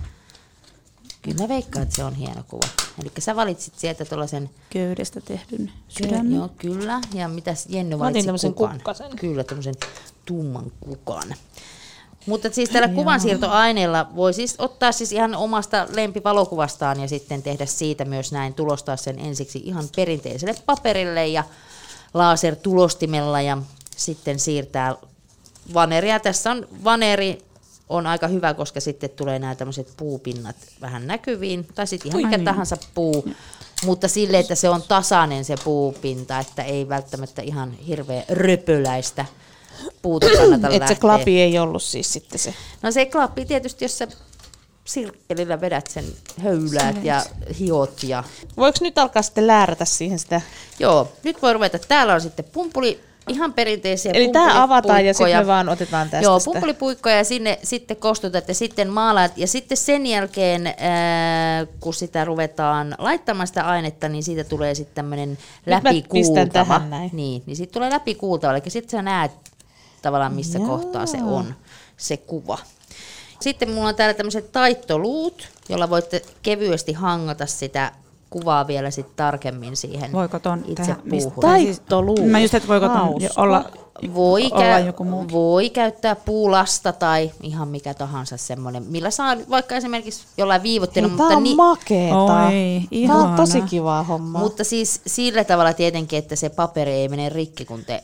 Kyllä 1.22 1.38
mä 1.42 1.48
veikkaan, 1.48 1.84
että 1.84 1.96
se 1.96 2.04
on 2.04 2.16
hieno 2.16 2.44
kuva. 2.48 2.68
Eli 3.02 3.12
sä 3.20 3.36
valitsit 3.36 3.74
sieltä 3.80 4.06
tuollaisen 4.06 4.50
Köydestä 4.70 5.22
tehdyn 5.22 5.58
Kyllä, 5.58 5.72
sydämen. 5.88 6.36
joo, 6.36 6.50
kyllä. 6.58 7.02
Ja 7.14 7.28
mitäs 7.28 7.66
Jenny 7.70 8.00
valitsi 8.00 8.26
tämmösen 8.26 8.54
kukan? 8.54 8.76
kukkasen. 8.76 9.16
Kyllä, 9.16 9.44
tämmöisen 9.44 9.74
tumman 10.26 10.72
kukan. 10.80 11.36
Mutta 12.26 12.50
siis 12.52 12.70
tällä 12.70 12.88
kuvansiirtoaineella 12.88 14.08
voi 14.16 14.34
siis 14.34 14.56
ottaa 14.58 14.92
siis 14.92 15.12
ihan 15.12 15.36
omasta 15.36 15.88
lempivalokuvastaan 15.94 17.00
ja 17.00 17.08
sitten 17.08 17.44
tehdä 17.44 17.66
siitä 17.66 18.06
myös 18.06 18.32
näin, 18.32 18.54
tulostaa 18.54 18.98
sen 18.98 19.20
ensiksi 19.20 19.62
ihan 19.64 19.86
perinteiselle 19.96 20.56
paperille 20.66 21.28
ja 21.28 21.44
lasertulostimella 22.14 23.42
ja 23.42 23.58
sitten 23.98 24.40
siirtää 24.40 24.96
vaneria. 25.74 26.20
Tässä 26.20 26.52
on 26.52 26.68
vaneri 26.84 27.42
on 27.90 28.08
aika 28.08 28.28
hyvä, 28.28 28.54
koska 28.54 28.80
sitten 28.80 29.10
tulee 29.10 29.40
nämä 29.40 29.56
tämmöiset 29.56 29.94
puupinnat 29.98 30.56
vähän 30.82 31.08
näkyviin, 31.08 31.68
tai 31.76 31.88
sitten 31.88 32.12
ihan 32.12 32.22
mikä 32.22 32.38
niin. 32.38 32.46
tahansa 32.46 32.78
puu, 32.94 33.26
mutta 33.86 34.08
sille, 34.08 34.40
että 34.40 34.56
se 34.56 34.70
on 34.70 34.82
tasainen 34.82 35.46
se 35.46 35.56
puupinta, 35.64 36.40
että 36.40 36.64
ei 36.64 36.90
välttämättä 36.90 37.42
ihan 37.42 37.72
hirveän 37.72 38.24
röpöläistä 38.30 39.26
puuta 40.02 40.28
kannata 40.38 40.70
Että 40.70 40.88
se 40.88 40.96
klapi 40.96 41.42
ei 41.42 41.60
ollut 41.60 41.84
siis 41.84 42.14
sitten 42.14 42.40
se. 42.40 42.54
No 42.82 42.92
se 42.92 43.06
klappi 43.06 43.46
tietysti, 43.46 43.86
jos 43.86 43.98
sä 43.98 44.08
sirkkelillä 44.94 45.62
vedät 45.62 45.88
sen 45.88 46.06
höyläät 46.44 47.04
ja 47.04 47.24
hiot 47.60 48.04
ja... 48.04 48.24
Voiko 48.58 48.78
nyt 48.82 48.98
alkaa 48.98 49.22
sitten 49.22 49.48
läärätä 49.48 49.86
siihen 49.86 50.20
sitä? 50.20 50.42
Joo, 50.80 51.12
nyt 51.24 51.42
voi 51.42 51.54
ruveta. 51.54 51.80
Täällä 51.80 52.14
on 52.14 52.22
sitten 52.22 52.46
pumpuli, 52.46 53.00
ihan 53.28 53.54
perinteisiä 53.54 54.12
Eli 54.12 54.30
tämä 54.30 54.64
avataan 54.64 55.06
ja 55.06 55.14
sitten 55.14 55.38
me 55.38 55.48
vaan 55.48 55.70
otetaan 55.70 56.10
tästä 56.10 56.26
Joo, 56.26 56.40
pumpulipuikkoja 56.46 57.16
ja 57.16 57.24
sinne 57.24 57.60
sitten 57.64 57.98
kostutat 57.98 58.48
ja 58.48 58.54
sitten 58.54 58.90
maalaat. 58.90 59.38
Ja 59.38 59.48
sitten 59.48 59.78
sen 59.78 60.06
jälkeen, 60.06 60.68
ää, 60.68 61.66
kun 61.80 61.94
sitä 61.94 62.26
ruvetaan 62.26 62.96
laittamaan 62.98 63.48
sitä 63.48 63.68
ainetta, 63.68 64.10
niin 64.10 64.24
siitä 64.24 64.44
tulee 64.44 64.76
sitten 64.76 64.96
tämmöinen 64.96 65.38
läpikuultava. 65.66 66.82
Niin, 67.12 67.44
niin 67.46 67.56
sitten 67.56 67.74
tulee 67.74 67.90
läpikuultava. 67.90 68.54
Eli 68.54 68.62
sitten 68.68 68.90
sä 68.90 69.02
näet 69.02 69.32
tavallaan, 70.02 70.34
missä 70.34 70.60
Jaa. 70.60 70.68
kohtaa 70.68 71.06
se 71.06 71.18
on, 71.24 71.56
se 71.98 72.18
kuva. 72.18 72.58
Sitten 73.42 73.72
mulla 73.72 73.88
on 73.88 73.96
täällä 73.96 74.14
tämmöiset 74.14 74.52
taittoluut, 74.52 75.48
jolla 75.70 75.90
voitte 75.90 76.22
kevyesti 76.42 76.94
hangata 76.94 77.46
sitä 77.46 77.92
kuvaa 78.30 78.68
vielä 78.68 78.92
sitten 78.92 79.16
tarkemmin 79.16 79.78
siihen 79.78 80.12
Voiko 80.12 80.40
ton 80.40 80.64
itse 80.68 80.84
tehdä 80.84 81.00
puuhun. 81.10 81.42
Taittoluu. 81.42 82.26
Mä 82.28 82.40
just, 82.40 82.54
että 82.54 82.68
voiko 82.68 82.88
ton 82.88 82.98
olla, 83.38 83.66
Voi, 84.14 84.50
olla 84.52 84.64
käy, 84.64 84.86
joku 84.86 85.04
muu. 85.04 85.26
voi 85.32 85.70
käyttää 85.70 86.16
puulasta 86.16 86.94
tai 86.94 87.32
ihan 87.42 87.68
mikä 87.68 87.94
tahansa 87.94 88.38
semmoinen, 88.38 88.84
millä 88.84 89.12
saa 89.12 89.36
vaikka 89.50 89.76
esimerkiksi 89.76 90.26
jollain 90.38 90.64
viivotteella, 90.64 91.10
Hei, 91.10 91.18
mutta, 91.18 91.38
on 91.38 91.44
ni, 91.44 91.56
makeeta. 91.56 92.16
Oi, 92.24 93.08
Tää 93.08 93.16
on 93.16 93.36
tosi 93.36 93.62
kivaa 93.62 94.04
hommaa. 94.04 94.42
mutta 94.42 94.64
siis 94.64 95.02
sillä 95.08 95.44
tavalla 95.44 95.74
tietenkin, 95.74 96.20
että 96.20 96.36
se 96.36 96.50
paperi 96.50 96.92
ei 96.92 97.10
mene 97.10 97.30
rikki, 97.30 97.66
kun 97.66 97.86
te 97.86 98.04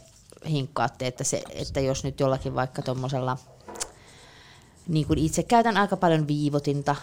hinkkaatte, 0.50 1.08
että, 1.08 1.24
se, 1.24 1.42
että 1.56 1.80
jos 1.80 2.04
nyt 2.04 2.20
jollakin 2.20 2.56
vaikka 2.56 2.82
tuommoisella, 2.82 3.38
niin 4.88 5.08
kuin 5.08 5.20
itse 5.20 5.44
käytän 5.44 5.78
aika 5.78 5.98
paljon 5.98 6.28
viivotinta, 6.28 6.96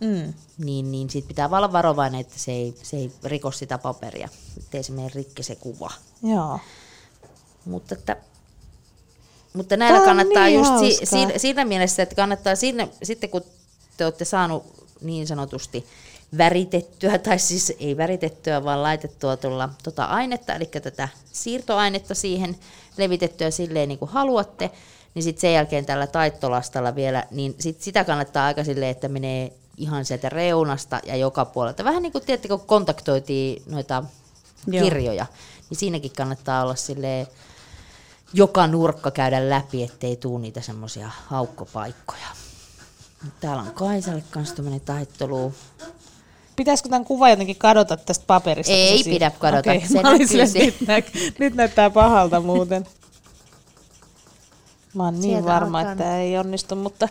Mm. 0.00 0.34
niin, 0.58 0.90
niin 0.92 1.10
siitä 1.10 1.28
pitää 1.28 1.48
olla 1.52 1.72
varovainen, 1.72 2.20
että 2.20 2.38
se 2.38 2.52
ei, 2.52 2.74
se 2.82 2.96
ei 2.96 3.12
riko 3.24 3.50
sitä 3.50 3.78
paperia, 3.78 4.28
ettei 4.58 4.82
se 4.82 4.92
mene 4.92 5.10
rikki 5.14 5.42
se 5.42 5.54
kuva. 5.54 5.90
Joo. 6.22 6.60
Mutta, 7.64 7.94
että, 7.94 8.16
mutta 9.54 9.76
näillä 9.76 9.98
on 9.98 10.04
kannattaa 10.04 10.44
niin 10.44 10.58
just 10.58 10.70
si, 10.78 10.84
hauskaa. 10.84 11.06
siinä, 11.06 11.38
siinä 11.38 11.64
mielessä, 11.64 12.02
että 12.02 12.14
kannattaa 12.14 12.56
sinne, 12.56 12.88
sitten 13.02 13.30
kun 13.30 13.42
te 13.96 14.04
olette 14.04 14.24
saanut 14.24 14.64
niin 15.00 15.26
sanotusti 15.26 15.86
väritettyä, 16.38 17.18
tai 17.28 17.38
siis 17.38 17.72
ei 17.80 17.96
väritettyä, 17.96 18.64
vaan 18.64 18.82
laitettua 18.82 19.36
tuolla 19.36 19.68
tota 19.82 20.04
ainetta, 20.04 20.54
eli 20.54 20.66
tätä 20.66 21.08
siirtoainetta 21.32 22.14
siihen, 22.14 22.56
levitettyä 22.96 23.50
silleen 23.50 23.88
niin 23.88 23.98
kuin 23.98 24.10
haluatte, 24.10 24.70
niin 25.16 25.22
sitten 25.22 25.40
sen 25.40 25.52
jälkeen 25.52 25.86
tällä 25.86 26.06
taittolastalla 26.06 26.94
vielä, 26.94 27.24
niin 27.30 27.54
sit 27.58 27.82
sitä 27.82 28.04
kannattaa 28.04 28.46
aika 28.46 28.64
silleen, 28.64 28.90
että 28.90 29.08
menee 29.08 29.52
ihan 29.76 30.04
sieltä 30.04 30.28
reunasta 30.28 31.00
ja 31.06 31.16
joka 31.16 31.44
puolelta. 31.44 31.84
Vähän 31.84 32.02
niin 32.02 32.12
kuin 32.12 32.24
tiedättekö, 32.24 32.58
kun 32.58 32.66
kontaktoitiin 32.66 33.62
noita 33.66 34.04
Joo. 34.66 34.84
kirjoja, 34.84 35.26
niin 35.70 35.78
siinäkin 35.78 36.12
kannattaa 36.16 36.62
olla 36.62 36.74
silleen, 36.74 37.26
joka 38.32 38.66
nurkka 38.66 39.10
käydä 39.10 39.50
läpi, 39.50 39.82
ettei 39.82 40.16
tuu 40.16 40.38
niitä 40.38 40.60
semmoisia 40.60 41.10
haukkopaikkoja. 41.26 42.26
Täällä 43.40 43.62
on 43.62 43.72
Kaisalle 43.72 44.24
kanssa 44.30 44.54
tämmöinen 44.54 44.80
taittoluu. 44.80 45.54
Pitäisikö 46.56 46.88
tämän 46.88 47.04
kuvan 47.04 47.30
jotenkin 47.30 47.56
kadota 47.56 47.96
tästä 47.96 48.24
paperista? 48.26 48.72
Ei 48.72 49.04
pidä 49.04 49.30
kadota, 49.38 49.70
Okei, 49.70 49.88
se 49.88 50.02
mä 50.02 50.10
olin 50.10 50.28
nyt, 50.54 50.80
nä- 50.86 51.02
nyt 51.38 51.54
näyttää 51.54 51.90
pahalta 51.90 52.40
muuten. 52.40 52.86
Mä 54.96 55.04
oon 55.04 55.14
niin 55.14 55.22
Sieltä 55.22 55.44
varma, 55.48 55.78
alkaa 55.78 55.92
että 55.92 56.04
tämä 56.04 56.18
ei 56.20 56.38
onnistu, 56.38 56.76
mutta, 56.76 57.08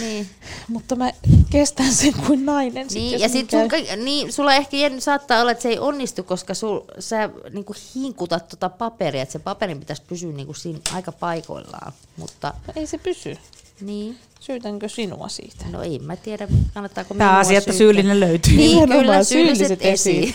Niin, 0.00 0.28
mutta 0.68 0.96
mä 0.96 1.10
kestän 1.50 1.92
sen 1.94 2.14
kuin 2.26 2.46
nainen. 2.46 2.90
sit, 2.90 2.98
niin 3.02 3.12
jos 3.12 3.20
ja 3.22 3.28
niin 3.28 3.38
sit 3.40 3.50
sun, 3.50 3.68
käy. 3.68 3.96
niin, 3.96 4.32
sulla 4.32 4.54
ehkä 4.54 4.76
Jenny, 4.76 5.00
saattaa 5.00 5.40
olla, 5.40 5.50
että 5.50 5.62
se 5.62 5.68
ei 5.68 5.78
onnistu, 5.78 6.22
koska 6.22 6.54
sul, 6.54 6.80
sä 6.98 7.30
niinku 7.52 7.74
hinkutat 7.94 8.48
tota 8.48 8.68
paperia, 8.68 9.22
että 9.22 9.32
se 9.32 9.38
paperin 9.38 9.78
pitäisi 9.80 10.02
pysyä 10.08 10.32
niinku 10.32 10.54
siinä 10.54 10.78
aika 10.94 11.12
paikoillaan. 11.12 11.92
Mutta 12.16 12.54
Ei 12.76 12.86
se 12.86 12.98
pysy. 12.98 13.36
niin, 13.80 14.18
Syytänkö 14.40 14.88
sinua 14.88 15.28
siitä? 15.28 15.64
no 15.70 15.82
ei 15.82 15.98
mä 15.98 16.16
tiedä, 16.16 16.48
kannattaako 16.74 17.14
Pääasia, 17.14 17.48
minua 17.50 17.58
että 17.58 17.64
syyttää. 17.72 17.78
syyllinen 17.78 18.20
löytyy. 18.20 18.56
Niin, 18.56 18.88
kyllä 18.88 19.24
syylliset 19.24 19.68
syylliset 19.68 19.78
esiin. 19.82 20.34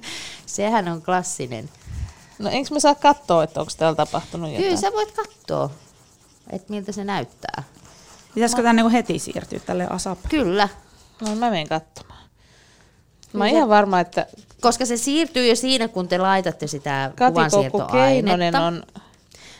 Sehän 0.46 0.88
on 0.88 1.02
klassinen. 1.02 1.68
No 2.38 2.50
enkö 2.50 2.74
me 2.74 2.80
saa 2.80 2.94
katsoa, 2.94 3.44
että 3.44 3.60
onko 3.60 3.72
täällä 3.78 3.96
tapahtunut 3.96 4.48
jotain? 4.50 4.64
Kyllä 4.64 4.80
sä 4.80 4.92
voit 4.92 5.12
katsoa, 5.12 5.70
että 6.50 6.72
miltä 6.72 6.92
se 6.92 7.04
näyttää. 7.04 7.62
Pitäisikö 8.34 8.62
tämä 8.62 8.72
niinku 8.72 8.92
heti 8.92 9.18
siirtyä 9.18 9.58
tälle 9.58 9.86
asap? 9.90 10.18
Kyllä, 10.28 10.68
No 11.20 11.34
mä 11.34 11.50
menen 11.50 11.68
katsomaan. 11.68 12.20
Mä 13.32 13.44
oon 13.44 13.54
ihan 13.54 13.68
varma, 13.68 14.00
että 14.00 14.26
koska 14.60 14.86
se 14.86 14.96
siirtyy 14.96 15.46
jo 15.48 15.56
siinä, 15.56 15.88
kun 15.88 16.08
te 16.08 16.18
laitatte 16.18 16.66
sitä 16.66 17.10
kuvansiirtoainetta. 17.28 18.60
on... 18.60 18.82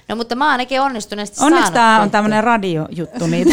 No 0.09 0.17
mutta 0.17 0.35
mä 0.35 0.45
oon 0.45 0.53
ainakin 0.53 0.81
onnistuneesti 0.81 1.37
Onneksi 1.41 1.63
saanut 1.63 1.75
tämä 1.75 2.01
on 2.03 2.11
tämmöinen 2.11 2.45
radiojuttu, 2.45 3.27
niin 3.31 3.49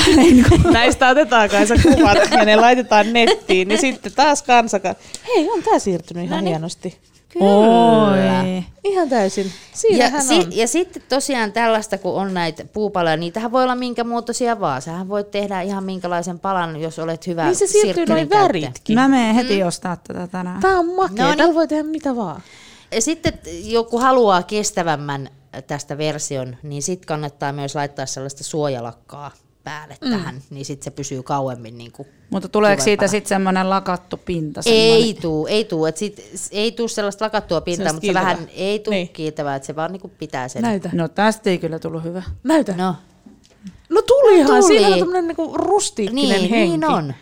Näistä 0.72 1.10
otetaan 1.10 1.50
kanssa 1.50 1.76
kuvat 1.76 2.18
ja 2.32 2.46
ne 2.46 2.56
laitetaan 2.56 3.14
nettiin, 3.14 3.68
niin 3.68 3.80
sitten 3.80 4.12
taas 4.12 4.44
kansaka... 4.44 4.96
Hei, 5.28 5.50
on 5.50 5.64
tää 5.64 5.80
siirtynyt 5.80 6.24
ihan 6.24 6.38
No 6.38 6.42
niin. 6.42 6.48
hienosti. 6.48 7.00
Kyllä. 7.34 8.42
Oi. 8.52 8.64
Ihan 8.84 9.10
täysin. 9.10 9.52
Ja, 9.90 10.22
si- 10.22 10.40
on. 10.40 10.58
ja 10.58 10.68
sitten 10.68 11.04
tosiaan 11.10 11.52
tällaista, 11.52 11.98
kun 11.98 12.14
on 12.14 12.34
näitä 12.34 12.66
puupaloja, 12.66 13.18
niitähän 13.18 13.52
voi 13.52 13.64
olla 13.64 13.76
minkä 13.76 14.04
muotoisia 14.04 14.60
vaan. 14.60 14.82
Sähän 14.82 15.10
voit 15.10 15.32
tehdä 15.32 15.62
ihan 15.62 15.84
minkälaisen 15.84 16.40
palan, 16.40 16.82
jos 16.82 17.00
olet 17.00 17.28
hyvä 17.28 17.46
Niin 17.46 17.56
se 17.56 17.68
siirtyy 17.68 17.94
sirkkelin 17.94 18.30
noin 18.30 18.44
väritkin. 18.44 18.96
Mä 18.96 19.08
menen 19.08 19.36
heti 19.36 19.64
ostaa 19.64 19.98
tätä 20.08 20.28
tänään. 20.28 20.62
Tää 20.62 20.80
on 20.80 20.96
makea. 20.96 21.36
No 21.36 21.46
niin. 21.46 21.56
Voi 21.56 21.68
tehdä 21.68 21.84
mitä 21.84 22.16
vaan. 22.16 22.42
Ja 22.92 23.02
sitten 23.02 23.34
joku 23.64 23.98
haluaa 23.98 24.44
kestävämmän 24.44 25.30
tästä 25.68 25.98
version, 25.98 26.58
niin 26.64 26.84
sitten 26.84 27.08
kannattaa 27.08 27.54
myös 27.54 27.76
laittaa 27.76 28.06
sellaista 28.06 28.44
suojalakkaa 28.44 29.32
päälle 29.64 29.98
mm. 30.02 30.10
tähän, 30.12 30.42
niin 30.50 30.66
sitten 30.66 30.84
se 30.84 30.92
pysyy 30.92 31.24
kauemmin 31.24 31.78
niin 31.78 31.92
kuin 31.92 32.08
Mutta 32.30 32.50
tuleeko 32.50 32.84
siitä 32.84 32.92
kivempana. 33.00 33.08
sitten 33.12 33.30
semmoinen 33.30 33.70
lakattu 33.70 34.18
pinta? 34.18 34.62
Ei 34.66 35.02
semmonen- 35.02 35.22
tuu, 35.22 35.48
ei 35.48 35.66
tuu, 35.66 35.86
et 35.86 35.98
sit, 35.98 36.32
ei 36.52 36.72
tuu 36.72 36.88
sellaista 36.88 37.26
lakattua 37.26 37.62
pintaa, 37.62 37.94
mutta 37.94 38.08
se 38.08 38.14
vähän 38.14 38.38
ei 38.56 38.80
tuu 38.80 38.92
Niin. 38.92 38.98
niin. 39.06 39.14
kiiltävää, 39.14 39.56
että 39.56 39.66
se 39.66 39.76
vaan 39.76 39.92
niinku 39.92 40.08
pitää 40.20 40.48
sen. 40.48 40.62
Näytä. 40.62 40.90
No 40.94 41.08
tästä 41.08 41.50
ei 41.50 41.58
kyllä 41.58 41.80
tullut 41.80 42.04
hyvä. 42.04 42.24
Näytä. 42.44 42.76
No, 42.78 42.96
No 43.90 44.02
tulihan, 44.02 44.56
No 44.56 44.62
tuli. 44.62 44.68
siinä 44.80 44.88
on 44.94 45.00
tämmöinen 45.00 45.28
niinku 45.28 45.58
rustiikkinen 45.58 46.30
niin, 46.42 46.50
henki. 46.50 46.78
niin 46.78 46.86
on. 46.86 47.14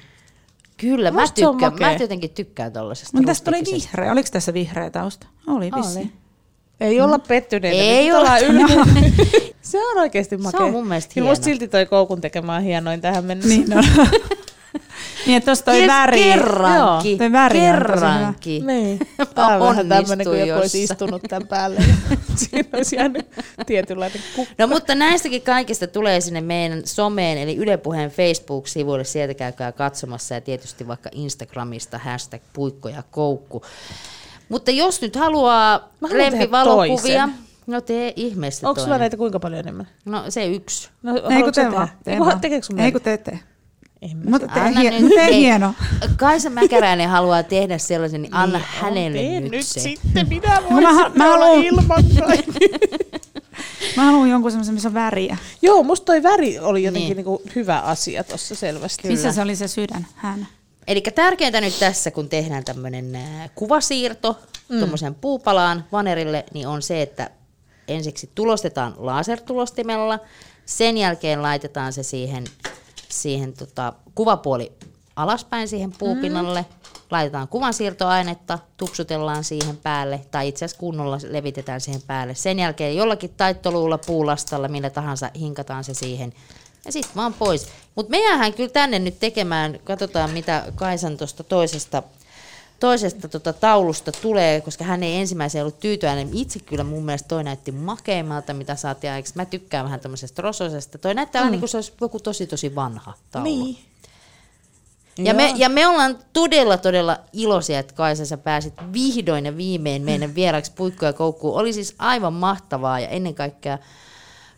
Kyllä, 0.77 1.11
mä, 1.11 1.21
Musta 1.21 1.35
tykkään, 1.35 1.73
mä 1.79 1.93
jotenkin 1.93 2.29
tykkään 2.29 2.73
tollasesta 2.73 3.17
Mutta 3.17 3.27
tästä 3.27 3.45
tuli 3.45 3.59
rustiikkisesta. 3.59 3.97
vihreä. 3.97 4.11
Oliko 4.11 4.29
tässä 4.31 4.53
vihreä 4.53 4.89
tausta? 4.89 5.27
Oli 5.47 5.71
vissi. 5.77 5.99
Oli. 5.99 6.11
Ei 6.79 7.01
olla 7.01 7.19
pettyneitä. 7.19 7.81
Ei 7.83 8.11
olla. 8.11 8.37
ylpeitä. 8.37 8.85
se 9.61 9.77
on 9.85 9.97
oikeasti 9.97 10.37
makea. 10.37 10.59
on 10.59 10.71
mun 10.71 10.87
mielestä 10.87 11.13
Kyllä 11.13 11.29
musta 11.29 11.45
hieno. 11.45 11.59
silti 11.59 11.67
toi 11.71 11.85
koukun 11.85 12.21
tekemä 12.21 12.55
on 12.55 12.61
hienoin 12.61 13.01
tähän 13.01 13.25
mennessä. 13.25 13.49
Niin 13.55 13.77
on. 13.77 13.83
niin, 15.25 15.37
että 15.37 15.45
tuossa 15.45 15.65
toi 15.65 15.77
Yes, 15.79 15.87
väri. 15.87 16.23
Kerrankin. 16.23 17.11
Joo, 17.11 17.17
toi 17.17 17.31
väri 17.31 17.59
on 17.59 17.65
kerrankin. 17.65 18.67
Niin. 18.67 18.99
Mä 19.17 19.25
Tää 19.25 19.47
on 19.47 19.59
vähän 19.59 19.87
kuin 19.87 20.11
onnistuin 20.11 20.39
joku 20.47 20.59
olisi 20.59 20.83
istunut 20.83 21.21
tämän 21.29 21.47
päälle. 21.47 21.83
Siinä 22.35 22.69
olisi 22.73 22.95
jäänyt 22.95 23.27
tietynlainen 23.65 24.21
kukka. 24.35 24.53
No 24.57 24.67
mutta 24.67 24.95
näistäkin 24.95 25.41
kaikista 25.41 25.87
tulee 25.87 26.21
sinne 26.21 26.41
meidän 26.41 26.81
someen, 26.85 27.37
eli 27.37 27.55
Yle 27.55 27.77
Puheen 27.77 28.11
Facebook-sivuille, 28.11 29.03
sieltä 29.03 29.33
käykää 29.33 29.71
katsomassa 29.71 30.35
ja 30.35 30.41
tietysti 30.41 30.87
vaikka 30.87 31.09
Instagramista 31.13 31.97
hashtag 31.97 32.41
puikko 32.53 32.89
ja 32.89 33.03
koukku. 33.11 33.61
Mutta 34.49 34.71
jos 34.71 35.01
nyt 35.01 35.15
haluaa 35.15 35.89
lempivalokuvia, 36.09 36.97
toisen. 37.27 37.50
No 37.67 37.81
tee 37.81 38.13
ihmeessä 38.15 38.69
Onko 38.69 38.81
sulla 38.81 38.97
näitä 38.97 39.17
kuinka 39.17 39.39
paljon 39.39 39.59
enemmän? 39.59 39.87
No 40.05 40.23
se 40.29 40.45
yksi. 40.45 40.89
No, 41.03 41.15
Ei 41.15 41.21
kun 41.21 41.31
haluatko 41.33 41.53
sä 41.53 41.61
tee 41.61 41.71
vaan. 41.71 41.89
Ei 42.07 42.17
kun, 42.17 42.25
vaan. 42.27 42.39
tekeekö 42.41 42.65
sun 42.65 42.79
Ei 42.79 42.91
kun 42.91 43.01
tee, 43.01 43.17
tee. 43.17 43.39
En 44.01 44.17
mä 44.17 44.29
Mutta 44.29 44.47
tee, 44.47 44.63
hie- 44.63 44.91
nyt, 45.01 45.09
tee 45.15 45.25
ei. 45.25 45.35
hieno. 45.39 45.73
Kaisa 46.17 46.49
Mäkäräinen 46.49 47.09
haluaa 47.09 47.43
tehdä 47.43 47.77
sellaisen, 47.77 48.21
niin 48.21 48.33
anna 48.33 48.57
Niin, 48.57 48.67
hänelle 48.81 49.17
tee 49.19 49.39
nyt, 49.39 49.51
nyt 49.51 49.65
se. 49.65 49.79
sitten. 49.79 50.29
Minä 50.29 50.47
mä 50.61 50.69
voisin 50.69 50.89
ha- 50.95 51.11
mä 51.15 51.33
olla 51.33 51.45
haluan- 51.45 51.63
ilman 51.65 52.03
kaikki. 52.27 52.59
Mä 53.97 54.03
haluan 54.03 54.29
jonkun 54.29 54.51
semmoisen, 54.51 54.73
missä 54.73 54.89
on 54.89 54.93
väriä. 54.93 55.37
Joo, 55.61 55.83
musta 55.83 56.05
toi 56.05 56.23
väri 56.23 56.59
oli 56.59 56.83
jotenkin 56.83 57.07
Niin. 57.07 57.17
niinku 57.17 57.41
hyvä 57.55 57.79
asia 57.79 58.23
tossa 58.23 58.55
selvästi. 58.55 59.07
Missä 59.07 59.31
se 59.31 59.41
oli 59.41 59.55
se 59.55 59.67
sydän? 59.67 60.07
Hän. 60.15 60.47
Eli 60.87 61.01
tärkeintä 61.01 61.61
nyt 61.61 61.79
tässä, 61.79 62.11
kun 62.11 62.29
tehdään 62.29 62.63
tämmöinen 62.63 63.19
kuvasiirto 63.55 64.39
mm. 64.69 64.77
tuommoisen 64.77 65.15
puupalaan 65.15 65.85
vanerille, 65.91 66.45
niin 66.53 66.67
on 66.67 66.81
se, 66.81 67.01
että 67.01 67.29
ensiksi 67.91 68.29
tulostetaan 68.35 68.93
lasertulostimella, 68.97 70.19
sen 70.65 70.97
jälkeen 70.97 71.41
laitetaan 71.41 71.93
se 71.93 72.03
siihen, 72.03 72.43
siihen 73.09 73.53
tota, 73.53 73.93
kuvapuoli 74.15 74.71
alaspäin 75.15 75.67
siihen 75.67 75.91
puupinnalle, 75.99 76.61
mm. 76.61 76.89
laitetaan 77.11 77.47
kuvansiirtoainetta, 77.47 78.59
tupsutellaan 78.77 79.43
siihen 79.43 79.77
päälle, 79.77 80.21
tai 80.31 80.47
itse 80.47 80.65
asiassa 80.65 80.79
kunnolla 80.79 81.17
levitetään 81.29 81.81
siihen 81.81 82.01
päälle. 82.07 82.35
Sen 82.35 82.59
jälkeen 82.59 82.95
jollakin 82.95 83.33
taittoluulla, 83.37 83.97
puulastalla, 83.97 84.67
millä 84.67 84.89
tahansa 84.89 85.29
hinkataan 85.39 85.83
se 85.83 85.93
siihen, 85.93 86.33
ja 86.85 86.91
sitten 86.91 87.15
vaan 87.15 87.33
pois. 87.33 87.67
Mutta 87.95 88.09
me 88.09 88.23
jäähän 88.23 88.53
kyllä 88.53 88.69
tänne 88.69 88.99
nyt 88.99 89.19
tekemään, 89.19 89.79
katsotaan 89.83 90.29
mitä 90.29 90.63
Kaisan 90.75 91.17
tuosta 91.17 91.43
toisesta, 91.43 92.03
toisesta 92.81 93.27
tota 93.27 93.53
taulusta 93.53 94.11
tulee, 94.11 94.61
koska 94.61 94.83
hän 94.83 95.03
ei 95.03 95.17
ensimmäisen 95.17 95.61
ollut 95.61 95.79
tyytyväinen. 95.79 96.29
Itse 96.33 96.59
kyllä 96.59 96.83
mun 96.83 97.05
mielestä 97.05 97.27
toi 97.27 97.43
näytti 97.43 97.71
makeimmalta, 97.71 98.53
mitä 98.53 98.75
saatiin 98.75 99.13
ajaksi. 99.13 99.33
Mä 99.35 99.45
tykkään 99.45 99.85
vähän 99.85 99.99
tämmöisestä 99.99 100.41
rososesta. 100.41 100.97
Toi 100.97 101.13
näyttää 101.13 101.43
mm. 101.43 101.51
niin 101.51 101.59
kuin 101.59 101.69
se 101.69 101.77
olisi 101.77 101.93
joku 102.01 102.19
tosi 102.19 102.47
tosi 102.47 102.75
vanha 102.75 103.13
taulu. 103.31 103.49
Niin. 103.49 103.77
Ja 105.17 105.33
me, 105.33 105.53
ja 105.57 105.69
me 105.69 105.87
ollaan 105.87 106.19
todella, 106.33 106.77
todella 106.77 107.19
iloisia, 107.33 107.79
että 107.79 107.93
Kaisa 107.93 108.25
sä 108.25 108.37
pääsit 108.37 108.73
vihdoin 108.93 109.45
ja 109.45 109.57
viimein 109.57 110.01
meidän 110.01 110.35
vieraksi 110.35 110.71
puikkoja 110.75 111.09
ja 111.09 111.13
koukkuun. 111.13 111.59
Oli 111.59 111.73
siis 111.73 111.95
aivan 111.99 112.33
mahtavaa 112.33 112.99
ja 112.99 113.07
ennen 113.07 113.35
kaikkea 113.35 113.77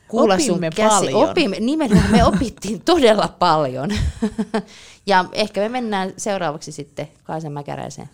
kuulla 0.07 0.33
Opimme 0.33 0.67
sun 0.67 0.75
käsi. 0.75 0.89
paljon. 0.89 1.29
Opimme, 1.29 1.59
nimenomaan 1.59 2.11
me 2.11 2.23
opittiin 2.23 2.81
todella 2.81 3.27
paljon. 3.39 3.89
ja 5.05 5.25
ehkä 5.31 5.61
me 5.61 5.69
mennään 5.69 6.13
seuraavaksi 6.17 6.71
sitten 6.71 7.07
Kaisa 7.23 7.49
Mäkäräiseen. 7.49 8.09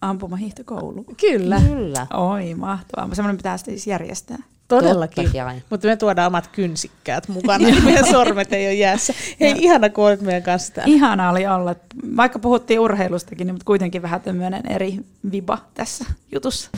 Ampumahiihtokoulu. 0.00 1.04
Kyllä, 1.20 1.60
Kyllä. 1.68 2.06
Oi, 2.14 2.54
mahtavaa. 2.54 3.14
Semmoinen 3.14 3.36
pitää 3.36 3.56
siis 3.56 3.86
järjestää. 3.86 4.38
todellakin. 4.68 5.30
Mutta 5.70 5.86
me 5.88 5.96
tuodaan 5.96 6.26
omat 6.26 6.46
kynsikkäät 6.46 7.28
mukana, 7.28 7.58
niin 7.66 7.84
meidän 7.84 8.06
sormet 8.10 8.52
ei 8.52 8.66
ole 8.66 8.74
jäässä. 8.74 9.14
Hei, 9.40 9.54
ihana 9.58 9.88
kun 9.88 10.04
olet 10.04 10.20
meidän 10.20 10.42
kanssa 10.42 10.74
täällä. 10.74 10.94
Ihana 10.94 11.30
oli 11.30 11.46
olla, 11.46 11.74
vaikka 12.16 12.38
puhuttiin 12.38 12.80
urheilustakin, 12.80 13.46
niin 13.46 13.54
mutta 13.54 13.64
kuitenkin 13.64 14.02
vähän 14.02 14.20
tämmöinen 14.20 14.70
eri 14.70 14.98
viba 15.32 15.58
tässä 15.74 16.04
jutussa. 16.32 16.70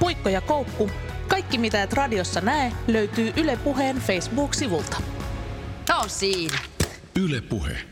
Puikko 0.00 0.28
ja 0.28 0.40
koukku. 0.40 0.90
Kaikki 1.28 1.58
mitä 1.58 1.82
et 1.82 1.92
radiossa 1.92 2.40
näe 2.40 2.72
löytyy 2.88 3.32
Yle 3.36 3.58
Puheen 3.64 3.96
Facebook-sivulta. 3.96 5.02
Tämä 5.86 5.98
on 5.98 6.10
siinä. 6.10 6.58
Yle 7.20 7.40
Puhe. 7.40 7.91